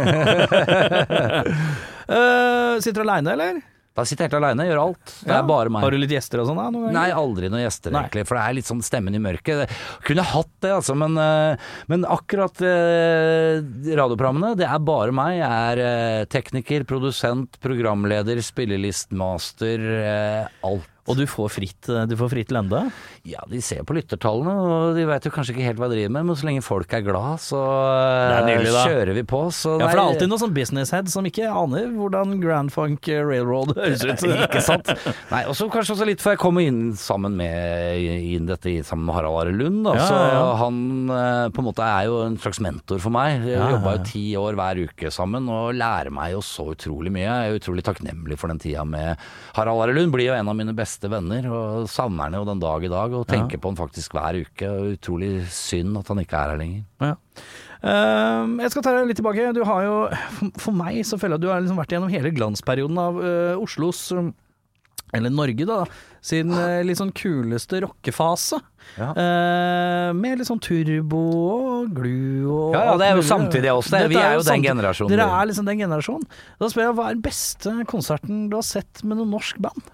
uh, 2.08 2.80
sitter 2.84 3.02
du 3.02 3.04
aleine, 3.08 3.36
eller? 3.36 3.60
Da 3.92 4.04
sitter 4.08 4.24
jeg 4.24 4.30
helt 4.30 4.38
aleine, 4.38 4.64
gjør 4.70 4.80
alt. 4.86 5.14
Det 5.20 5.34
er 5.36 5.42
bare 5.48 5.72
meg. 5.72 5.84
Har 5.84 5.92
du 5.92 5.98
litt 6.00 6.14
gjester 6.14 6.40
og 6.40 6.46
sånn? 6.48 6.78
Nei, 6.94 7.08
aldri 7.12 7.50
noen 7.52 7.64
gjester, 7.66 7.92
Nei. 7.92 8.06
egentlig. 8.06 8.24
For 8.28 8.38
det 8.38 8.44
er 8.46 8.56
litt 8.56 8.68
sånn 8.70 8.80
stemmen 8.84 9.18
i 9.18 9.20
mørket. 9.20 9.74
Kunne 10.06 10.24
hatt 10.30 10.52
det, 10.64 10.70
altså, 10.78 10.96
men, 10.96 11.18
eh, 11.20 11.66
men 11.92 12.06
akkurat 12.08 12.62
eh, 12.64 13.60
radioprogrammene, 13.92 14.54
det 14.56 14.64
er 14.68 14.80
bare 14.88 15.12
meg. 15.12 15.36
Jeg 15.42 15.68
er 15.74 15.82
eh, 15.84 16.24
tekniker, 16.32 16.86
produsent, 16.88 17.60
programleder, 17.60 18.40
spillelistmaster, 18.48 19.84
eh, 20.00 20.56
alt. 20.64 20.88
Og 21.10 21.16
du 21.18 21.24
får 21.26 21.48
fritt, 21.50 21.88
eh, 21.90 22.04
du 22.06 22.14
får 22.14 22.28
fritt 22.30 22.52
lende? 22.54 22.84
Ja, 23.26 23.42
de 23.50 23.58
ser 23.64 23.82
på 23.82 23.96
lyttertallene, 23.96 24.52
og 24.54 24.94
de 24.94 25.02
vet 25.08 25.24
jo 25.26 25.32
kanskje 25.34 25.56
ikke 25.56 25.64
helt 25.66 25.80
hva 25.82 25.88
de 25.90 25.96
driver 25.96 26.12
med, 26.14 26.28
men 26.28 26.38
så 26.38 26.46
lenge 26.46 26.62
folk 26.62 26.92
er 26.94 27.02
glad, 27.02 27.42
så 27.42 27.58
eh, 27.58 28.36
nydelig, 28.46 28.70
kjører 28.86 29.10
vi 29.16 29.24
på. 29.26 29.40
Så 29.50 29.74
Ja, 29.80 29.88
for 29.88 29.98
det 29.98 30.04
er 30.04 30.12
alltid 30.12 30.30
noen 30.30 30.42
sånn 30.44 30.54
business 30.54 30.92
head 30.94 31.10
som 31.10 31.26
ikke 31.26 31.48
aner 31.50 31.88
hvordan 31.90 32.36
Grand 32.42 32.70
Funk 32.70 33.10
Railroad 33.10 33.74
høres 33.74 34.04
ut. 34.06 34.22
Ikke 34.46 34.62
sant? 34.62 34.92
Nei, 35.32 35.42
og 35.50 35.58
så 35.58 35.66
kanskje 35.72 35.96
også 35.96 36.06
litt 36.06 36.22
for 36.22 36.36
jeg 36.36 36.42
kom 36.42 36.60
inn 36.62 36.80
sammen 36.98 37.34
med 37.38 37.98
inn 38.02 38.46
dette 38.46 38.76
sammen 38.86 39.08
med 39.08 39.16
Harald 39.18 39.40
Are 39.42 39.56
Lund. 39.58 39.82
Da. 39.88 39.96
Ja, 39.98 40.06
så 40.06 40.20
ja, 40.22 40.46
han 40.62 40.78
eh, 41.10 41.48
på 41.50 41.64
en 41.64 41.68
måte 41.72 41.86
er 41.86 42.06
jo 42.12 42.22
en 42.28 42.38
slags 42.42 42.62
mentor 42.62 43.02
for 43.02 43.14
meg. 43.14 43.42
Vi 43.42 43.56
ja, 43.56 43.72
jobba 43.74 43.96
jo 43.98 44.06
ti 44.06 44.24
år 44.38 44.58
hver 44.58 44.84
uke 44.86 45.10
sammen 45.14 45.50
og 45.50 45.74
lærer 45.74 46.14
meg 46.14 46.36
jo 46.36 46.46
så 46.46 46.70
utrolig 46.76 47.10
mye. 47.10 47.26
Jeg 47.26 47.50
er 47.50 47.58
utrolig 47.58 47.86
takknemlig 47.90 48.38
for 48.38 48.52
den 48.54 48.62
tida 48.62 48.86
med 48.86 49.18
Harald 49.58 49.82
Are 49.82 49.98
Lund. 49.98 50.14
Blir 50.14 50.30
jo 50.30 50.38
en 50.38 50.50
av 50.52 50.58
mine 50.58 50.76
beste 50.76 50.91
venner 51.00 51.48
og 51.50 51.88
savner 51.88 52.28
han 52.28 52.34
jo 52.40 52.44
den 52.44 52.60
dag 52.62 52.84
i 52.84 52.90
dag. 52.92 53.12
Og 53.16 53.26
tenker 53.26 53.58
på 53.58 53.72
han 53.72 53.76
faktisk 53.80 54.12
hver 54.12 54.40
uke. 54.42 54.68
Og 54.68 54.96
utrolig 54.98 55.46
synd 55.48 55.96
at 55.98 56.08
han 56.12 56.18
ikke 56.18 56.38
er 56.38 56.54
her 56.54 56.60
lenger. 56.60 56.84
Ja. 57.00 57.14
Uh, 57.82 58.46
jeg 58.62 58.70
skal 58.70 58.82
ta 58.86 58.92
deg 58.94 59.08
litt 59.10 59.18
tilbake. 59.18 59.52
Du 59.56 59.64
har 59.66 59.82
jo, 59.82 59.96
for- 60.62 60.76
meg 60.76 61.00
så 61.08 61.18
føler 61.18 61.34
jeg 61.34 61.40
at 61.40 61.46
du 61.46 61.50
har 61.50 61.60
liksom 61.64 61.80
vært 61.80 61.96
gjennom 61.96 62.12
hele 62.12 62.30
glansperioden 62.30 62.98
av 62.98 63.18
uh, 63.18 63.62
Oslos 63.62 64.10
um, 64.14 64.34
eller 65.12 65.28
Norge, 65.28 65.66
da, 65.68 65.82
sin 66.24 66.48
eh, 66.56 66.78
litt 66.86 66.96
sånn 66.96 67.10
kuleste 67.12 67.82
rockefase. 67.84 68.56
Ja. 68.96 69.10
Eh, 69.12 70.12
med 70.16 70.40
litt 70.40 70.48
sånn 70.48 70.62
turbo 70.62 71.20
og 71.42 71.90
glu 71.98 72.48
og 72.48 72.72
Ja, 72.72 72.86
ja, 72.88 72.94
det 72.96 73.10
er 73.10 73.20
jo 73.20 73.26
samtidig 73.28 73.68
også. 73.74 73.92
det. 73.92 74.08
Vi 74.08 74.16
er 74.16 74.38
jo 74.38 74.46
den 74.46 74.64
generasjonen. 74.64 75.12
Dere 75.12 75.26
er 75.28 75.50
liksom 75.50 75.68
den 75.68 75.82
generasjonen. 75.84 76.24
Da 76.56 76.70
spør 76.72 76.86
jeg, 76.86 76.96
hva 76.96 77.10
er 77.10 77.18
den 77.18 77.26
beste 77.26 77.74
konserten 77.92 78.46
du 78.48 78.56
har 78.56 78.64
sett 78.64 79.04
med 79.04 79.20
noe 79.20 79.28
norsk 79.34 79.60
band? 79.60 79.92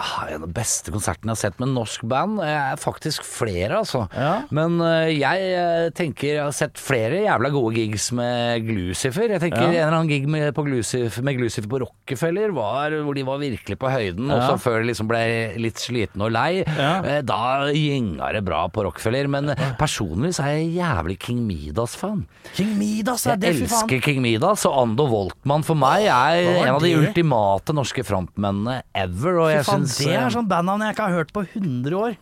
Ah, 0.00 0.24
en 0.32 0.40
av 0.42 0.48
de 0.48 0.54
beste 0.56 0.90
konsertene 0.90 1.30
jeg 1.30 1.36
har 1.36 1.40
sett 1.42 1.58
med 1.62 1.68
norsk 1.76 2.02
band, 2.10 2.40
er 2.42 2.78
faktisk 2.80 3.22
flere, 3.28 3.76
altså. 3.82 4.06
Ja. 4.16 4.30
Men 4.50 4.80
eh, 4.82 5.10
jeg 5.14 5.50
eh, 5.54 5.90
tenker 5.94 6.28
jeg 6.32 6.40
har 6.42 6.54
sett 6.56 6.80
flere 6.80 7.20
jævla 7.22 7.50
gode 7.54 7.76
gigs 7.76 8.08
med 8.16 8.64
Glucifer. 8.66 9.28
Jeg 9.36 9.42
tenker. 9.44 9.62
En 9.62 9.74
eller 9.76 9.92
annen 9.98 10.10
gig 10.10 10.26
med, 10.32 10.48
på 10.56 10.64
Glucifer, 10.66 11.22
med 11.22 11.36
Glucifer 11.38 11.68
på 11.70 11.82
Rockefeller 11.84 12.54
var 12.56 12.96
hvor 13.04 13.14
de 13.14 13.24
var 13.28 13.38
virkelig 13.42 13.76
på 13.78 13.92
høyden. 13.92 14.26
Og 14.32 14.40
Ja. 14.40 14.48
så 14.50 14.56
før 14.64 14.80
de 14.82 14.88
liksom 14.90 15.10
ble 15.12 15.22
litt 15.62 15.78
slitne 15.78 16.26
og 16.26 16.32
lei, 16.34 16.64
eh, 16.66 17.20
da 17.22 17.68
gjenga 17.70 18.32
det 18.34 18.42
bra 18.48 18.64
på 18.72 18.86
Rockefeller. 18.88 19.28
Men 19.30 19.52
eh, 19.54 19.62
personlig 19.78 20.32
så 20.38 20.48
er 20.48 20.56
jeg 20.62 20.74
jævlig 20.80 21.18
King 21.28 21.44
Midas-fan. 21.46 22.24
King 22.56 22.74
Midas 22.80 23.26
er 23.28 23.36
det, 23.36 23.52
Jeg 23.54 23.68
elsker 23.68 24.02
King 24.08 24.22
Midas, 24.24 24.66
og 24.66 24.80
Ando 24.82 25.06
Voltmann 25.12 25.62
for 25.68 25.78
meg 25.78 26.08
er 26.10 26.42
en 26.64 26.74
av 26.74 26.82
de 26.82 26.96
ultimate 26.98 27.76
norske 27.76 28.02
frontmennene 28.08 28.80
ever. 28.96 29.38
Og 29.44 29.50
jeg 29.52 29.62
Fy 29.64 29.70
synes, 29.70 29.81
det 29.82 30.12
er 30.14 30.32
sånn 30.34 30.48
bandnavn 30.50 30.84
jeg 30.86 30.96
ikke 30.96 31.08
har 31.08 31.18
hørt 31.20 31.32
på 31.34 31.44
100 31.44 31.98
år. 31.98 32.16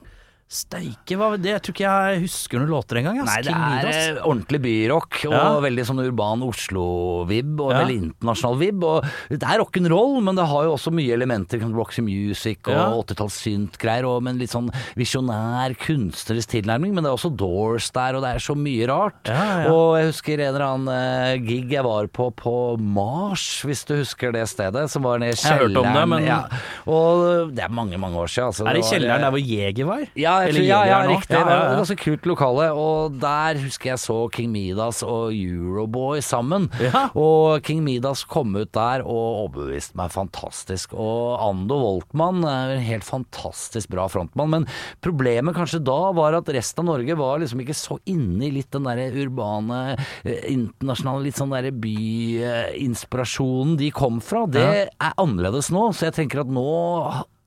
Steike, 0.50 1.14
hva 1.14 1.28
det? 1.38 1.52
Jeg 1.52 1.62
tror 1.62 1.74
ikke 1.76 1.90
jeg 2.10 2.20
husker 2.24 2.58
noen 2.58 2.72
låter 2.72 2.98
engang. 2.98 3.20
Nei, 3.22 3.36
det 3.46 3.52
er 3.54 3.84
eh, 3.86 4.16
ordentlig 4.26 4.58
byrock 4.64 5.20
og 5.28 5.34
Ja. 5.36 5.42
veldig 5.62 5.84
sånn 5.86 6.00
urban 6.02 6.42
Oslo-vib 6.42 7.60
og 7.62 7.70
Ja. 7.70 7.84
veldig 7.84 7.98
internasjonal 8.02 8.58
vib. 8.58 8.82
Og 8.82 9.04
det 9.30 9.44
er 9.46 9.60
rock'n'roll, 9.62 10.18
men 10.26 10.34
det 10.34 10.46
har 10.50 10.64
jo 10.66 10.72
også 10.74 10.90
mye 10.90 11.14
elementer 11.14 11.60
Roxy 11.70 12.02
Music 12.02 12.66
og 12.66 12.74
Ja. 12.74 12.88
80-talls 12.90 13.36
synt-greier, 13.46 14.04
og 14.10 14.24
med 14.24 14.32
en 14.34 14.38
litt 14.40 14.50
sånn 14.50 14.72
visjonær 14.98 15.76
kunstnerisk 15.78 16.48
tilnærming. 16.50 16.94
Men 16.98 17.04
det 17.04 17.12
er 17.12 17.16
også 17.16 17.30
Doors 17.36 17.88
der, 17.92 18.16
og 18.16 18.22
det 18.26 18.34
er 18.34 18.42
så 18.42 18.56
mye 18.58 18.88
rart. 18.90 19.22
Ja. 19.30 19.70
Og 19.70 19.98
jeg 20.02 20.10
husker 20.10 20.34
en 20.40 20.54
eller 20.56 20.66
annen 20.66 20.88
eh, 20.90 21.38
gig 21.46 21.70
jeg 21.70 21.84
var 21.84 22.08
på 22.08 22.34
på 22.34 22.76
Mars, 22.76 23.62
hvis 23.62 23.84
du 23.86 23.94
husker 24.02 24.32
det 24.32 24.48
stedet, 24.48 24.90
som 24.90 25.02
var 25.04 25.20
nede 25.20 25.30
i 25.30 25.38
kjelleren. 25.38 25.46
Jeg 25.46 25.54
har 25.54 25.68
hørt 25.68 25.76
om 25.76 25.94
det, 25.94 26.08
men-. 26.26 26.60
Og 26.90 27.54
det 27.54 27.62
er 27.62 27.68
mange, 27.70 27.96
mange 27.96 28.16
år 28.18 28.26
siden. 28.26 28.46
Altså. 28.50 28.66
Er 28.66 28.74
det 28.74 28.82
i 28.84 28.90
kjelleren 28.90 29.14
eh, 29.14 29.22
der 29.22 29.30
hvor 29.30 29.46
Jeger 29.46 29.86
var? 29.86 30.06
ja, 30.16 30.39
jeg 30.46 30.56
tror, 30.56 30.66
ja, 30.66 30.80
ja, 30.88 30.98
riktig. 31.08 31.34
Det 31.34 31.42
var 31.46 31.60
et 31.60 31.78
ganske 31.80 31.98
kult 32.00 32.28
lokale. 32.30 32.68
Og 32.76 33.18
der 33.22 33.60
husker 33.62 33.92
jeg 33.92 34.02
så 34.02 34.18
King 34.34 34.52
Midas 34.54 35.02
og 35.06 35.36
Euroboy 35.36 36.22
sammen. 36.24 36.68
Og 37.14 37.62
King 37.66 37.82
Midas 37.86 38.24
kom 38.28 38.54
ut 38.56 38.72
der 38.76 39.04
og 39.04 39.46
overbeviste 39.46 39.98
meg 40.00 40.12
fantastisk. 40.14 40.94
Og 40.94 41.40
Ando 41.42 41.80
Voltmann 41.82 42.44
er 42.44 42.76
en 42.76 42.86
helt 42.86 43.06
fantastisk 43.06 43.90
bra 43.92 44.06
frontmann. 44.10 44.54
Men 44.54 44.68
problemet 45.04 45.56
kanskje 45.56 45.82
da 45.84 45.98
var 46.16 46.38
at 46.38 46.50
resten 46.52 46.84
av 46.84 46.94
Norge 46.94 47.16
var 47.18 47.42
liksom 47.42 47.62
ikke 47.64 47.76
så 47.76 47.98
inne 48.10 48.48
i 48.48 48.52
litt 48.54 48.70
den 48.74 48.86
derre 48.88 49.10
urbane, 49.10 49.80
eh, 50.24 50.46
internasjonale, 50.52 51.26
litt 51.26 51.40
sånn 51.40 51.54
derre 51.54 51.74
byinspirasjonen 51.74 53.76
de 53.80 53.90
kom 53.94 54.20
fra. 54.24 54.46
Det 54.50 54.66
er 54.70 55.18
annerledes 55.20 55.70
nå, 55.74 55.90
så 55.94 56.08
jeg 56.08 56.18
tenker 56.22 56.44
at 56.44 56.52
nå 56.52 56.68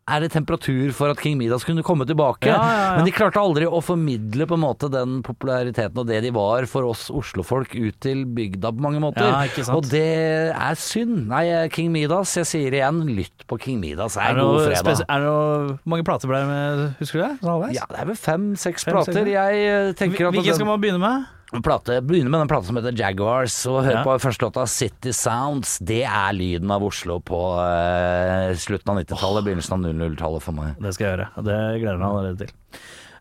er 0.03 0.23
det 0.23 0.33
temperatur 0.33 0.91
for 0.95 1.13
at 1.13 1.19
King 1.23 1.37
Midas 1.39 1.63
kunne 1.63 1.83
komme 1.85 2.05
tilbake. 2.07 2.49
Ja, 2.49 2.57
ja, 2.59 2.79
ja. 2.79 2.87
Men 2.97 3.07
de 3.07 3.13
klarte 3.15 3.39
aldri 3.39 3.67
å 3.67 3.79
formidle 3.83 4.47
på 4.49 4.57
en 4.57 4.63
måte 4.65 4.89
den 4.91 5.21
populariteten 5.23 6.01
og 6.01 6.09
det 6.09 6.19
de 6.25 6.33
var 6.35 6.67
for 6.67 6.89
oss 6.89 7.05
Oslofolk 7.13 7.75
ut 7.77 7.99
til 8.03 8.25
bygda 8.35 8.73
på 8.75 8.83
mange 8.83 8.99
måter. 9.03 9.29
Og 9.71 9.87
det 9.87 10.03
er 10.51 10.79
synd. 10.79 11.29
Nei, 11.31 11.45
King 11.73 11.93
Midas, 11.95 12.35
jeg 12.41 12.49
sier 12.49 12.75
igjen, 12.75 13.03
lytt 13.15 13.47
på 13.47 13.59
King 13.63 13.79
Midas. 13.83 14.17
Er 14.19 14.33
er 14.33 14.41
det 14.41 14.47
god 14.47 14.65
fredag. 14.67 15.05
er 15.07 15.23
det 15.23 15.29
noe 15.29 15.77
mange 15.93 16.07
plater 16.07 16.31
ble 16.31 16.41
det 16.43 16.49
med, 16.49 16.83
husker 16.99 17.21
du 17.21 17.23
det? 17.23 17.77
Ja, 17.77 17.87
det 17.91 18.03
er 18.03 18.11
vel 18.11 18.19
fem-seks 18.19 18.89
plater. 18.89 19.31
Jeg 19.33 19.63
eh, 19.69 19.93
tenker 19.99 20.27
at 20.27 20.35
Hvilken 20.35 20.59
skal 20.59 20.69
man 20.69 20.83
begynne 20.83 21.01
med? 21.03 21.31
Plate, 21.61 21.99
begynner 22.01 22.31
med 22.33 22.41
den 22.41 22.49
plata 22.49 22.65
som 22.65 22.77
heter 22.79 22.95
Jaguars, 22.97 23.55
og 23.69 23.83
hør 23.85 23.97
Ja. 23.99 24.03
på 24.07 24.15
første 24.23 24.41
låta 24.47 24.65
City 24.67 25.11
Sounds. 25.13 25.77
Det 25.79 26.01
er 26.03 26.33
lyden 26.33 26.71
av 26.71 26.81
Oslo 26.83 27.19
på 27.19 27.39
uh, 27.59 28.55
slutten 28.57 28.89
av 28.89 29.03
90-tallet, 29.03 29.45
begynnelsen 29.45 29.75
av 29.77 29.93
00-tallet 29.93 30.41
for 30.41 30.57
meg. 30.57 30.73
Det 30.81 30.93
skal 30.95 31.05
jeg 31.05 31.13
gjøre. 31.17 31.29
Det 31.45 31.59
gleder 31.83 31.93
jeg 31.93 32.01
meg 32.01 32.09
allerede 32.09 32.37
til. 32.41 32.51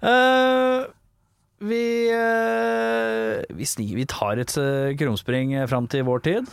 Uh, 0.03 0.87
vi 1.63 1.83
uh, 2.11 3.43
vi, 3.55 3.69
sni, 3.69 3.91
vi 3.95 4.07
tar 4.09 4.41
et 4.43 4.55
krumspring 4.99 5.53
fram 5.69 5.87
til 5.93 6.07
vår 6.09 6.25
tid. 6.25 6.49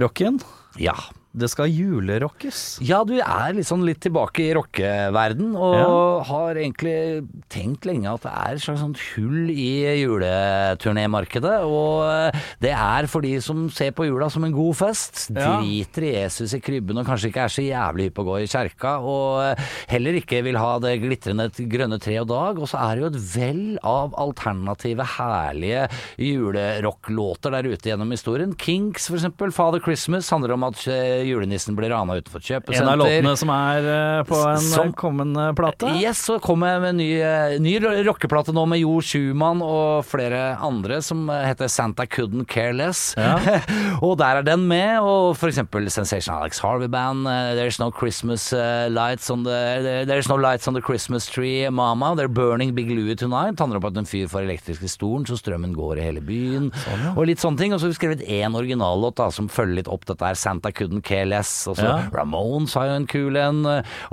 Rocken. 0.00 0.38
Ja. 0.78 0.94
Det 1.32 1.46
skal 1.46 1.70
julerockes. 1.70 2.80
Ja, 2.82 3.04
du 3.06 3.12
er 3.22 3.52
liksom 3.54 3.84
litt 3.86 4.00
tilbake 4.02 4.42
i 4.48 4.54
rockeverden, 4.56 5.52
og 5.54 5.74
Ja. 5.78 6.24
har 6.26 6.54
egentlig 6.58 7.22
tenkt 7.48 7.86
lenge 7.86 8.10
at 8.10 8.22
det 8.26 8.32
er 8.34 8.54
et 8.56 8.62
slags 8.64 8.80
sånt 8.82 8.98
hull 9.14 9.46
i 9.48 9.94
juleturnémarkedet. 10.02 11.60
Og 11.70 12.02
eh, 12.34 12.40
det 12.60 12.72
er 12.74 13.06
for 13.06 13.22
de 13.22 13.36
som 13.40 13.68
ser 13.70 13.92
på 13.94 14.08
jula 14.08 14.28
som 14.32 14.42
en 14.48 14.52
god 14.56 14.74
fest. 14.80 15.28
Ja. 15.30 15.60
Driter 15.60 16.02
i 16.08 16.12
Jesus 16.16 16.54
i 16.56 16.60
krybben 16.60 16.98
og 16.98 17.06
kanskje 17.06 17.30
ikke 17.30 17.44
er 17.46 17.54
så 17.54 17.62
jævlig 17.62 18.08
hypp 18.08 18.16
på 18.18 18.24
å 18.24 18.28
gå 18.32 18.38
i 18.42 18.50
kjerka. 18.50 18.96
Og 18.98 19.40
eh, 19.44 19.70
heller 19.94 20.18
ikke 20.20 20.42
vil 20.46 20.58
ha 20.60 20.72
det 20.82 20.96
glitrende 21.04 21.46
grønne 21.70 22.00
tre 22.02 22.18
og 22.24 22.28
dag. 22.32 22.58
Og 22.58 22.66
så 22.72 22.82
er 22.82 22.96
det 22.96 23.04
jo 23.06 23.12
et 23.12 23.22
vell 23.36 23.78
av 23.86 24.18
alternative, 24.18 25.06
herlige 25.16 25.86
julerocklåter 26.18 27.54
der 27.54 27.70
ute 27.70 27.90
gjennom 27.92 28.10
historien. 28.14 28.54
Kinks, 28.58 29.08
for 29.10 29.20
eksempel. 29.20 29.54
Father 29.54 29.80
Christmas 29.84 30.30
handler 30.34 30.56
om 30.58 30.66
at 30.70 30.82
eh, 30.90 31.19
julenissen 31.26 31.76
blir 31.76 31.90
rana 31.92 32.16
utenfor 32.20 32.42
kjøpesenter. 32.44 32.82
En 32.82 32.88
av 32.92 32.98
låtene 33.02 33.34
som 33.38 33.50
er 33.54 33.88
eh, 33.94 34.22
på 34.28 34.38
en 34.50 34.58
Som- 34.64 34.88
eh, 34.88 34.92
kommende 35.00 35.46
plate. 35.56 35.90
Yes, 36.00 36.22
så 36.28 36.38
kommer 36.40 36.72
jeg 36.74 36.80
med 36.80 36.88
en 36.90 37.00
ny, 37.00 37.10
eh, 37.20 37.58
ny 37.58 37.74
rockeplate 38.06 38.52
nå 38.54 38.66
med 38.68 38.80
Jo 38.80 39.00
Schumann 39.00 39.62
og 39.62 40.04
flere 40.04 40.56
andre 40.60 41.00
som 41.02 41.26
heter 41.28 41.68
Santa 41.68 42.06
Couldn't 42.06 42.46
Care 42.48 42.72
Less. 42.72 43.14
og 44.02 44.18
der 44.18 44.40
er 44.40 44.42
den 44.42 44.66
med, 44.68 45.00
og 45.00 45.36
for 45.36 45.48
eksempel 45.48 45.88
Sensation 45.90 46.34
Alex 46.34 46.58
Harvey 46.60 46.88
Band, 46.88 47.26
There's 47.26 47.78
No 47.80 47.90
Christmas 47.90 48.52
Lights 48.52 49.30
on 49.30 49.44
the 49.44 50.04
There's 50.06 50.28
No 50.28 50.36
Lights 50.36 50.68
on 50.68 50.74
the 50.74 50.80
Christmas 50.82 51.26
Tree, 51.26 51.68
Mama, 51.70 52.14
They're 52.16 52.28
Burning 52.28 52.74
Big 52.74 52.88
Louie 52.90 53.14
Tonight. 53.16 53.56
Det 53.56 53.60
Handler 53.60 53.76
om 53.80 53.84
at 53.90 53.96
en 54.00 54.06
fyr 54.08 54.26
får 54.30 54.46
elektriske 54.46 54.88
stolen, 54.88 55.26
så 55.28 55.36
strømmen 55.38 55.74
går 55.76 55.98
i 55.98 56.04
hele 56.06 56.20
byen. 56.24 56.70
Og 57.16 57.26
litt 57.28 57.38
sånne 57.42 57.58
ting. 57.60 57.72
Og 57.74 57.80
så 57.80 57.86
har 57.88 57.92
vi 57.92 57.98
skrevet 57.98 58.22
én 58.26 58.56
originallåt 58.56 59.16
da, 59.20 59.28
som 59.34 59.48
følger 59.52 59.80
litt 59.82 59.90
opp 59.90 60.06
dette 60.08 60.24
her, 60.26 60.34
Santa 60.38 60.70
Couldn't 60.74 61.04
Care 61.10 61.42
Og 61.42 61.74
så 61.76 61.82
Ja. 61.90 61.96
Ramones 62.14 62.74
har 62.78 62.86
jo 62.92 63.00
en 63.02 63.10
kul 63.10 63.36
en. 63.40 63.64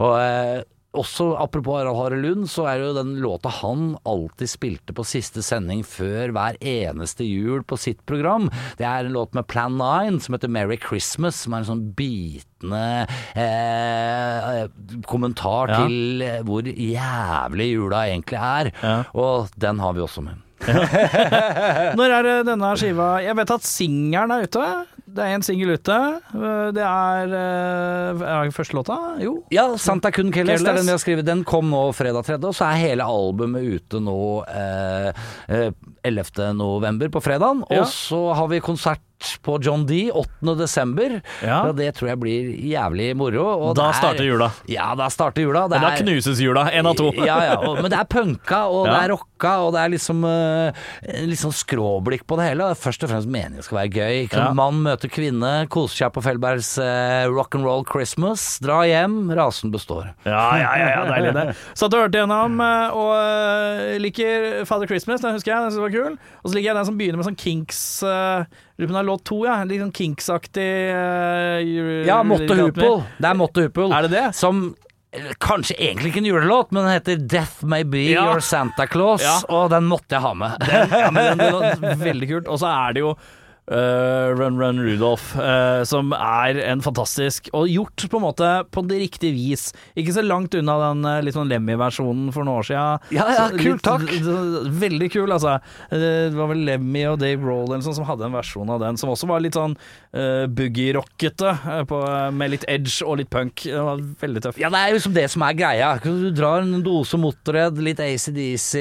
Og 0.02 0.18
eh, 0.20 0.64
også 0.98 1.28
apropos 1.38 1.76
Harald 1.78 1.98
Hare 2.00 2.18
Lund, 2.18 2.48
så 2.50 2.64
er 2.72 2.80
jo 2.82 2.94
den 2.96 3.12
låta 3.22 3.52
han 3.60 3.92
alltid 4.08 4.50
spilte 4.50 4.96
på 4.98 5.04
siste 5.06 5.44
sending 5.46 5.84
før 5.86 6.32
hver 6.34 6.58
eneste 6.58 7.28
jul 7.28 7.62
på 7.70 7.78
sitt 7.78 8.00
program. 8.10 8.48
Det 8.80 8.88
er 8.88 9.06
en 9.06 9.14
låt 9.14 9.36
med 9.38 9.46
Plan 9.52 9.76
9 9.78 10.18
som 10.26 10.34
heter 10.34 10.50
Merry 10.50 10.80
Christmas, 10.82 11.44
som 11.44 11.54
er 11.54 11.62
en 11.62 11.70
sånn 11.70 11.84
bitende 12.00 13.06
eh, 13.38 14.66
kommentar 15.06 15.70
Ja. 15.76 15.84
til 15.86 16.22
eh, 16.26 16.42
hvor 16.48 16.66
jævlig 16.66 17.70
jula 17.76 18.06
egentlig 18.10 18.42
er. 18.42 18.72
Ja. 18.82 18.98
Og 19.14 19.50
den 19.60 19.80
har 19.84 19.94
vi 19.94 20.02
også 20.08 20.24
med. 20.26 20.42
Når 21.98 22.14
er 22.16 22.28
denne 22.48 22.72
skiva 22.82 23.20
Jeg 23.22 23.36
vet 23.38 23.52
at 23.54 23.62
singelen 23.68 24.32
er 24.34 24.48
ute. 24.50 24.64
Det 25.18 25.26
er 25.26 25.34
en 25.34 25.42
singel 25.46 25.72
ute. 25.74 25.96
Eh, 26.38 26.68
Det 26.78 26.84
er 26.86 27.32
eh, 27.34 28.22
Er 28.22 28.46
det 28.46 28.54
første 28.56 28.78
låta? 28.78 28.98
Jo. 29.24 29.32
Ja, 29.54 29.66
Santa 29.82 30.12
Kun 30.14 30.30
Kellers'. 30.32 30.62
det 30.62 30.70
er 30.70 30.78
den 30.78 30.86
vi 30.86 30.94
har 30.94 31.02
skrevet. 31.02 31.26
Den 31.26 31.44
kom 31.48 31.72
nå 31.74 31.88
fredag 31.98 32.26
3., 32.28 32.38
og 32.46 32.54
så 32.56 32.68
er 32.70 32.82
hele 32.84 33.04
albumet 33.08 33.66
ute 33.80 34.02
nå 34.04 34.18
eh, 34.48 35.10
eh, 35.50 35.72
11. 36.06 36.54
november 36.56 37.10
på 37.10 37.22
fredagen. 37.26 37.64
Og 37.68 37.88
så 37.90 38.22
har 38.38 38.48
vi 38.54 38.62
konsert 38.64 39.02
på 39.42 39.58
John 39.64 39.86
D 39.86 40.12
8. 40.12 40.56
desember. 40.60 41.18
Ja. 41.44 41.62
Og 41.68 41.76
det 41.78 41.94
tror 41.98 42.12
jeg 42.12 42.20
blir 42.22 42.52
jævlig 42.72 43.10
moro. 43.18 43.46
Og 43.70 43.76
Da 43.76 43.90
er- 43.90 43.98
starter 44.00 44.26
jula. 44.28 44.52
Ja, 44.68 44.94
da 44.96 45.08
starter 45.10 45.42
jula. 45.42 45.68
Det 45.68 45.82
Da 45.82 45.92
er- 45.94 46.04
knuses 46.04 46.40
jula. 46.40 46.70
Én 46.72 46.86
av 46.86 46.96
to. 46.96 47.12
ja, 47.30 47.38
ja, 47.44 47.56
og, 47.58 47.82
men 47.82 47.90
det 47.92 48.00
er 48.00 48.06
punka, 48.06 48.66
og 48.70 48.86
det 48.88 48.98
er 49.04 49.10
rocka, 49.16 49.54
og 49.66 49.74
det 49.74 49.82
er 49.82 49.90
liksom 49.96 50.24
uh, 50.24 50.72
sånn 51.38 51.56
skråblikk 51.56 52.26
på 52.28 52.38
det 52.38 52.52
hele. 52.52 52.70
Først 52.76 53.04
og 53.04 53.10
fremst 53.12 53.28
meningen 53.28 53.64
skal 53.66 53.80
være 53.84 53.94
gøy. 53.94 54.30
Ja. 54.32 54.52
Mann 54.58 54.82
møter 54.86 55.10
kvinne, 55.12 55.68
koser 55.70 56.06
seg 56.06 56.14
på 56.14 56.24
Felbergs 56.26 56.76
uh, 56.78 57.26
rock'n'roll 57.32 57.86
Christmas. 57.90 58.60
Dra 58.64 58.84
hjem, 58.88 59.30
rasen 59.38 59.72
består. 59.74 60.14
Ja, 60.26 60.58
ja, 60.58 60.72
ja, 60.78 60.88
ja 60.94 61.04
deilig 61.10 61.34
det. 61.38 61.48
Satt 61.80 61.94
og 61.94 62.06
hørte 62.06 62.22
gjennom, 62.22 62.60
eh, 62.64 62.96
og 62.98 63.12
eh, 63.18 63.98
liker 64.02 64.64
Father 64.70 64.90
Christmas, 64.90 65.22
den 65.24 65.36
husker 65.38 65.54
jeg, 65.54 65.62
den 65.64 65.74
synes 65.74 65.82
jeg 65.82 65.88
var 65.88 65.96
kul. 65.98 66.18
Og 66.44 66.50
så 66.52 66.58
liker 66.58 66.72
jeg 66.72 66.80
den 66.80 66.90
som 66.90 66.98
begynner 67.00 67.22
med 67.22 67.28
sånn 67.30 67.40
Kinks 67.40 67.82
uh, 68.06 68.46
Lurer 68.78 68.88
på 68.88 68.92
om 68.92 68.98
det 68.98 69.00
er 69.02 69.08
låt 69.10 69.24
to, 69.26 69.38
ja. 69.48 69.56
Litt 69.66 69.82
sånn 69.82 69.94
Kinks-aktig 69.98 70.68
uh, 70.94 72.06
Ja, 72.06 72.20
Motte 72.28 72.58
Hoopool. 72.60 73.00
Det 73.18 73.30
er 73.32 73.40
Motte 73.40 73.64
Hoopool. 73.66 73.94
Er 73.98 74.06
det 74.06 74.12
det? 74.14 74.26
Som 74.38 74.76
eh, 75.12 75.32
Kanskje 75.42 75.74
egentlig 75.80 76.12
ikke 76.12 76.22
en 76.22 76.30
julelåt, 76.30 76.70
men 76.72 76.84
den 76.86 76.94
heter 76.94 77.18
'Death 77.18 77.66
May 77.66 77.84
Be 77.84 78.04
Ja. 78.12 78.28
Your 78.30 78.40
Santa 78.46 78.86
Claus', 78.86 79.26
Ja. 79.26 79.40
og 79.50 79.72
den 79.74 79.90
måtte 79.90 80.14
jeg 80.18 80.22
ha 80.22 80.34
med. 80.34 80.68
Ja, 80.70 81.10
men 81.12 81.38
den, 81.38 81.82
den 81.82 82.00
veldig 82.12 82.30
kult. 82.36 82.48
Og 82.54 82.60
så 82.62 82.70
er 82.70 82.94
det 82.94 83.02
jo 83.08 83.16
eh, 83.72 84.28
Run 84.38 84.58
Run 84.62 84.80
Rudolph, 84.84 85.34
uh, 85.40 85.84
som 85.88 86.14
er 86.16 86.60
en 86.68 86.82
fantastisk 86.86 87.50
Og 87.54 87.68
gjort 87.70 88.06
på 88.10 88.20
en 88.20 88.24
måte 88.24 88.50
på 88.72 88.84
det 88.88 89.00
riktige 89.02 89.34
vis. 89.36 89.70
Ikke 89.98 90.14
så 90.16 90.24
langt 90.26 90.56
unna 90.56 90.78
den 90.88 91.06
uh, 91.08 91.18
litt 91.26 91.36
sånn 91.36 91.50
Lemmy-versjonen 91.52 92.32
for 92.36 92.48
noen 92.48 92.62
år 92.62 92.68
siden. 92.70 93.08
Ja, 93.18 93.26
ja, 93.36 93.48
kul, 93.54 93.76
litt- 93.76 93.84
takk. 93.86 94.06
Veldig 94.82 95.10
kul, 95.14 95.32
altså. 95.36 95.58
Eh, 95.92 96.00
Det 96.32 96.36
var 96.38 96.52
vel 96.52 96.64
Lemmy 96.68 97.04
og 97.12 97.20
Dave 97.22 97.44
Roll 97.44 97.74
sånn 97.84 97.96
som 97.98 98.06
hadde 98.08 98.26
en 98.28 98.36
versjon 98.36 98.70
av 98.74 98.80
den, 98.82 98.98
som 99.00 99.12
også 99.12 99.28
var 99.30 99.42
litt 99.44 99.56
sånn 99.58 99.76
uh, 100.16 100.46
boogie-rockete, 100.48 101.52
eh, 101.78 102.32
med 102.32 102.52
litt 102.54 102.66
edge 102.72 103.02
og 103.06 103.18
litt 103.22 103.30
punk. 103.34 103.64
Det 103.68 103.84
var 103.84 104.02
veldig 104.22 104.44
tøff. 104.46 104.60
Ja, 104.62 104.70
det 104.74 104.80
er 104.82 104.96
liksom 104.96 105.16
det 105.16 105.26
som 105.34 105.44
er 105.46 105.58
greia. 105.58 105.90
Du 106.04 106.30
drar 106.36 106.64
en 106.64 106.82
dose 106.86 107.20
Motorhead, 107.20 107.78
litt 107.84 108.00
ACDC, 108.04 108.74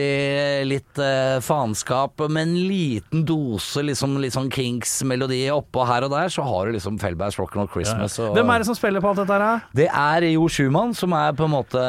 litt 0.68 0.99
eh, 1.03 1.39
faenskap, 1.45 2.22
med 2.28 2.43
en 2.49 2.57
liten 2.68 3.24
dose 3.28 3.82
liksom, 3.87 4.16
litt 4.22 4.34
sånn 4.37 4.51
Kinks-melodi 4.76 5.46
oppå 5.52 5.84
her 5.88 6.04
og 6.06 6.12
der, 6.12 6.30
så 6.32 6.44
har 6.44 6.68
du 6.68 6.76
liksom 6.76 6.98
Felbergs 7.00 7.38
Rock'n'Roll 7.40 7.70
Christmas. 7.72 8.18
Og 8.20 8.36
Hvem 8.36 8.50
er 8.52 8.62
det 8.62 8.68
som 8.68 8.76
spiller 8.76 9.02
på 9.02 9.10
alt 9.10 9.22
dette 9.22 9.38
her? 9.40 9.64
Det 9.76 9.88
er 9.88 10.28
Jo 10.32 10.48
Schumann, 10.52 10.94
som 10.96 11.14
er 11.16 11.32
på 11.36 11.46
en 11.46 11.54
måte 11.54 11.82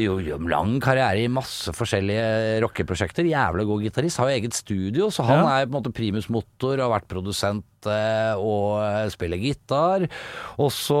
jo, 0.00 0.18
jo, 0.24 0.38
lang 0.50 0.78
karriere 0.82 1.24
i 1.24 1.30
masse 1.32 1.72
forskjellige 1.76 2.60
rockeprosjekter. 2.64 3.28
Jævlig 3.28 3.66
god 3.68 3.84
gitarist. 3.88 4.20
Har 4.20 4.30
jo 4.30 4.38
eget 4.38 4.56
studio, 4.56 5.10
så 5.12 5.26
han 5.28 5.44
er 5.44 5.66
på 5.66 5.74
en 5.74 5.78
måte 5.78 5.94
primus 5.94 6.30
motor, 6.32 6.80
har 6.80 6.92
vært 6.92 7.10
produsent 7.10 7.66
eh, 7.88 8.34
og 8.36 9.10
spiller 9.12 9.40
gitar. 9.40 10.04
Og 10.60 10.70
så 10.74 11.00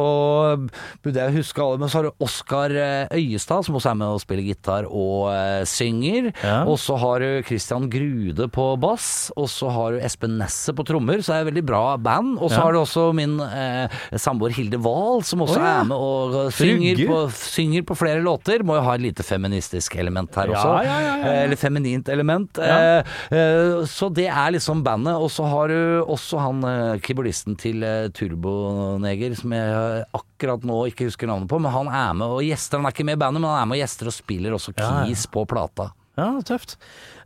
burde 1.04 1.20
jeg 1.20 1.36
huske 1.40 1.62
alle, 1.62 1.80
men 1.82 1.90
så 1.90 2.00
har 2.00 2.08
du 2.08 2.24
Oskar 2.24 2.72
eh, 2.74 3.12
Øyestad, 3.16 3.64
som 3.66 3.76
også 3.78 3.90
er 3.92 3.98
med 4.00 4.14
og 4.14 4.22
spiller 4.22 4.46
gitar 4.46 4.86
og 4.88 5.30
eh, 5.34 5.64
synger. 5.68 6.30
Ja. 6.44 6.62
Og 6.68 6.78
så 6.80 6.96
har 7.00 7.20
du 7.24 7.28
Christian 7.48 7.88
Grude 7.92 8.48
på 8.52 8.66
bass, 8.80 9.30
og 9.36 9.48
så 9.52 9.70
har 9.74 9.96
du 9.96 10.04
Espen 10.06 10.38
Nesset 10.40 10.76
på 10.78 10.86
trommer, 10.88 11.20
så 11.22 11.32
det 11.32 11.38
er 11.38 11.44
et 11.46 11.50
veldig 11.52 11.66
bra 11.68 11.84
band. 12.00 12.36
Og 12.38 12.50
så 12.50 12.60
Ja. 12.60 12.64
har 12.66 12.72
du 12.76 12.80
også 12.82 13.06
min 13.16 13.38
eh, 13.40 13.88
samboer 14.20 14.52
Hilde 14.56 14.78
Wahl, 14.84 15.22
som 15.26 15.40
også 15.44 15.58
oh, 15.58 15.64
ja. 15.64 15.76
er 15.80 15.84
med 15.88 15.96
og 15.96 16.52
synger 16.52 17.00
på, 17.08 17.20
synger 17.32 17.82
på 17.88 17.96
flere 17.98 18.20
låter. 18.24 18.62
Må 18.66 18.76
jo 18.76 18.84
ha 18.84 18.94
et 18.98 19.04
lite 19.06 19.24
feministisk 19.26 19.96
element 19.96 20.34
her 20.36 20.52
også. 20.52 20.74
Eh, 20.84 21.44
Eller 21.44 21.56
feminint 21.56 22.08
element. 22.12 22.58
Eh, 22.58 23.00
eh, 23.32 23.84
så 23.88 24.10
det 24.12 24.28
er 24.28 24.52
liksom 24.56 24.82
bandet. 24.84 25.16
Og 25.16 25.30
så 25.32 25.46
har 25.48 25.68
du 25.72 26.04
også 26.04 26.40
han 26.40 26.60
keyboardisten 27.04 27.56
til 27.60 27.82
eh, 27.86 28.08
Turboneger, 28.16 29.34
som 29.38 29.52
jeg 29.56 29.70
eh, 29.76 30.04
akkurat 30.16 30.64
nå 30.66 30.80
ikke 30.90 31.08
husker 31.10 31.30
navnet 31.30 31.50
på, 31.50 31.58
men 31.62 31.72
han 31.74 31.88
er 31.92 32.12
med 32.18 32.36
og 32.38 32.42
gjester. 32.46 32.80
Han 32.80 32.88
er 32.90 32.94
ikke 32.96 33.06
med 33.08 33.18
i 33.18 33.22
bandet, 33.22 33.42
men 33.42 33.50
han 33.52 33.62
er 33.62 33.70
med 33.70 33.78
og 33.78 33.82
gjester 33.84 34.10
og 34.12 34.16
spiller 34.16 34.56
også 34.56 34.74
Ja, 34.76 34.84
ja. 34.84 34.92
keys 35.08 35.26
på 35.30 35.44
plata. 35.50 35.90
Ja, 36.18 36.32
tøft. 36.44 36.74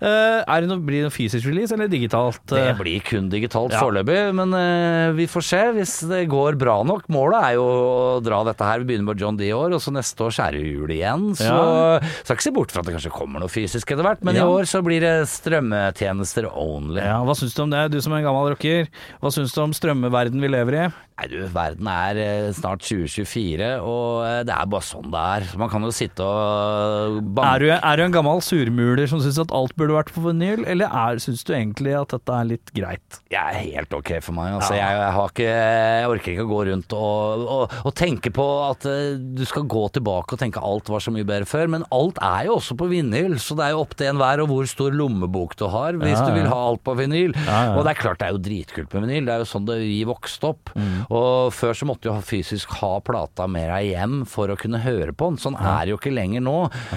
Eh, 0.04 0.40
er 0.44 0.60
det 0.64 0.68
noe, 0.68 0.82
blir 0.84 1.00
det 1.00 1.06
noe 1.08 1.14
fysisk 1.14 1.46
release 1.48 1.72
eller 1.72 1.88
digitalt? 1.88 2.42
Det 2.50 2.60
eh? 2.60 2.74
blir 2.76 3.00
kun 3.06 3.30
digitalt 3.32 3.72
Ja. 3.72 3.80
foreløpig, 3.80 4.18
men 4.36 4.52
eh, 4.58 5.12
vi 5.16 5.24
får 5.30 5.44
se 5.48 5.60
hvis 5.78 5.94
det 6.10 6.24
går 6.28 6.58
bra 6.60 6.82
nok. 6.84 7.06
Målet 7.08 7.40
er 7.48 7.54
jo 7.56 7.64
å 7.64 8.20
dra 8.24 8.42
dette 8.44 8.66
her. 8.68 8.82
Vi 8.82 8.90
begynner 8.92 9.08
med 9.08 9.22
John 9.22 9.38
D 9.40 9.48
i 9.48 9.54
år, 9.56 9.72
og 9.72 9.80
så 9.80 9.94
neste 9.94 10.26
år 10.26 10.36
er 10.44 10.58
det 10.58 10.64
jul 10.66 10.92
igjen. 10.92 11.30
Så 11.38 11.48
Ja. 11.48 12.00
skal 12.22 12.36
ikke 12.36 12.48
se 12.50 12.54
bort 12.58 12.70
fra 12.74 12.80
at 12.84 12.86
det 12.90 12.96
kanskje 12.98 13.14
kommer 13.16 13.40
noe 13.40 13.48
fysisk 13.48 13.86
etter 13.94 14.04
hvert, 14.04 14.22
men 14.22 14.34
Ja. 14.36 14.44
i 14.44 14.50
år 14.60 14.68
så 14.68 14.82
blir 14.84 15.00
det 15.00 15.14
strømmetjenester 15.30 16.50
only. 16.52 17.00
Ja, 17.00 17.22
hva 17.24 17.32
syns 17.34 17.54
du 17.56 17.62
om 17.64 17.70
det, 17.70 17.90
du 17.92 18.00
som 18.00 18.12
er 18.12 18.18
en 18.20 18.28
gammel 18.28 18.52
rocker? 18.52 18.88
Hva 19.22 19.32
syns 19.32 19.54
du 19.54 19.62
om 19.62 19.72
strømmeverden 19.72 20.40
vi 20.40 20.48
lever 20.52 20.74
i? 20.84 20.92
Nei 21.14 21.28
du, 21.30 21.36
verden 21.46 21.86
er 21.86 22.50
snart 22.52 22.82
2024, 22.82 23.78
og 23.80 24.44
det 24.48 24.50
er 24.50 24.66
bare 24.66 24.82
sånn 24.82 25.12
det 25.14 25.20
er. 25.22 25.44
Man 25.60 25.70
kan 25.70 25.84
jo 25.86 25.92
sitte 25.94 26.26
og 26.26 27.20
banke 27.36 27.54
Er 27.54 27.58
du, 27.62 27.68
er 27.70 27.96
du 27.96 28.02
en 28.02 28.16
gammel 28.16 28.42
surmuler 28.42 29.06
som 29.06 29.20
syns 29.22 29.38
at 29.38 29.52
alt 29.54 29.76
burde 29.78 29.93
vært 29.96 30.12
på 30.14 30.22
vinyl, 30.24 30.64
eller 30.70 30.90
er, 30.90 31.20
syns 31.22 31.44
du 31.46 31.52
egentlig 31.54 31.94
at 31.98 32.12
dette 32.14 32.34
er 32.40 32.48
litt 32.50 32.72
greit? 32.76 33.18
Jeg 33.32 33.40
er 33.40 33.58
helt 33.78 33.94
ok 33.96 34.10
for 34.24 34.36
meg. 34.36 34.54
Altså, 34.58 34.74
Ja. 34.74 34.88
jeg, 34.90 35.00
jeg, 35.00 35.12
har 35.16 35.32
ikke, 35.32 35.48
jeg 35.48 36.08
orker 36.14 36.32
ikke 36.34 36.46
å 36.46 36.50
gå 36.52 36.60
rundt 36.70 36.96
og, 36.98 37.44
og, 37.56 37.74
og 37.88 37.94
tenke 37.98 38.32
på 38.34 38.46
at 38.70 38.86
eh, 38.90 39.16
du 39.38 39.44
skal 39.48 39.66
gå 39.70 39.84
tilbake 39.96 40.34
og 40.36 40.40
tenke 40.42 40.62
alt 40.64 40.88
var 40.92 41.02
så 41.04 41.12
mye 41.14 41.26
bedre 41.28 41.48
før. 41.48 41.70
Men 41.74 41.86
alt 41.94 42.18
er 42.22 42.48
jo 42.50 42.58
også 42.58 42.76
på 42.80 42.88
vinyl, 42.90 43.38
så 43.42 43.56
det 43.58 43.66
er 43.68 43.74
jo 43.76 43.82
opp 43.84 43.94
til 43.98 44.10
enhver 44.12 44.42
og 44.44 44.50
hvor 44.52 44.68
stor 44.70 44.94
lommebok 44.94 45.56
du 45.60 45.66
har 45.72 45.96
hvis 46.00 46.16
Ja, 46.18 46.26
du 46.28 46.34
vil 46.38 46.48
ha 46.50 46.60
alt 46.70 46.82
på 46.86 46.94
vinyl. 46.98 47.34
Og 47.34 47.80
det 47.84 47.94
er 47.94 48.00
klart 48.00 48.20
det 48.22 48.28
er 48.28 48.34
jo 48.36 48.42
dritkult 48.44 48.92
med 48.94 49.06
vinyl, 49.08 49.28
det 49.28 49.34
er 49.38 49.42
jo 49.44 49.50
sånn 49.50 49.68
det 49.68 49.78
vi 49.82 50.00
vokste 50.08 50.50
opp. 50.52 50.72
Mm. 50.76 50.94
Og 51.14 51.52
før 51.54 51.74
så 51.78 51.86
måtte 51.88 52.10
du 52.10 52.24
fysisk 52.24 52.70
ha 52.80 52.94
plata 53.04 53.46
med 53.50 53.68
deg 53.70 53.90
hjem 53.92 54.20
for 54.30 54.50
å 54.52 54.56
kunne 54.60 54.80
høre 54.84 55.12
på 55.14 55.30
den. 55.32 55.38
Sånn 55.42 55.56
er 55.60 55.84
det 55.86 55.94
jo 55.94 55.98
ikke 56.00 56.14
lenger 56.14 56.42
nå. 56.44 56.56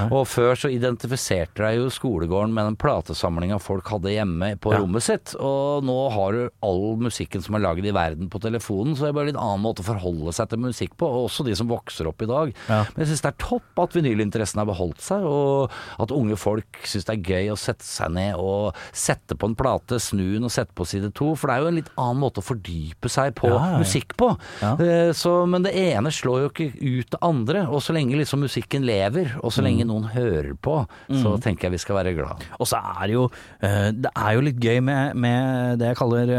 Og 0.10 0.24
før 0.30 0.58
så 0.60 0.72
identifiserte 0.74 1.64
deg 1.64 1.80
jo 1.82 1.90
skolegården 1.94 2.54
med 2.56 2.72
den 2.72 2.77
platesamlinga 2.82 3.58
folk 3.62 3.88
hadde 3.92 4.12
hjemme 4.14 4.54
på 4.62 4.74
rommet 4.76 5.04
sitt. 5.06 5.34
Og 5.42 5.84
nå 5.88 5.96
har 6.14 6.32
du 6.36 6.42
all 6.66 6.98
musikken 7.02 7.44
som 7.44 7.56
er 7.58 7.64
laget 7.66 7.86
i 7.90 7.94
verden 7.96 8.30
på 8.32 8.42
telefonen, 8.44 8.96
så 8.96 9.06
det 9.06 9.10
er 9.12 9.18
bare 9.18 9.30
litt 9.32 9.40
annen 9.42 9.64
måte 9.64 9.84
å 9.84 9.88
forholde 9.88 10.34
seg 10.36 10.50
til 10.52 10.62
musikk 10.64 10.96
på. 11.00 11.08
Og 11.10 11.28
også 11.30 11.46
de 11.48 11.56
som 11.58 11.70
vokser 11.72 12.10
opp 12.10 12.22
i 12.26 12.30
dag. 12.30 12.54
Ja. 12.70 12.84
Men 12.94 13.04
jeg 13.06 13.12
syns 13.12 13.24
det 13.26 13.32
er 13.34 13.40
topp 13.44 13.84
at 13.84 13.98
vinylinteressen 13.98 14.62
har 14.62 14.70
beholdt 14.70 15.02
seg, 15.04 15.26
og 15.28 15.72
at 16.04 16.14
unge 16.16 16.38
folk 16.40 16.82
syns 16.88 17.08
det 17.10 17.18
er 17.18 17.32
gøy 17.34 17.52
å 17.54 17.60
sette 17.60 17.86
seg 17.88 18.14
ned 18.16 18.36
og 18.42 18.76
sette 18.96 19.38
på 19.38 19.50
en 19.52 19.58
plate, 19.58 20.00
snu 20.02 20.26
den 20.38 20.48
og 20.48 20.54
sette 20.54 20.74
på 20.78 20.86
side 20.88 21.12
to. 21.18 21.34
For 21.36 21.50
det 21.52 21.58
er 21.58 21.66
jo 21.66 21.72
en 21.74 21.80
litt 21.82 21.92
annen 21.98 22.22
måte 22.24 22.42
å 22.44 22.48
fordype 22.48 23.10
seg 23.12 23.36
på 23.40 23.50
Ja, 23.52 23.58
ja, 23.58 23.72
ja. 23.78 23.82
musikk 23.84 24.16
på. 24.20 24.32
Ja. 24.62 24.74
Eh, 24.78 25.12
Så, 25.18 25.32
men 25.50 25.64
det 25.66 25.72
ene 25.78 26.12
slår 26.14 26.42
jo 26.46 26.50
ikke 26.52 26.68
ut 26.78 27.10
det 27.14 27.20
andre. 27.26 27.64
Og 27.72 27.82
så 27.82 27.94
lenge 27.96 28.18
liksom 28.20 28.42
musikken 28.44 28.86
lever, 28.86 29.34
og 29.42 29.52
så 29.52 29.62
Mm. 29.62 29.66
lenge 29.66 29.86
noen 29.90 30.04
hører 30.14 30.54
på, 30.62 30.76
så 31.10 31.32
tenker 31.42 31.68
jeg 31.68 31.72
vi 31.72 31.78
skal 31.82 31.96
være 31.98 32.14
glad. 32.16 32.44
Og 32.60 32.67
så 32.68 32.80
er 32.82 33.04
det 33.08 33.16
jo 33.16 33.26
eh, 33.64 33.90
Det 33.96 34.12
er 34.12 34.38
jo 34.38 34.46
litt 34.46 34.62
gøy 34.64 34.82
med, 34.86 35.18
med 35.18 35.82
det 35.82 35.92
jeg 35.92 36.00
kaller 36.02 36.34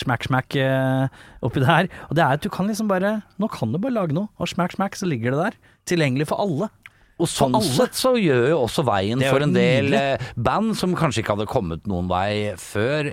smack-smack 0.00 0.56
oppi 1.44 1.62
det 1.62 1.68
her. 1.68 1.90
Og 2.08 2.16
det 2.18 2.24
er 2.24 2.38
at 2.38 2.44
du 2.44 2.50
kan 2.52 2.68
liksom 2.70 2.90
bare 2.90 3.16
Nå 3.40 3.48
kan 3.52 3.72
du 3.72 3.80
bare 3.80 3.94
lage 3.94 4.16
noe, 4.16 4.30
og 4.38 4.50
smack-smack, 4.50 4.96
så 4.98 5.08
ligger 5.08 5.34
det 5.34 5.44
der. 5.46 5.60
Tilgjengelig 5.90 6.28
for 6.30 6.42
alle. 6.44 6.70
Og 7.22 7.30
sånn 7.30 7.54
sett 7.62 7.94
så 7.94 8.16
gjør 8.18 8.48
jo 8.50 8.56
også 8.64 8.82
veien 8.88 9.22
for 9.22 9.44
en 9.44 9.54
del 9.54 9.94
eh, 9.94 10.30
band 10.34 10.74
som 10.78 10.96
kanskje 10.98 11.22
ikke 11.22 11.36
hadde 11.36 11.50
kommet 11.50 11.84
noen 11.90 12.08
vei 12.10 12.54
før, 12.58 13.06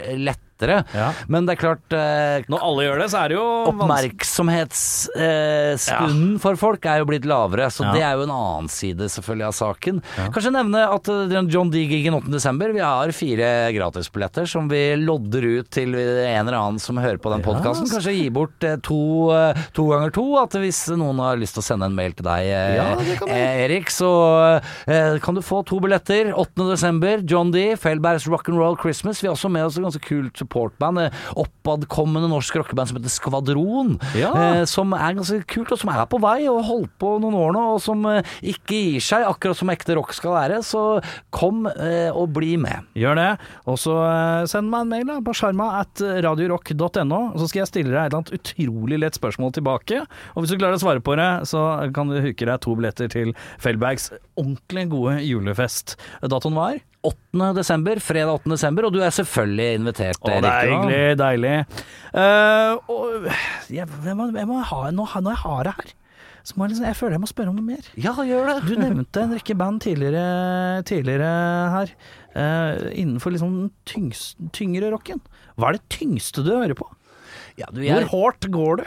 lettere. 0.62 0.84
Ja. 0.96 1.12
Men 1.32 1.46
det 1.48 1.54
er 1.56 1.60
klart 1.62 1.94
eh, 1.96 2.44
Når 2.52 2.60
alle 2.68 2.84
gjør 2.86 2.98
det, 3.02 3.08
så 3.12 3.18
er 3.22 3.28
det 3.32 3.38
jo. 3.38 3.46
Oppmerksomhetsstunden 3.72 6.40
for 6.42 6.54
folk 6.60 6.86
er 6.90 6.98
jo 7.02 7.06
blitt 7.10 7.26
lavere, 7.30 7.68
så 7.74 7.82
det 7.94 8.02
er 8.06 8.14
jo 8.18 8.24
en 8.28 8.36
annen 8.36 8.70
side 8.72 9.06
selvfølgelig 9.12 9.48
av 9.48 9.56
saken. 9.58 9.96
Kanskje 10.34 10.54
nevne 10.56 10.82
at 10.88 11.06
eh, 11.12 11.28
den 11.32 11.50
John 11.52 11.70
D-gigen 11.74 12.16
8.12. 12.20 12.74
Vi 12.76 12.84
har 12.84 13.08
fire 13.16 13.48
gratisbilletter 13.76 14.46
som 14.50 14.64
vi 14.72 14.82
lodder 15.00 15.44
ut 15.60 15.68
til 15.74 15.90
en 15.96 16.48
eller 16.48 16.58
annen 16.60 16.80
som 16.82 16.98
hører 17.02 17.20
på 17.22 17.32
den 17.34 17.44
podkasten. 17.46 17.90
Kanskje 17.92 18.14
gi 18.18 18.28
bort 18.34 18.64
eh, 18.68 18.78
to, 18.86 19.02
eh, 19.36 19.58
to 19.76 19.84
ganger 19.92 20.12
to. 20.16 20.26
At 20.42 20.52
hvis 20.62 20.80
noen 20.98 21.18
har 21.24 21.40
lyst 21.42 21.54
til 21.58 21.64
å 21.64 21.68
sende 21.72 21.86
en 21.90 21.98
mail 21.98 22.14
til 22.18 22.26
deg, 22.28 22.42
eh, 22.52 22.58
eh, 23.28 23.54
Erik, 23.66 23.88
så 23.94 24.12
eh, 24.88 25.14
kan 25.24 25.34
du 25.38 25.42
få 25.46 25.58
to 25.68 25.76
billetter. 25.84 26.24
8.12. 26.36 27.26
John 27.30 27.48
D. 27.54 27.58
Felbergs 27.80 28.26
Rock'n'Roll 28.30 28.78
Christmas. 28.82 29.22
Vi 29.24 29.28
har 29.30 29.36
også 29.38 29.50
med 29.52 29.66
oss 29.68 29.78
et 29.80 29.86
ganske 29.86 30.04
kult 30.06 30.36
supportband. 30.52 31.00
eh, 31.00 31.12
Oppadkommende 31.36 32.30
norsk 32.30 32.56
rockeband 32.60 32.90
som 32.90 32.98
heter 32.98 33.10
Skvadron. 33.14 33.96
Ja. 34.18 34.32
Eh, 34.36 34.66
som 34.66 34.92
er 34.94 35.16
ganske 35.16 35.42
kult, 35.48 35.72
og 35.72 35.80
som 35.80 35.90
er 35.94 36.06
på 36.10 36.20
vei 36.22 36.48
og 36.50 36.64
holdt 36.68 36.94
på 37.00 37.14
noen 37.22 37.36
år 37.36 37.54
nå, 37.56 37.64
og 37.76 37.82
som 37.82 38.04
eh, 38.10 38.24
ikke 38.44 38.76
gir 38.76 39.02
seg, 39.02 39.26
akkurat 39.28 39.58
som 39.58 39.72
ekte 39.72 39.96
rock 39.98 40.14
skal 40.14 40.36
være. 40.36 40.62
Så 40.66 41.02
kom 41.32 41.66
eh, 41.68 42.12
og 42.12 42.34
bli 42.36 42.56
med. 42.58 42.88
Gjør 42.98 43.16
det. 43.20 43.30
Og 43.70 43.80
så 43.80 43.96
eh, 44.04 44.46
send 44.52 44.70
meg 44.72 44.86
en 44.86 44.92
mail 44.92 45.08
da, 45.08 45.20
på 45.24 45.36
sjarma 45.38 45.70
at 45.82 46.02
radiorock.no, 46.02 47.22
så 47.38 47.48
skal 47.48 47.64
jeg 47.64 47.72
stille 47.72 47.94
deg 47.94 48.02
et 48.02 48.12
eller 48.12 48.22
annet 48.22 48.36
utrolig 48.40 49.02
lett 49.02 49.18
spørsmål 49.20 49.56
tilbake. 49.58 50.04
Og 50.36 50.44
hvis 50.44 50.54
du 50.54 50.60
klarer 50.60 50.80
å 50.80 50.84
svare 50.84 51.04
på 51.04 51.16
det, 51.20 51.30
så 51.50 51.66
kan 51.96 52.12
du 52.12 52.20
huke 52.22 52.48
deg 52.48 52.62
to 52.64 52.76
billetter 52.78 53.12
til 53.12 53.34
Fellbergs 53.62 54.12
ordentlig 54.40 54.88
gode 54.92 55.20
julefest. 55.26 55.98
Datoen 56.22 56.58
var? 56.58 56.80
8. 57.08 57.48
desember, 57.58 58.02
fredag 58.04 58.36
8. 58.42 58.52
desember, 58.54 58.88
og 58.88 58.94
du 58.94 59.00
er 59.02 59.16
selvfølgelig 59.16 59.80
invitert. 59.80 60.20
Å, 60.22 60.36
det 60.44 60.52
er 60.52 60.70
hyggelig, 60.70 61.02
deilig. 61.22 61.56
Uh, 62.14 62.92
og 62.92 63.26
jeg, 63.74 63.88
jeg, 63.88 64.16
må, 64.20 64.30
jeg 64.36 64.50
må 64.50 64.62
ha, 64.70 64.84
nå, 64.94 65.08
når 65.18 65.36
jeg 65.36 65.44
har 65.46 65.68
det 65.68 65.76
her, 65.80 65.92
så 66.42 66.58
må 66.58 66.66
jeg, 66.66 66.74
liksom, 66.74 66.88
jeg 66.90 66.98
føler 66.98 67.16
jeg 67.18 67.24
må 67.24 67.30
spørre 67.30 67.54
om 67.54 67.58
noe 67.60 67.68
mer. 67.68 67.92
Ja, 68.02 68.14
gjør 68.26 68.50
det. 68.50 68.56
Du 68.66 68.74
nevnte 68.80 69.26
en 69.26 69.36
rekke 69.38 69.58
band 69.58 69.84
tidligere, 69.86 70.82
tidligere 70.90 71.36
her, 71.78 71.96
Uh, 72.32 72.88
innenfor 72.96 73.34
liksom 73.34 73.52
den 73.92 74.12
tyngre 74.56 74.88
rocken. 74.94 75.20
Hva 75.60 75.68
er 75.68 75.76
det 75.76 75.90
tyngste 75.92 76.46
du 76.46 76.54
hører 76.54 76.78
på? 76.80 76.86
Ja, 77.60 77.68
du, 77.68 77.82
Hvor 77.82 77.90
jeg, 77.90 78.08
hardt 78.08 78.48
går 78.54 78.80
du? 78.80 78.86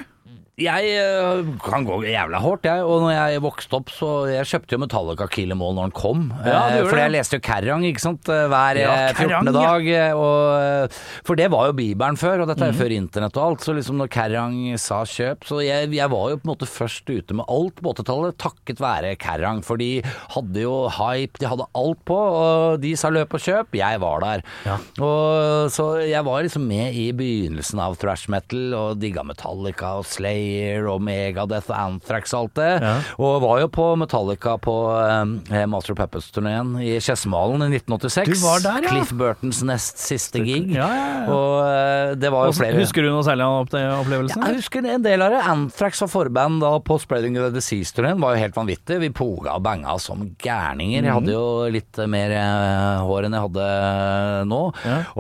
Jeg 0.54 0.90
øh, 1.02 1.48
kan 1.58 1.82
gå 1.82 1.96
jævla 2.06 2.38
hardt, 2.38 2.62
jeg. 2.68 2.84
Og 2.86 3.00
når 3.02 3.10
jeg 3.10 3.40
vokste 3.42 3.74
opp, 3.74 3.88
så 3.90 4.10
Jeg 4.30 4.46
kjøpte 4.46 4.76
jo 4.76 4.78
Metallica 4.84 5.26
Kill 5.26 5.50
Em 5.50 5.62
All 5.66 5.74
når 5.74 5.88
den 5.88 5.94
kom. 5.98 6.20
Ja, 6.46 6.60
Eh, 6.74 6.84
Fordi 6.86 7.00
jeg 7.02 7.12
leste 7.16 7.38
jo 7.38 7.42
Kerrang, 7.42 7.82
ikke 7.88 8.00
sant. 8.04 8.28
eh, 8.30 8.44
Hver 8.52 8.78
Ja, 8.78 8.92
eh, 9.08 9.14
14. 9.18 9.50
Dag. 9.52 9.88
eh, 9.88 10.12
Og, 10.14 10.60
eh, 10.62 11.00
for 11.26 11.34
det 11.34 11.48
var 11.50 11.66
jo 11.66 11.72
Bibelen 11.72 12.16
før, 12.16 12.42
og 12.44 12.48
dette 12.52 12.62
er 12.62 12.70
jo 12.72 12.78
før 12.84 12.94
internett 12.94 13.36
og 13.36 13.44
alt. 13.48 13.64
Så 13.66 13.74
liksom 13.74 13.96
når 13.98 14.08
Kerrang 14.14 14.54
sa 14.78 15.02
kjøp 15.02 15.42
Så 15.44 15.58
jeg, 15.64 15.90
jeg 15.92 16.10
var 16.10 16.30
jo 16.30 16.36
på 16.38 16.46
en 16.46 16.52
måte 16.54 16.70
først 16.70 17.10
ute 17.10 17.34
med 17.34 17.44
alt 17.48 17.82
på 17.82 17.90
80-tallet, 17.94 18.38
takket 18.38 18.78
være 18.80 19.16
Kerrang. 19.18 19.62
For 19.66 19.76
de 19.76 20.02
hadde 20.36 20.62
jo 20.62 20.88
hype, 20.88 21.38
de 21.42 21.46
hadde 21.50 21.66
alt 21.74 22.04
på, 22.06 22.14
og 22.14 22.80
de 22.80 22.94
sa 22.96 23.10
løp 23.10 23.34
og 23.34 23.40
kjøp. 23.42 23.74
Jeg 23.74 24.00
var 24.00 24.20
der. 24.22 24.42
Ja. 24.70 24.78
Og, 25.02 25.70
så 25.74 25.88
jeg 26.06 26.22
var 26.24 26.42
liksom 26.46 26.66
med 26.70 26.94
i 26.94 27.10
begynnelsen 27.12 27.80
av 27.82 27.98
thrash 27.98 28.30
metal, 28.30 28.70
og 28.78 29.00
digga 29.02 29.24
Metallica 29.26 29.96
og 29.98 30.06
Slayer 30.44 30.86
og 30.90 31.00
Megadeth 31.04 31.70
og 31.70 31.76
Anthrax 31.76 32.34
og 32.34 32.44
alt 32.44 32.58
det. 32.58 32.70
Ja. 32.84 32.92
Og 33.22 33.40
var 33.44 33.60
jo 33.62 33.70
på 33.72 33.86
Metallica 34.00 34.56
på 34.60 34.74
um, 34.92 35.36
Master 35.72 35.96
Puppets-turneen 35.98 36.74
i 36.82 36.96
Skedsmalen 37.02 37.64
i 37.64 37.80
1986. 37.80 38.28
Du 38.28 38.44
var 38.44 38.64
der, 38.64 38.84
ja. 38.84 38.92
Cliff 38.92 39.14
Burtons 39.16 39.62
nest 39.66 40.02
siste 40.02 40.42
gig. 40.44 40.72
Ja. 40.74 40.88
Og 41.32 41.64
uh, 41.64 42.14
det 42.18 42.32
var 42.32 42.48
jo 42.48 42.56
flere 42.56 42.80
Husker 42.84 43.06
du 43.06 43.10
noe 43.12 43.24
særlig 43.26 43.46
av 43.46 43.70
den 43.72 43.88
opplevelsen? 43.94 44.44
jeg 44.44 44.60
husker 44.60 44.88
en 44.94 45.04
del 45.04 45.24
av 45.24 45.34
det. 45.34 45.42
Anthrax 45.54 46.02
var 46.04 46.12
forband 46.12 46.60
da 46.64 46.74
på 46.84 46.98
Spreading 47.02 47.38
the 47.38 47.50
Disease-turneen. 47.54 48.20
Var 48.22 48.36
jo 48.36 48.42
helt 48.44 48.58
vanvittig. 48.58 49.00
Vi 49.04 49.12
poga 49.14 49.56
og 49.56 49.64
banga 49.64 49.96
som 50.02 50.26
gærninger. 50.42 51.00
Jeg 51.00 51.14
hadde 51.14 51.34
jo 51.34 51.46
litt 51.72 52.02
mer 52.10 52.34
uh, 52.34 53.04
hår 53.08 53.28
enn 53.28 53.38
jeg 53.38 53.46
hadde 53.48 53.68
eh, 53.70 54.40
nå. 54.50 54.60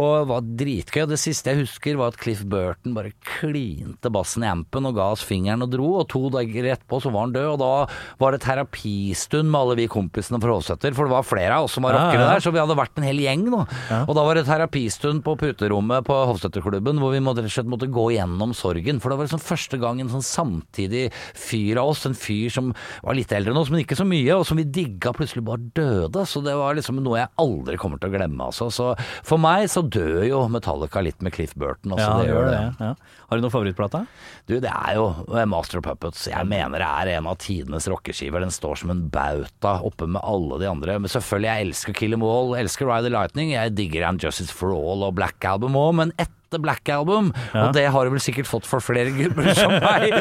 Og 0.00 0.12
det 0.18 0.28
var 0.30 0.48
dritgøy. 0.64 1.02
Og 1.04 1.14
det 1.14 1.20
siste 1.22 1.52
jeg 1.52 1.64
husker 1.64 1.98
var 2.00 2.12
at 2.12 2.20
Cliff 2.20 2.42
Burton 2.48 2.96
bare 2.96 3.14
klinte 3.38 4.12
bassen 4.12 4.44
i 4.44 4.50
ampen 4.50 4.90
og 4.90 4.98
ga 4.98 5.08
oss 5.14 5.24
fingeren 5.26 5.64
og 5.64 5.72
dro. 5.72 5.88
Og 6.02 6.08
to 6.12 6.26
dager 6.34 6.68
etterpå 6.74 7.00
så 7.04 7.12
var 7.14 7.26
han 7.28 7.34
død. 7.36 7.48
Og 7.54 7.60
da 7.62 7.72
var 8.20 8.34
det 8.36 8.42
terapistund 8.44 9.48
med 9.50 9.60
alle 9.60 9.76
vi 9.78 9.88
kompisene 9.90 10.40
fra 10.42 10.54
Hovseter. 10.58 10.94
For 10.96 11.06
det 11.08 11.14
var 11.14 11.26
flere 11.26 11.58
av 11.60 11.68
oss 11.68 11.76
som 11.78 11.86
var 11.86 11.94
Ja, 11.96 12.04
rockere 12.06 12.24
ja. 12.26 12.30
der, 12.34 12.44
så 12.44 12.52
vi 12.54 12.60
hadde 12.62 12.76
vært 12.78 12.98
en 13.00 13.06
hel 13.08 13.22
gjeng. 13.22 13.46
nå. 13.52 13.62
Og 14.04 14.12
da 14.18 14.24
var 14.26 14.38
det 14.38 14.46
terapistund 14.48 15.22
på 15.26 15.36
puterommet 15.40 16.04
på 16.06 16.16
Hovseterklubben 16.30 16.98
hvor 17.02 17.14
vi 17.14 17.22
måtte, 17.24 17.44
måtte 17.70 17.88
gå 17.92 18.08
gjennom 18.16 18.54
sorgen. 18.56 19.00
For 19.02 19.10
det 19.12 19.18
var 19.20 19.28
liksom 19.28 19.42
første 19.44 19.80
gang 19.82 20.00
en 20.02 20.12
sånn 20.12 20.24
samtidig 20.26 21.06
fyr 21.38 21.80
av 21.82 21.92
oss, 21.94 22.04
en 22.08 22.16
fyr 22.18 22.50
som 22.52 22.72
var 23.04 23.16
litt 23.18 23.32
eldre 23.34 23.52
enn 23.54 23.60
oss, 23.60 23.70
men 23.72 23.82
ikke 23.84 23.98
så 23.98 24.06
mye, 24.08 24.34
og 24.36 24.46
som 24.48 24.58
vi 24.60 24.64
digga, 24.66 25.12
plutselig 25.16 25.44
bare 25.46 25.62
døde. 25.76 26.24
Så 26.28 26.42
det 26.44 26.54
var 26.58 26.76
liksom 26.78 27.00
noe 27.04 27.20
jeg 27.22 27.32
aldri 27.42 27.78
kommer 27.80 28.00
til 28.02 28.10
å 28.10 28.16
glemme. 28.16 28.48
Altså. 28.50 28.70
Så 28.74 28.90
for 29.26 29.40
meg 29.42 29.68
så 29.72 29.82
dør 29.84 30.22
jo 30.28 30.42
Metallica 30.52 31.02
litt 31.04 31.22
med 31.24 31.34
Cliff 31.36 31.54
Burton. 31.58 31.94
Altså, 31.94 32.08
ja, 32.08 32.18
det 32.20 32.30
gjør 32.32 32.50
det. 32.50 32.62
Ja. 32.80 32.92
Har 33.28 33.38
du 33.40 33.44
noen 33.44 33.54
favorittplate? 33.54 34.04
Du, 34.48 34.56
det 34.60 34.70
er 34.72 34.98
jo 34.98 35.03
Master 35.50 35.80
of 35.80 35.86
Puppets. 35.88 36.26
Jeg 36.30 36.48
mener 36.50 36.80
det 36.82 36.88
er 36.88 37.12
en 37.16 37.28
av 37.30 37.38
tidenes 37.42 37.88
rockeskiver. 37.90 38.44
Den 38.44 38.54
står 38.54 38.82
som 38.82 38.92
en 38.94 39.04
bauta 39.12 39.78
oppe 39.86 40.08
med 40.10 40.22
alle 40.24 40.60
de 40.62 40.70
andre. 40.70 40.98
Men 41.00 41.12
selvfølgelig, 41.12 41.50
jeg 41.50 41.68
elsker 41.68 41.98
Kill 41.98 42.16
Em 42.16 42.24
All, 42.26 42.54
elsker 42.58 42.88
Ride 42.90 43.08
the 43.08 43.14
Lightning. 43.14 43.54
Jeg 43.56 43.76
digger 43.78 44.08
And 44.08 44.22
Justice 44.22 44.54
for 44.54 44.74
All 44.76 45.06
og 45.06 45.16
Black 45.18 45.44
Album 45.48 45.78
òg, 45.80 45.92
men 46.00 46.16
etter 46.16 46.43
Black 46.54 46.88
Album, 46.88 47.32
Ja. 47.52 47.66
og 47.68 47.72
det 47.74 47.86
har 47.90 48.04
du 48.04 48.10
vel 48.14 48.20
sikkert 48.22 48.46
fått 48.46 48.66
for 48.66 48.80
flere 48.80 49.10
gubber 49.10 49.48
som 49.54 49.72
meg, 49.84 50.12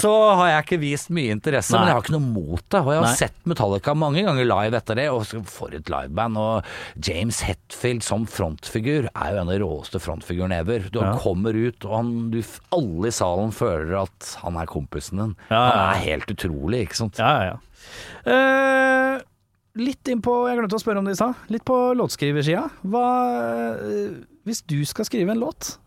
så 0.00 0.12
har 0.38 0.48
jeg 0.52 0.64
ikke 0.64 0.78
vist 0.84 1.10
mye 1.10 1.32
interesse. 1.34 1.72
Nei. 1.74 1.80
Men 1.80 1.88
jeg 1.90 1.96
har 1.96 2.04
ikke 2.04 2.14
noe 2.14 2.28
mot 2.34 2.62
det. 2.70 2.80
Og 2.84 2.90
jeg 2.92 3.00
har 3.00 3.08
Nei. 3.08 3.16
sett 3.18 3.34
Metallica 3.50 3.94
mange 3.98 4.22
ganger 4.26 4.44
live 4.46 4.78
etter 4.78 4.94
det, 5.00 5.08
og 5.10 5.26
for 5.50 5.74
et 5.74 5.90
liveband. 5.90 6.38
Og 6.38 6.64
James 7.08 7.40
Hetfield 7.48 8.02
som 8.06 8.26
frontfigur 8.30 9.08
er 9.10 9.34
jo 9.34 9.40
en 9.42 9.48
av 9.48 9.54
de 9.54 9.60
råeste 9.64 10.00
frontfigurene 10.04 10.60
ever. 10.62 10.86
Du 10.94 11.00
Ja. 11.02 11.16
kommer 11.18 11.54
ut, 11.58 11.84
og 11.84 11.96
han, 11.98 12.12
du, 12.30 12.40
alle 12.72 13.10
i 13.10 13.14
salen 13.14 13.50
føler 13.52 14.02
at 14.04 14.36
han 14.44 14.56
er 14.56 14.66
kompisen 14.70 15.18
din. 15.18 15.36
Ja. 15.50 15.62
Han 15.70 15.96
er 15.96 16.04
helt 16.06 16.30
utrolig, 16.30 16.86
ikke 16.86 16.96
sant. 17.02 17.18
Ja, 17.18 17.34
ja, 17.42 17.54
ja. 17.54 17.58
Uh 18.24 19.20
litt 19.74 20.06
inn 20.06 20.20
på 20.22 20.30
Jeg 20.46 20.54
glemte 20.60 20.76
å 20.78 20.78
spørre 20.78 21.00
om 21.02 21.06
det 21.08 21.16
i 21.16 21.18
stad. 21.18 21.34
Litt 21.50 21.64
på 21.66 21.74
låtskriversida. 21.98 22.60
Hva 22.86 23.06
eh, 23.82 24.12
Hvis 24.44 24.62
du 24.68 24.78
skal 24.88 25.08
skrive 25.08 25.32
en 25.32 25.40
låt 25.40 25.78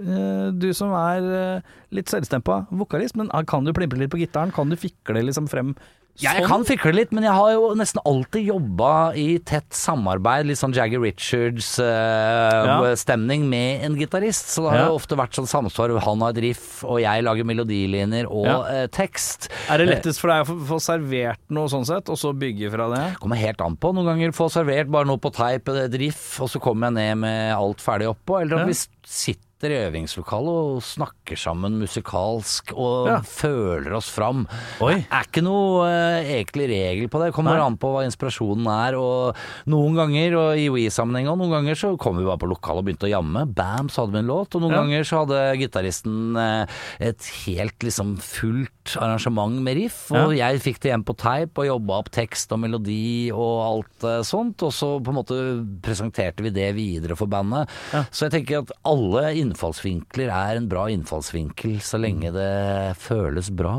eh, 0.00 0.48
Du 0.56 0.70
som 0.76 0.94
er 0.96 1.28
eh, 1.38 1.74
litt 1.94 2.12
selvstempa 2.12 2.64
vokalist, 2.72 3.18
men 3.20 3.30
ah, 3.32 3.44
kan 3.46 3.66
du 3.66 3.74
plimpe 3.76 3.98
litt 4.00 4.12
på 4.12 4.20
gitaren? 4.22 4.54
Kan 4.54 4.72
du 4.72 4.78
fikle 4.80 5.24
liksom 5.24 5.48
frem 5.52 5.74
Ja, 6.22 6.30
jeg 6.38 6.46
kan 6.46 6.62
fikle 6.62 6.92
litt, 6.94 7.10
men 7.10 7.24
jeg 7.26 7.34
har 7.34 7.48
jo 7.56 7.72
nesten 7.74 7.98
alltid 8.06 8.44
jobba 8.46 9.10
i 9.18 9.32
tett 9.42 9.74
samarbeid, 9.74 10.46
litt 10.46 10.60
sånn 10.60 10.70
Jagger 10.76 11.00
Richards-stemning 11.02 13.48
med 13.50 13.82
en 13.88 13.96
gitarist. 13.98 14.46
Så 14.54 14.62
det 14.62 14.70
har 14.70 14.78
Ja. 14.78 14.86
jo 14.92 14.98
ofte 14.98 15.16
vært 15.18 15.34
sånn 15.34 15.48
samsvar. 15.50 15.90
Han 16.04 16.20
har 16.22 16.30
et 16.30 16.38
riff, 16.44 16.84
og 16.84 17.00
jeg 17.00 17.22
lager 17.24 17.44
melodilinjer 17.44 18.26
og 18.30 18.46
Ja. 18.46 18.58
uh, 18.84 18.86
tekst. 18.86 19.48
Er 19.68 19.78
det 19.78 19.88
lettest 19.88 20.20
for 20.20 20.28
deg 20.28 20.46
å 20.46 20.66
få- 20.66 20.80
servert 20.80 21.38
noe 21.50 21.66
sånn 21.68 21.84
sett, 21.86 22.08
og 22.08 22.16
så 22.16 22.32
bygge 22.32 22.70
fra 22.70 22.88
det? 22.94 23.16
Kommer 23.18 23.36
helt 23.36 23.60
an 23.60 23.76
på. 23.76 23.92
Noen 23.94 24.06
ganger 24.06 24.30
få 24.32 24.48
servert 24.50 24.88
bare 24.90 25.04
noe 25.06 25.18
på 25.18 25.30
teip, 25.32 25.68
et 25.68 25.92
riff, 25.98 26.40
og 26.40 26.48
så 26.48 26.58
kommer 26.60 26.86
jeg 26.86 26.92
ned 26.94 27.16
med 27.18 27.52
alt 27.54 27.78
ferdig 27.78 28.06
oppå. 28.14 28.40
Eller 28.40 28.58
Ja. 28.58 28.64
vi 28.66 28.72
sitter 29.04 29.40
sitter 29.64 29.72
i 29.80 29.84
øvingslokalet 29.88 30.56
og 30.60 30.82
snakker 30.84 31.38
sammen 31.40 31.78
musikalsk 31.80 32.72
og 32.76 33.06
Ja. 33.08 33.20
føler 33.24 33.94
oss 33.96 34.10
fram. 34.12 34.46
Oi. 34.84 34.96
Det 35.00 35.06
er 35.10 35.24
ikke 35.24 35.42
noe 35.42 35.86
uh, 35.88 36.20
egentlig 36.20 36.66
regel 36.68 37.08
på 37.08 37.18
det. 37.22 37.30
Det 37.30 37.34
kommer 37.38 37.56
Nei. 37.56 37.64
an 37.64 37.78
på 37.80 37.88
hva 37.94 38.02
inspirasjonen 38.04 38.66
er. 38.68 38.94
Og 39.00 39.34
noen 39.66 39.96
ganger, 39.96 40.36
og 40.36 40.58
i 40.60 40.68
We-sammenheng 40.68 41.28
òg, 41.32 41.38
noen 41.40 41.54
ganger 41.56 41.74
så 41.80 41.94
kom 41.96 42.18
vi 42.18 42.26
bare 42.28 42.36
på 42.44 42.50
lokalet 42.50 42.82
og 42.82 42.88
begynte 42.90 43.08
å 43.08 43.12
jamme. 43.14 43.46
Bam, 43.56 43.88
så 43.88 44.04
hadde 44.04 44.12
vi 44.12 44.18
en 44.20 44.28
låt. 44.28 44.54
Og 44.54 44.60
noen 44.60 44.74
Ja. 44.74 44.82
ganger 44.82 45.02
så 45.08 45.24
hadde 45.24 45.56
gitaristen 45.62 46.36
uh, 46.36 46.66
et 47.00 47.24
helt 47.46 47.78
liksom 47.80 48.18
fullt 48.20 48.83
arrangement 49.00 49.60
med 49.64 49.78
riff. 49.78 50.00
Og 50.14 50.34
jeg 50.36 50.60
fikk 50.64 50.80
det 50.82 50.92
hjem 50.92 51.04
på 51.06 51.16
teip 51.20 51.60
og 51.60 51.68
jobba 51.68 52.00
opp 52.02 52.10
tekst 52.14 52.52
og 52.54 52.62
melodi 52.64 53.30
og 53.32 53.54
alt 53.64 54.06
eh, 54.10 54.20
sånt. 54.26 54.64
Og 54.66 54.74
så 54.74 54.90
på 55.00 55.12
en 55.12 55.18
måte 55.20 55.38
presenterte 55.84 56.44
vi 56.44 56.52
det 56.54 56.70
videre 56.76 57.18
for 57.18 57.30
bandet. 57.30 57.72
Så 58.10 58.26
jeg 58.26 58.36
tenker 58.38 58.62
at 58.62 58.74
alle 58.88 59.30
innfallsvinkler 59.40 60.32
er 60.32 60.60
en 60.60 60.68
bra 60.70 60.86
innfallsvinkel, 60.92 61.78
så 61.84 62.00
lenge 62.02 62.34
det 62.34 62.52
føles 63.00 63.50
bra. 63.54 63.76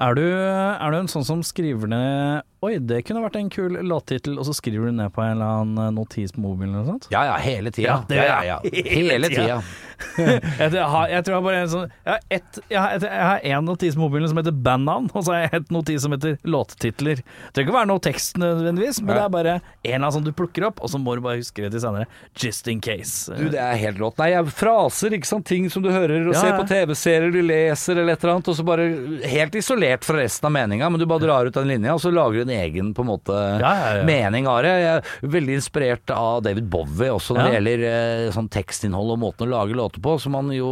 Er 0.00 0.16
du, 0.16 0.24
er 0.24 0.92
du 0.92 0.96
en 0.96 1.10
sånn 1.12 1.26
som 1.28 1.42
skriver 1.44 1.90
ned 1.90 2.46
Oi, 2.60 2.74
det 2.76 2.98
kunne 3.08 3.22
vært 3.24 3.38
en 3.40 3.46
kul 3.48 3.78
låttittel, 3.88 4.34
og 4.36 4.44
så 4.44 4.52
skriver 4.52 4.90
du 4.90 4.96
ned 4.98 5.14
på 5.16 5.22
en 5.24 5.30
eller 5.38 5.62
annen 5.62 5.94
notis 5.96 6.34
på 6.34 6.42
mobilen 6.44 6.74
eller 6.74 6.82
noe 6.84 6.92
sånt? 6.92 7.06
Ja 7.08 7.22
ja, 7.24 7.38
hele 7.40 7.70
tida. 7.72 7.94
Ja, 7.94 8.00
det 8.10 8.18
ja, 8.20 8.40
ja. 8.44 8.58
Hele 9.00 9.30
tida. 9.32 9.62
jeg, 10.20 10.82
har, 10.92 11.06
jeg 11.12 11.24
tror 11.24 11.34
jeg 11.34 11.44
bare 11.44 11.58
en 11.60 11.68
sånn 11.68 11.90
Jeg 11.92 12.12
har, 12.12 12.22
et, 12.32 12.58
jeg 12.72 13.24
har 13.28 13.42
en 13.50 13.66
notis 13.68 13.96
på 13.96 14.00
mobilen 14.00 14.28
som 14.28 14.40
heter 14.40 14.52
bandnavn, 14.52 15.08
og 15.12 15.24
så 15.24 15.34
har 15.34 15.46
jeg 15.46 15.60
et 15.60 15.72
notis 15.72 16.04
som 16.04 16.12
heter 16.12 16.36
låttitler. 16.44 17.22
Det 17.24 17.54
trenger 17.56 17.70
ikke 17.70 17.76
være 17.78 17.90
noe 17.94 18.02
tekst 18.04 18.40
nødvendigvis, 18.40 19.00
men 19.06 19.14
det 19.14 19.22
er 19.24 19.32
bare 19.32 19.56
en 19.56 19.64
eller 19.64 19.96
annen 20.02 20.14
som 20.18 20.26
du 20.28 20.30
plukker 20.36 20.68
opp, 20.68 20.84
og 20.84 20.92
så 20.92 21.00
må 21.00 21.16
du 21.16 21.24
bare 21.24 21.40
huske 21.40 21.64
det 21.64 21.72
til 21.72 21.84
senere. 21.84 22.08
Just 22.36 22.68
in 22.68 22.84
case. 22.84 23.32
Du, 23.40 23.48
det 23.54 23.60
er 23.60 23.80
helt 23.86 24.00
rått. 24.04 24.20
Nei, 24.20 24.34
jeg 24.34 24.52
fraser, 24.60 25.16
ikke 25.16 25.32
sant. 25.32 25.48
Ting 25.48 25.68
som 25.72 25.84
du 25.84 25.88
hører 25.92 26.28
og 26.28 26.36
ser 26.36 26.52
på 26.58 26.68
TV-serier, 26.68 27.32
du 27.32 27.40
leser 27.40 27.96
eller 27.96 28.18
et 28.18 28.24
eller 28.24 28.36
annet, 28.36 28.52
og 28.52 28.60
så 28.60 28.68
bare 28.68 28.88
helt 29.32 29.56
isolert 29.56 30.04
fra 30.04 30.20
resten 30.20 30.50
av 30.50 30.56
meninga, 30.60 30.92
men 30.92 31.00
du 31.00 31.08
bare 31.08 31.24
drar 31.24 31.48
ut 31.48 31.56
den 31.56 31.72
linja, 31.72 31.96
og 31.96 32.04
så 32.04 32.12
lager 32.12 32.40
du 32.44 32.49
en 32.50 32.56
egen 32.66 32.90
på 32.96 33.04
en 33.04 33.10
måte 33.12 33.36
Ja, 33.62 33.72
ja, 33.96 34.04
mening 34.04 34.46
av 34.50 34.60
det. 34.66 34.72
Jeg 34.82 34.96
er 34.98 35.30
veldig 35.36 35.54
inspirert 35.60 36.10
av 36.14 36.42
David 36.44 36.66
Bowie 36.72 37.08
også 37.14 37.36
når 37.38 37.46
det 37.46 37.54
gjelder 37.56 37.84
eh, 37.90 38.26
sånn 38.34 38.50
tekstinnhold 38.52 39.14
og 39.14 39.20
måten 39.22 39.46
å 39.46 39.50
lage 39.54 39.78
låter 39.78 40.02
på, 40.04 40.16
som 40.20 40.34
han 40.38 40.50
jo 40.52 40.70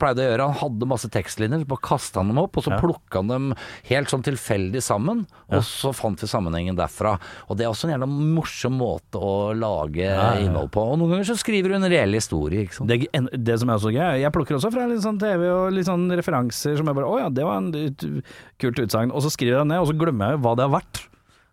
pleide 0.00 0.24
å 0.24 0.28
gjøre. 0.30 0.48
Han 0.50 0.58
hadde 0.60 0.88
masse 0.90 1.08
tekstlinjer, 1.14 1.62
så 1.64 1.70
bare 1.70 1.86
kasta 1.86 2.20
han 2.20 2.32
dem 2.34 2.42
opp, 2.42 2.58
og 2.60 2.66
så 2.66 2.74
Ja. 2.74 2.80
plukka 2.82 3.22
han 3.22 3.28
dem 3.30 3.48
helt 3.88 4.10
sånn 4.12 4.22
tilfeldig 4.26 4.82
sammen, 4.82 5.24
og 5.50 5.62
så 5.66 5.94
fant 5.94 6.20
vi 6.20 6.26
sammenhengen 6.30 6.76
derfra. 6.78 7.16
Og 7.48 7.56
det 7.56 7.64
er 7.66 7.70
også 7.72 7.88
en 7.88 7.94
jævla 7.94 8.08
morsom 8.10 8.76
måte 8.80 9.18
å 9.20 9.52
lage 9.54 10.10
innhold 10.42 10.70
på. 10.74 10.84
Og 10.92 10.98
noen 11.00 11.14
ganger 11.16 11.30
så 11.32 11.38
skriver 11.38 11.70
du 11.70 11.78
en 11.80 11.88
reell 11.90 12.12
historie, 12.18 12.64
ikke 12.66 12.74
sant. 12.80 12.88
Det, 12.90 13.06
en- 13.14 13.28
det 13.32 13.58
som 13.60 13.70
er 13.70 13.78
så 13.78 13.90
gøy, 13.92 14.20
jeg 14.20 14.32
plukker 14.32 14.56
også 14.58 14.72
fra 14.72 14.86
litt 14.90 15.02
sånn 15.04 15.18
TV 15.20 15.46
og 15.50 15.72
litt 15.72 15.86
sånn 15.86 16.08
referanser 16.10 16.76
som 16.76 16.86
jeg 16.86 16.94
bare 16.96 17.06
Å 17.10 17.18
ja, 17.20 17.28
det 17.28 17.44
var 17.44 17.56
en 17.58 17.72
kult 18.60 18.78
utsagn. 18.82 19.10
Og 19.12 19.22
så 19.24 19.30
skriver 19.32 19.58
jeg 19.60 19.66
ned, 19.70 19.80
og 19.82 19.88
så 19.90 19.96
glemmer 19.98 20.32
jeg 20.34 20.40
hva 20.44 20.54
det 20.58 20.66
har 20.68 20.74
vært. 20.80 21.00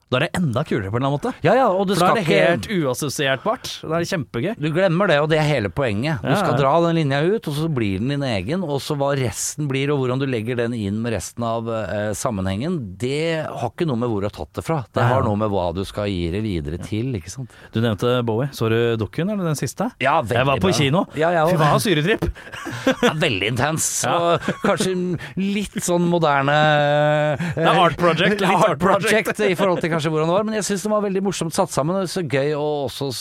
Da 0.08 0.18
er 0.22 0.24
det 0.28 0.30
enda 0.40 0.62
kulere 0.64 0.88
på 0.92 0.96
en 0.96 1.04
eller 1.04 1.10
annen 1.10 1.18
måte. 1.20 1.32
Ja, 1.44 1.54
ja, 1.58 1.66
og 1.68 1.88
du 1.90 1.94
For 1.96 2.00
da 2.00 2.12
skal 2.14 2.18
er 2.18 2.22
det 2.22 2.28
helt 2.32 2.68
ikke 2.70 2.88
uassosierbart. 2.88 3.72
Det 3.84 3.98
er 3.98 4.06
kjempegøy. 4.08 4.54
Du 4.64 4.68
glemmer 4.72 5.10
det, 5.12 5.18
og 5.20 5.28
det 5.34 5.40
er 5.42 5.48
hele 5.50 5.68
poenget. 5.74 6.22
Du 6.24 6.30
Ja, 6.32 6.38
skal 6.40 6.54
ja. 6.56 6.60
dra 6.62 6.72
den 6.88 6.96
linja 6.96 7.20
ut, 7.28 7.48
og 7.52 7.58
så 7.58 7.68
blir 7.76 8.00
den 8.00 8.14
din 8.14 8.24
egen. 8.24 8.64
Og 8.64 8.80
så 8.82 8.96
hva 8.96 9.10
resten 9.20 9.68
blir, 9.68 9.92
og 9.92 10.00
hvordan 10.00 10.22
du 10.22 10.26
legger 10.30 10.56
den 10.62 10.72
inn 10.78 11.02
med 11.04 11.12
resten 11.18 11.44
av 11.44 11.68
eh, 11.68 12.14
sammenhengen, 12.16 12.78
det 13.02 13.44
har 13.52 13.68
ikke 13.74 13.88
noe 13.90 14.00
med 14.00 14.08
hvor 14.14 14.24
du 14.24 14.30
har 14.30 14.36
tatt 14.38 14.54
det 14.56 14.64
fra. 14.64 14.80
Det 14.96 15.04
har 15.04 15.28
noe 15.28 15.36
med 15.44 15.52
hva 15.52 15.68
du 15.76 15.84
skal 15.88 16.08
gi 16.08 16.30
det 16.32 16.42
videre 16.46 16.80
til, 16.88 17.12
ikke 17.20 17.34
sant. 17.34 17.52
Du 17.76 17.82
nevnte 17.84 18.22
Bowie. 18.28 18.48
Så 18.56 18.70
du 18.72 18.78
Dukken, 18.98 19.28
eller 19.30 19.44
den 19.52 19.60
siste? 19.60 19.90
Ja, 20.00 20.22
veldig 20.22 20.40
Jeg 20.40 20.48
var 20.54 20.64
på 20.64 20.72
bra. 20.72 20.78
kino. 20.80 21.04
Ja, 21.20 21.34
jeg 21.36 21.52
Fy 21.52 21.58
også. 21.60 21.64
faen, 21.66 21.84
syretripp! 21.84 22.30
Ja, 23.08 23.12
veldig 23.20 23.48
intens. 23.52 23.86
Og 24.08 24.48
kanskje 24.64 24.94
litt 25.36 25.76
sånn 25.84 26.08
moderne 26.10 26.56
Det 27.56 27.66
er 27.68 27.80
art 27.84 27.98
project, 28.00 28.40
litt 28.42 28.56
art 28.56 28.80
project 28.82 29.42
i 29.44 29.54
forhold 29.60 29.82
til 29.84 29.92
kanskje 29.98 30.14
hvordan 30.14 30.30
det 30.30 30.38
var. 30.38 30.48
Men 30.48 30.58
jeg 30.60 30.70
syns 30.70 30.86
det 30.86 30.94
var 30.94 31.06
veldig 31.06 31.26
morsomt 31.26 31.58
satt 31.58 31.74
sammen, 31.74 31.98
og 31.98 32.10
så 32.12 32.24
gøy 32.24 32.54
å 32.58 32.66
også 32.86 33.12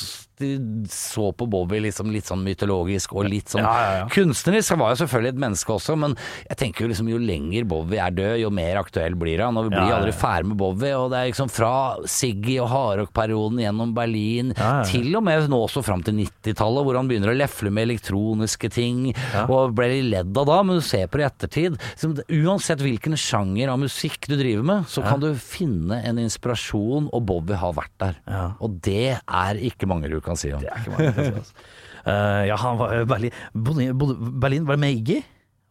så 0.92 1.30
på 1.32 1.46
Bobby 1.50 1.80
liksom 1.84 2.10
litt 2.12 2.28
sånn 2.28 2.42
mytologisk 2.44 3.14
og 3.16 3.28
litt 3.30 3.52
sånn 3.52 3.64
Ja, 3.64 3.74
ja, 3.80 3.92
ja. 4.00 4.06
kunstnerisk. 4.12 4.74
Han 4.74 4.82
var 4.82 4.92
jo 4.94 5.00
selvfølgelig 5.04 5.32
et 5.34 5.40
menneske 5.46 5.72
også, 5.72 5.96
men 5.98 6.16
jeg 6.48 6.58
tenker 6.60 6.84
jo 6.84 6.90
liksom 6.92 7.08
jo 7.10 7.20
lenger 7.22 7.64
Bobby 7.68 8.00
er 8.02 8.14
død, 8.16 8.34
jo 8.42 8.50
mer 8.54 8.80
aktuell 8.82 9.16
blir 9.18 9.42
han. 9.44 9.56
Og 9.56 9.68
vi 9.68 9.74
blir 9.76 9.94
aldri 9.96 10.12
ferdig 10.16 10.50
med 10.52 10.60
Bobby. 10.60 10.92
Og 10.96 11.10
det 11.12 11.20
er 11.20 11.30
liksom 11.30 11.50
fra 11.52 11.72
Siggy 12.04 12.58
og 12.62 12.68
hardrock-perioden 12.72 13.62
gjennom 13.64 13.94
Berlin 13.96 14.52
til 14.88 15.10
og 15.16 15.24
med 15.26 15.46
nå 15.50 15.58
også 15.66 15.82
fram 15.84 16.02
til 16.06 16.16
90-tallet, 16.18 16.84
hvor 16.86 16.96
han 16.98 17.08
begynner 17.10 17.32
å 17.32 17.36
lefle 17.36 17.70
med 17.70 17.86
elektroniske 17.86 18.70
ting, 18.72 19.10
og 19.46 19.74
ble 19.76 19.88
litt 19.92 20.08
ledd 20.12 20.38
av 20.40 20.46
da, 20.48 20.60
men 20.66 20.80
du 20.80 20.84
ser 20.84 21.06
på 21.10 21.20
det 21.20 21.26
i 21.26 21.28
ettertid. 21.28 21.76
Så 21.98 22.12
uansett 22.32 22.82
hvilken 22.82 23.16
sjanger 23.20 23.70
av 23.72 23.80
musikk 23.82 24.26
du 24.30 24.36
driver 24.38 24.64
med, 24.66 24.86
så 24.90 25.04
kan 25.06 25.20
du 25.22 25.28
finne 25.38 26.00
en 26.06 26.18
inspirasjon, 26.22 27.08
og 27.14 27.26
Bobby 27.28 27.56
har 27.58 27.74
vært 27.76 27.94
der. 28.02 28.18
Og 28.64 28.78
det 28.84 29.16
er 29.20 29.60
ikke 29.68 29.88
mange 29.90 30.10
du 30.12 30.18
kan 30.26 30.38
si 30.40 30.52
om. 30.54 30.60
Det 30.62 30.70
er 30.72 30.82
ikke 30.84 30.94
mange, 30.96 31.30
altså. 31.40 31.56
Eh, 32.06 32.42
ja, 32.46 32.54
han 32.62 32.76
var 32.78 32.92
Berlin 33.10 33.32
Berlin, 33.58 34.62
var 34.68 34.76
det 34.76 34.82
med 34.84 34.92
Iggy? 34.94 35.16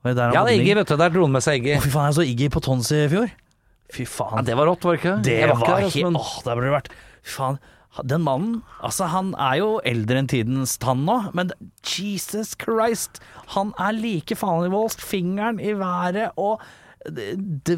Var 0.03 0.15
det 0.17 0.25
Ja, 0.35 0.41
det 0.43 0.51
er 0.51 0.57
Iggy, 0.59 0.73
vet 0.75 0.89
du. 0.89 0.97
Der 0.99 1.13
dro 1.13 1.21
han 1.23 1.31
med 1.31 1.43
seg 1.45 1.61
Iggy. 1.61 1.77
Å, 1.77 1.83
fy 1.85 1.91
faen, 1.93 2.09
jeg 2.09 2.17
så 2.17 2.25
Iggy 2.27 2.49
på 2.51 2.61
Tons 2.65 2.89
i 2.91 3.05
fjor. 3.13 3.29
Fy 3.95 4.03
faen. 4.03 4.41
Ja, 4.41 4.43
det 4.49 4.57
var 4.59 4.67
rått, 4.67 4.83
var 4.83 4.97
det 4.97 4.99
ikke? 4.99 5.13
Det 5.23 5.37
Jeg 5.37 5.47
var, 5.53 5.61
ikke 5.63 5.77
altså, 5.77 5.93
helt 5.95 6.09
men- 6.09 6.19
Åh, 6.19 6.33
der 6.43 6.59
burde 6.59 6.67
det 6.67 6.73
vært 6.75 6.91
Fy 7.23 7.31
faen. 7.37 7.59
Den 8.03 8.25
mannen, 8.27 8.57
altså 8.83 9.07
han 9.07 9.29
er 9.39 9.55
jo 9.61 9.69
eldre 9.87 10.19
enn 10.19 10.27
tidens 10.27 10.73
tann 10.83 11.05
nå, 11.07 11.15
men 11.39 11.53
Jesus 11.87 12.51
Christ, 12.59 13.21
han 13.55 13.71
er 13.79 13.95
like 13.95 14.35
faenvoldsk, 14.35 14.99
fingeren 14.99 15.61
i 15.63 15.71
været 15.79 16.35
og 16.35 16.59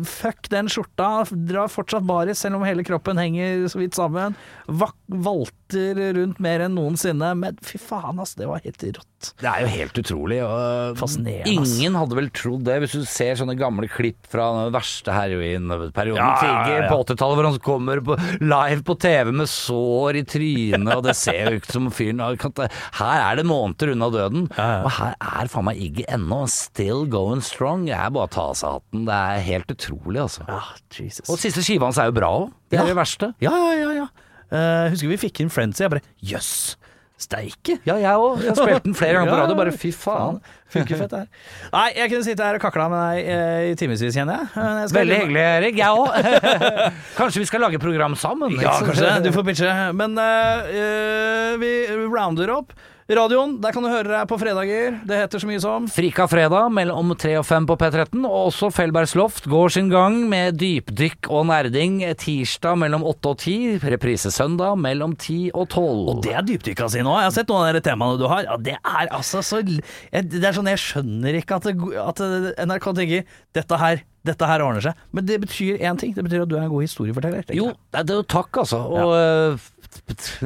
Fuck 0.08 0.50
den 0.54 0.70
skjorta, 0.72 1.26
drar 1.50 1.72
fortsatt 1.72 2.06
baris 2.08 2.40
selv 2.44 2.60
om 2.60 2.66
hele 2.68 2.86
kroppen 2.88 3.20
henger 3.20 3.68
så 3.72 3.82
vidt 3.82 3.98
sammen. 3.98 4.38
Valter 4.68 6.00
rundt 6.16 6.40
mer 6.44 6.64
enn 6.66 6.76
noensinne, 6.78 7.34
men 7.40 7.58
fy 7.66 7.80
faen, 7.82 8.20
ass, 8.24 8.36
det 8.40 8.48
var 8.48 8.64
helt 8.64 8.84
rått. 8.96 9.34
Det 9.42 9.50
er 9.50 9.64
jo 9.64 9.70
helt 9.74 10.00
utrolig. 10.00 10.38
Og 10.46 11.00
Fascinerende, 11.00 11.50
ingen 11.52 11.98
hadde 11.98 12.18
vel 12.20 12.30
trodd 12.36 12.64
det, 12.68 12.78
hvis 12.84 12.96
du 13.00 13.06
ser 13.10 13.40
sånne 13.40 13.58
gamle 13.60 13.90
klipp 13.92 14.30
fra 14.30 14.46
den 14.60 14.76
verste 14.76 15.16
heroinperioden 15.16 16.22
Ja, 16.22 16.30
ja, 16.46 16.78
ja. 16.84 16.90
på 16.92 17.00
80-tallet, 17.02 17.40
hvor 17.40 17.50
han 17.50 17.60
kommer 17.66 18.04
på, 18.06 18.18
live 18.44 18.86
på 18.88 18.98
TV 19.02 19.34
med 19.42 19.50
sår 19.52 20.22
i 20.22 20.24
trynet, 20.30 20.94
og 20.94 21.04
det 21.08 21.18
ser 21.18 21.52
jo 21.52 21.62
ikke 21.62 21.76
som 21.80 21.90
fyren 21.94 22.22
Her 22.22 23.24
er 23.24 23.40
det 23.42 23.48
måneder 23.50 23.94
unna 23.96 24.12
døden, 24.14 24.48
og 24.54 24.92
her 25.00 25.18
er 25.18 25.52
faen 25.52 25.68
meg 25.68 25.82
Iggy 25.82 26.06
ennå. 26.14 26.44
Still 26.52 27.06
going 27.12 27.42
strong. 27.46 27.86
Det 27.90 27.96
er 27.98 28.14
bare 28.14 28.30
å 28.30 28.34
ta 28.38 28.48
av 28.52 28.58
seg 28.60 28.78
hatten. 28.78 29.06
Det 29.08 29.17
er 29.18 29.44
helt 29.48 29.72
utrolig, 29.74 30.20
altså. 30.24 30.46
Ja, 30.48 30.62
Jesus. 30.94 31.28
Og 31.30 31.40
siste 31.42 31.64
skiva 31.66 31.90
hans 31.90 32.00
er 32.02 32.10
jo 32.12 32.18
bra 32.18 32.32
òg. 32.44 32.50
Det 32.72 32.80
er 32.82 32.90
det 32.92 32.98
verste. 32.98 33.34
Ja, 33.44 33.54
ja, 33.54 33.78
ja. 33.82 33.94
ja. 34.04 34.08
Eh, 34.48 34.90
husker 34.94 35.10
vi 35.12 35.18
fikk 35.28 35.42
inn 35.44 35.50
Frenzy, 35.52 35.84
jeg 35.84 35.92
bare 35.92 36.04
jøss, 36.24 36.52
steike. 37.20 37.80
Ja, 37.88 37.98
jeg 38.00 38.22
òg. 38.22 38.44
Jeg 38.46 38.54
har 38.54 38.60
spilt 38.64 38.88
den 38.88 38.96
flere 38.96 39.20
ganger 39.20 39.34
på 39.34 39.40
radio. 39.42 39.58
Bare 39.60 39.74
fy 39.76 39.92
faen. 39.96 40.40
Funker 40.72 41.00
fett, 41.02 41.14
det 41.14 41.22
her. 41.24 41.46
Nei, 41.74 41.86
jeg 41.98 42.12
kunne 42.14 42.28
sitte 42.28 42.48
her 42.48 42.60
og 42.60 42.64
kakla 42.64 42.90
med 42.92 43.02
deg 43.04 43.32
eh, 43.34 43.70
i 43.72 43.78
timevis, 43.80 44.04
kjenner 44.16 44.44
jeg. 44.44 44.52
Jeg 44.56 44.92
Veldig 44.98 45.22
hyggelig, 45.24 45.46
Erik. 45.56 45.80
Jeg 45.82 46.04
òg. 46.04 46.68
Kanskje 47.20 47.44
vi 47.44 47.50
skal 47.50 47.66
lage 47.66 47.82
program 47.82 48.16
sammen? 48.20 48.56
Ja, 48.62 48.78
kanskje. 48.86 49.16
Du 49.26 49.32
får 49.36 49.48
pitche. 49.48 49.74
Men 49.98 50.20
eh, 50.22 51.58
vi 51.64 51.74
rounder 52.08 52.56
opp. 52.60 52.78
Radioen, 53.08 53.54
der 53.64 53.72
kan 53.72 53.86
du 53.86 53.88
høre 53.88 54.10
deg 54.10 54.28
på 54.28 54.36
fredager. 54.36 54.98
Det 55.08 55.16
heter 55.16 55.40
så 55.40 55.48
mye 55.48 55.62
som 55.64 55.86
Frika 55.88 56.26
fredag 56.28 56.66
mellom 56.76 57.14
tre 57.16 57.38
og 57.40 57.46
fem 57.48 57.64
på 57.64 57.78
P13, 57.80 58.18
og 58.28 58.50
også 58.50 58.68
Fellbergs 58.76 59.14
Loft 59.16 59.48
går 59.48 59.72
sin 59.78 59.88
gang 59.88 60.18
med 60.28 60.58
dypdykk 60.60 61.30
og 61.32 61.46
nerding 61.48 62.02
tirsdag 62.20 62.76
mellom 62.82 63.06
åtte 63.08 63.32
og 63.32 63.40
ti, 63.46 63.56
reprise 63.80 64.28
søndag 64.36 64.76
mellom 64.84 65.16
ti 65.16 65.46
og 65.54 65.70
tolv. 65.72 66.12
Og 66.18 66.20
det 66.26 66.36
er 66.36 66.44
dypdykka 66.50 66.90
si 66.92 67.06
nå. 67.06 67.14
Jeg 67.22 67.30
har 67.30 67.38
sett 67.38 67.54
noen 67.54 67.70
av 67.70 67.80
de 67.80 67.84
temaene 67.88 68.20
du 68.20 68.28
har. 68.28 68.44
Ja, 68.44 68.60
det 68.60 68.76
er 68.76 69.08
altså 69.08 69.40
så 69.40 69.64
Det 69.64 70.44
er 70.44 70.60
sånn 70.60 70.68
jeg 70.68 70.84
skjønner 70.84 71.40
ikke 71.40 71.62
at, 71.62 71.72
det, 71.72 71.80
at 72.04 72.22
NRK 72.68 72.92
tenker 72.92 73.40
dette 73.56 73.80
her, 73.80 74.04
dette 74.28 74.52
her 74.52 74.68
ordner 74.68 74.84
seg. 74.84 75.00
Men 75.16 75.32
det 75.32 75.40
betyr 75.48 75.80
én 75.80 75.96
ting. 75.96 76.12
Det 76.12 76.28
betyr 76.28 76.44
at 76.44 76.52
du 76.52 76.60
er 76.60 76.68
en 76.68 76.76
god 76.76 76.84
historieforteller. 76.84 77.56
Jo, 77.56 77.72
det 77.96 78.04
er 78.04 78.20
jo 78.20 78.28
takk, 78.36 78.66
altså. 78.66 78.84
Og 78.84 79.16
øh, 79.16 79.68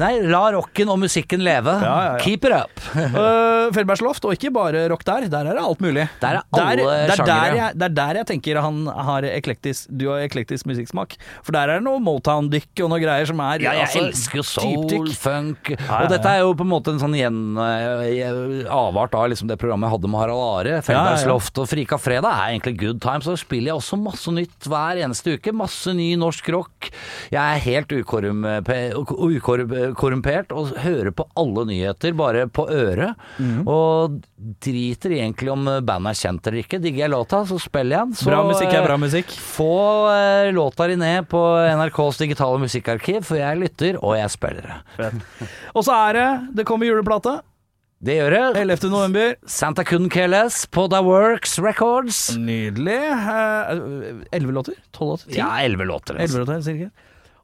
Nei, 0.00 0.12
la 0.26 0.42
rocken 0.54 0.90
og 0.92 0.98
musikken 1.02 1.42
leve. 1.44 1.72
Ja, 1.82 1.92
ja, 1.92 2.12
ja. 2.14 2.20
Keep 2.22 2.48
it 2.48 2.56
up. 2.56 2.70
Uh, 3.12 3.68
Feldbergs 3.74 4.00
Loft, 4.02 4.24
og 4.26 4.34
ikke 4.34 4.50
bare 4.54 4.84
rock 4.90 5.02
der. 5.06 5.26
Der 5.30 5.46
er 5.50 5.56
det 5.58 5.62
alt 5.62 5.80
mulig. 5.84 6.04
Der 6.22 6.38
er 6.38 6.44
alle 6.56 6.76
det, 6.78 7.14
er 7.14 7.22
der 7.28 7.56
jeg, 7.58 7.76
det 7.78 7.86
er 7.86 7.94
der 7.96 8.18
jeg 8.20 8.28
tenker 8.30 8.58
han 8.62 8.80
har 8.88 9.26
eklektisk, 9.28 9.90
du 9.90 10.06
har 10.10 10.22
eklektisk 10.24 10.66
musikksmak. 10.70 11.14
For 11.44 11.54
der 11.54 11.70
er 11.70 11.80
det 11.80 11.86
noe 11.86 12.00
Motown-dykk 12.02 12.82
og 12.84 12.90
noe 12.92 13.00
greier 13.02 13.28
som 13.28 13.40
er 13.44 13.62
Ja, 13.64 13.74
jeg 13.76 13.86
altså, 13.86 14.04
elsker 14.08 14.40
jo 14.40 14.44
soul, 14.46 15.12
funk 15.18 15.70
Og 15.76 16.08
dette 16.10 16.32
er 16.32 16.42
jo 16.42 16.54
på 16.58 16.66
en 16.66 16.72
måte 16.72 16.94
en 16.94 17.00
sånn 17.02 17.14
gjen, 17.18 17.38
eh, 17.62 18.64
avart 18.72 19.14
av 19.18 19.28
liksom 19.32 19.50
det 19.50 19.58
programmet 19.60 19.88
jeg 19.88 19.96
hadde 19.96 20.10
med 20.12 20.22
Harald 20.22 20.44
Are. 20.46 20.74
Feldbergs 20.82 21.22
Ja, 21.22 21.26
ja, 21.26 21.26
ja. 21.26 21.32
Loft 21.32 21.62
og 21.62 21.68
Frika 21.70 21.98
Fredag 22.00 22.32
er 22.32 22.54
egentlig 22.54 22.76
good 22.80 23.00
times. 23.04 23.28
Og 23.30 23.38
spiller 23.40 23.72
jeg 23.72 23.78
også 23.80 23.98
masse 24.00 24.34
nytt 24.34 24.68
hver 24.70 25.02
eneste 25.04 25.36
uke. 25.36 25.54
Masse 25.56 25.94
ny 25.96 26.10
norsk 26.20 26.48
rock. 26.54 26.90
Jeg 27.32 27.40
er 27.42 27.62
helt 27.68 27.94
ukorrumpe- 28.02 28.92
ukorrumpert 29.38 30.52
og 30.56 30.72
hører 30.82 31.12
på 31.16 31.26
alle 31.38 31.64
nyheter 31.70 32.16
bare 32.18 32.46
på 32.52 32.66
øret. 32.70 33.18
Mm. 33.38 33.62
Og 33.70 34.18
driter 34.62 35.14
egentlig 35.18 35.52
om 35.52 35.68
bandet 35.86 36.14
er 36.14 36.20
kjent 36.22 36.48
eller 36.50 36.62
ikke. 36.64 36.80
Digger 36.82 37.04
jeg 37.06 37.14
låta, 37.14 37.44
så 37.48 37.60
spiller 37.62 37.96
jeg 37.98 38.10
den. 38.10 38.16
Så, 38.18 38.30
Bra 38.30 38.42
musikk 38.48 38.72
er 38.72 38.86
bra 38.88 38.98
eh, 38.98 39.04
musikk. 39.04 39.36
Få 39.52 39.70
eh, 40.14 40.50
låta 40.56 40.88
di 40.90 40.98
ned 41.00 41.28
på 41.30 41.44
NRKs 41.82 42.20
digitale 42.24 42.60
musikkarkiv, 42.62 43.22
for 43.28 43.40
jeg 43.40 43.62
lytter, 43.62 44.00
og 44.02 44.18
jeg 44.18 44.34
spiller. 44.34 44.76
Og 45.72 45.86
så 45.86 45.96
er 46.08 46.18
det 46.18 46.28
Det 46.60 46.68
kommer 46.68 46.88
juleplate. 46.90 47.40
Det 48.02 48.16
gjør 48.16 48.34
det. 48.34 48.60
11. 48.64 48.88
november. 48.90 49.34
Santa 49.46 49.84
Couldn't 49.86 50.10
Care 50.10 50.26
Less 50.26 50.66
på 50.66 50.88
The 50.90 50.98
Works 51.06 51.58
Records. 51.62 52.32
Nydelig. 52.36 52.98
Eh, 52.98 54.34
Elleve 54.34 54.52
låter? 54.56 54.74
Tolv 54.90 55.12
låter? 55.14 55.30
Ti? 55.30 55.38
Ja, 55.38 55.60
elleve 55.62 55.84
låter. 55.86 56.14
altså. 56.18 56.38
Elleve 56.38 56.52
låter, 56.52 56.60
cirka. 56.66 56.90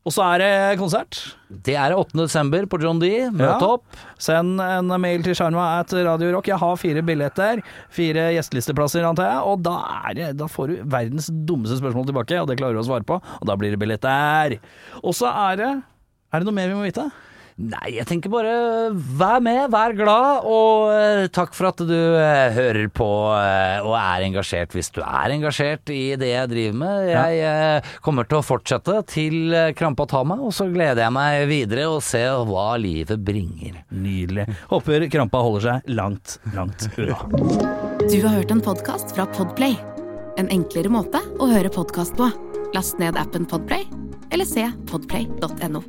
Og 0.08 0.12
så 0.14 0.22
er 0.24 0.40
det 0.40 0.78
konsert. 0.80 1.18
Det 1.66 1.74
er 1.76 1.92
8. 1.92 2.14
desember 2.16 2.64
på 2.70 2.78
John 2.80 2.96
D. 3.02 3.10
Møt 3.28 3.60
Ja. 3.60 3.74
opp. 3.74 3.84
Send 4.16 4.56
en 4.64 4.88
mail 5.02 5.20
til 5.26 5.34
Sharma 5.36 5.66
at 5.82 5.92
Radio 5.92 6.30
Rock. 6.32 6.48
Jeg 6.48 6.56
har 6.62 6.76
fire 6.80 7.02
billetter. 7.04 7.60
Fire 7.92 8.30
gjestelisteplasser, 8.32 9.04
antar 9.04 9.28
jeg. 9.28 9.42
Og 9.52 9.62
da, 9.66 9.74
er 10.08 10.14
det, 10.16 10.30
da 10.40 10.48
får 10.48 10.68
du 10.72 10.74
verdens 10.88 11.28
dummeste 11.28 11.76
spørsmål 11.82 12.08
tilbake, 12.08 12.40
og 12.40 12.48
det 12.48 12.56
klarer 12.56 12.78
du 12.78 12.80
å 12.80 12.88
svare 12.88 13.04
på. 13.04 13.20
Og 13.20 13.44
da 13.50 13.56
blir 13.60 13.74
det 13.76 13.80
billetter. 13.82 14.56
Og 15.04 15.12
så 15.18 15.28
er 15.50 15.56
det 15.60 15.70
Er 16.32 16.40
det 16.40 16.44
noe 16.48 16.56
mer 16.56 16.68
vi 16.68 16.74
må 16.76 16.84
vite? 16.88 17.10
Nei, 17.58 17.96
jeg 17.96 18.06
tenker 18.06 18.30
bare 18.30 18.52
vær 19.18 19.40
med, 19.42 19.64
vær 19.72 19.90
glad, 19.98 20.44
og 20.46 20.92
eh, 20.94 21.24
takk 21.34 21.56
for 21.56 21.72
at 21.72 21.80
du 21.82 21.96
eh, 21.98 22.54
hører 22.54 22.86
på 22.94 23.08
eh, 23.34 23.82
og 23.82 23.96
er 23.98 24.26
engasjert 24.28 24.76
hvis 24.76 24.92
du 24.94 25.00
er 25.02 25.34
engasjert 25.34 25.90
i 25.90 26.14
det 26.20 26.28
jeg 26.30 26.52
driver 26.52 26.76
med. 26.84 27.08
Jeg 27.10 27.82
kommer 28.04 28.28
til 28.30 28.38
å 28.38 28.44
fortsette 28.46 29.00
til 29.10 29.56
krampa 29.74 30.06
tar 30.06 30.28
meg, 30.30 30.44
og 30.46 30.54
så 30.54 30.68
gleder 30.70 31.02
jeg 31.02 31.16
meg 31.16 31.48
videre 31.50 31.88
og 31.90 31.98
se 32.06 32.22
hva 32.46 32.68
livet 32.78 33.26
bringer. 33.26 33.82
Nydelig. 33.90 34.46
Håper 34.70 35.08
krampa 35.10 35.42
holder 35.42 35.66
seg 35.66 35.90
langt, 35.98 36.38
langt 36.54 36.86
unna. 36.94 37.18
Du 38.06 38.20
har 38.22 38.36
hørt 38.36 38.54
en 38.54 38.62
podkast 38.62 39.16
fra 39.16 39.26
Podplay. 39.34 39.74
En 40.38 40.46
enklere 40.54 40.92
måte 40.94 41.24
å 41.42 41.50
høre 41.50 41.74
podkast 41.74 42.14
på. 42.20 42.30
Last 42.76 43.02
ned 43.02 43.18
appen 43.18 43.48
Podplay, 43.50 43.88
eller 44.30 44.46
se 44.46 44.68
podplay.no. 44.86 45.82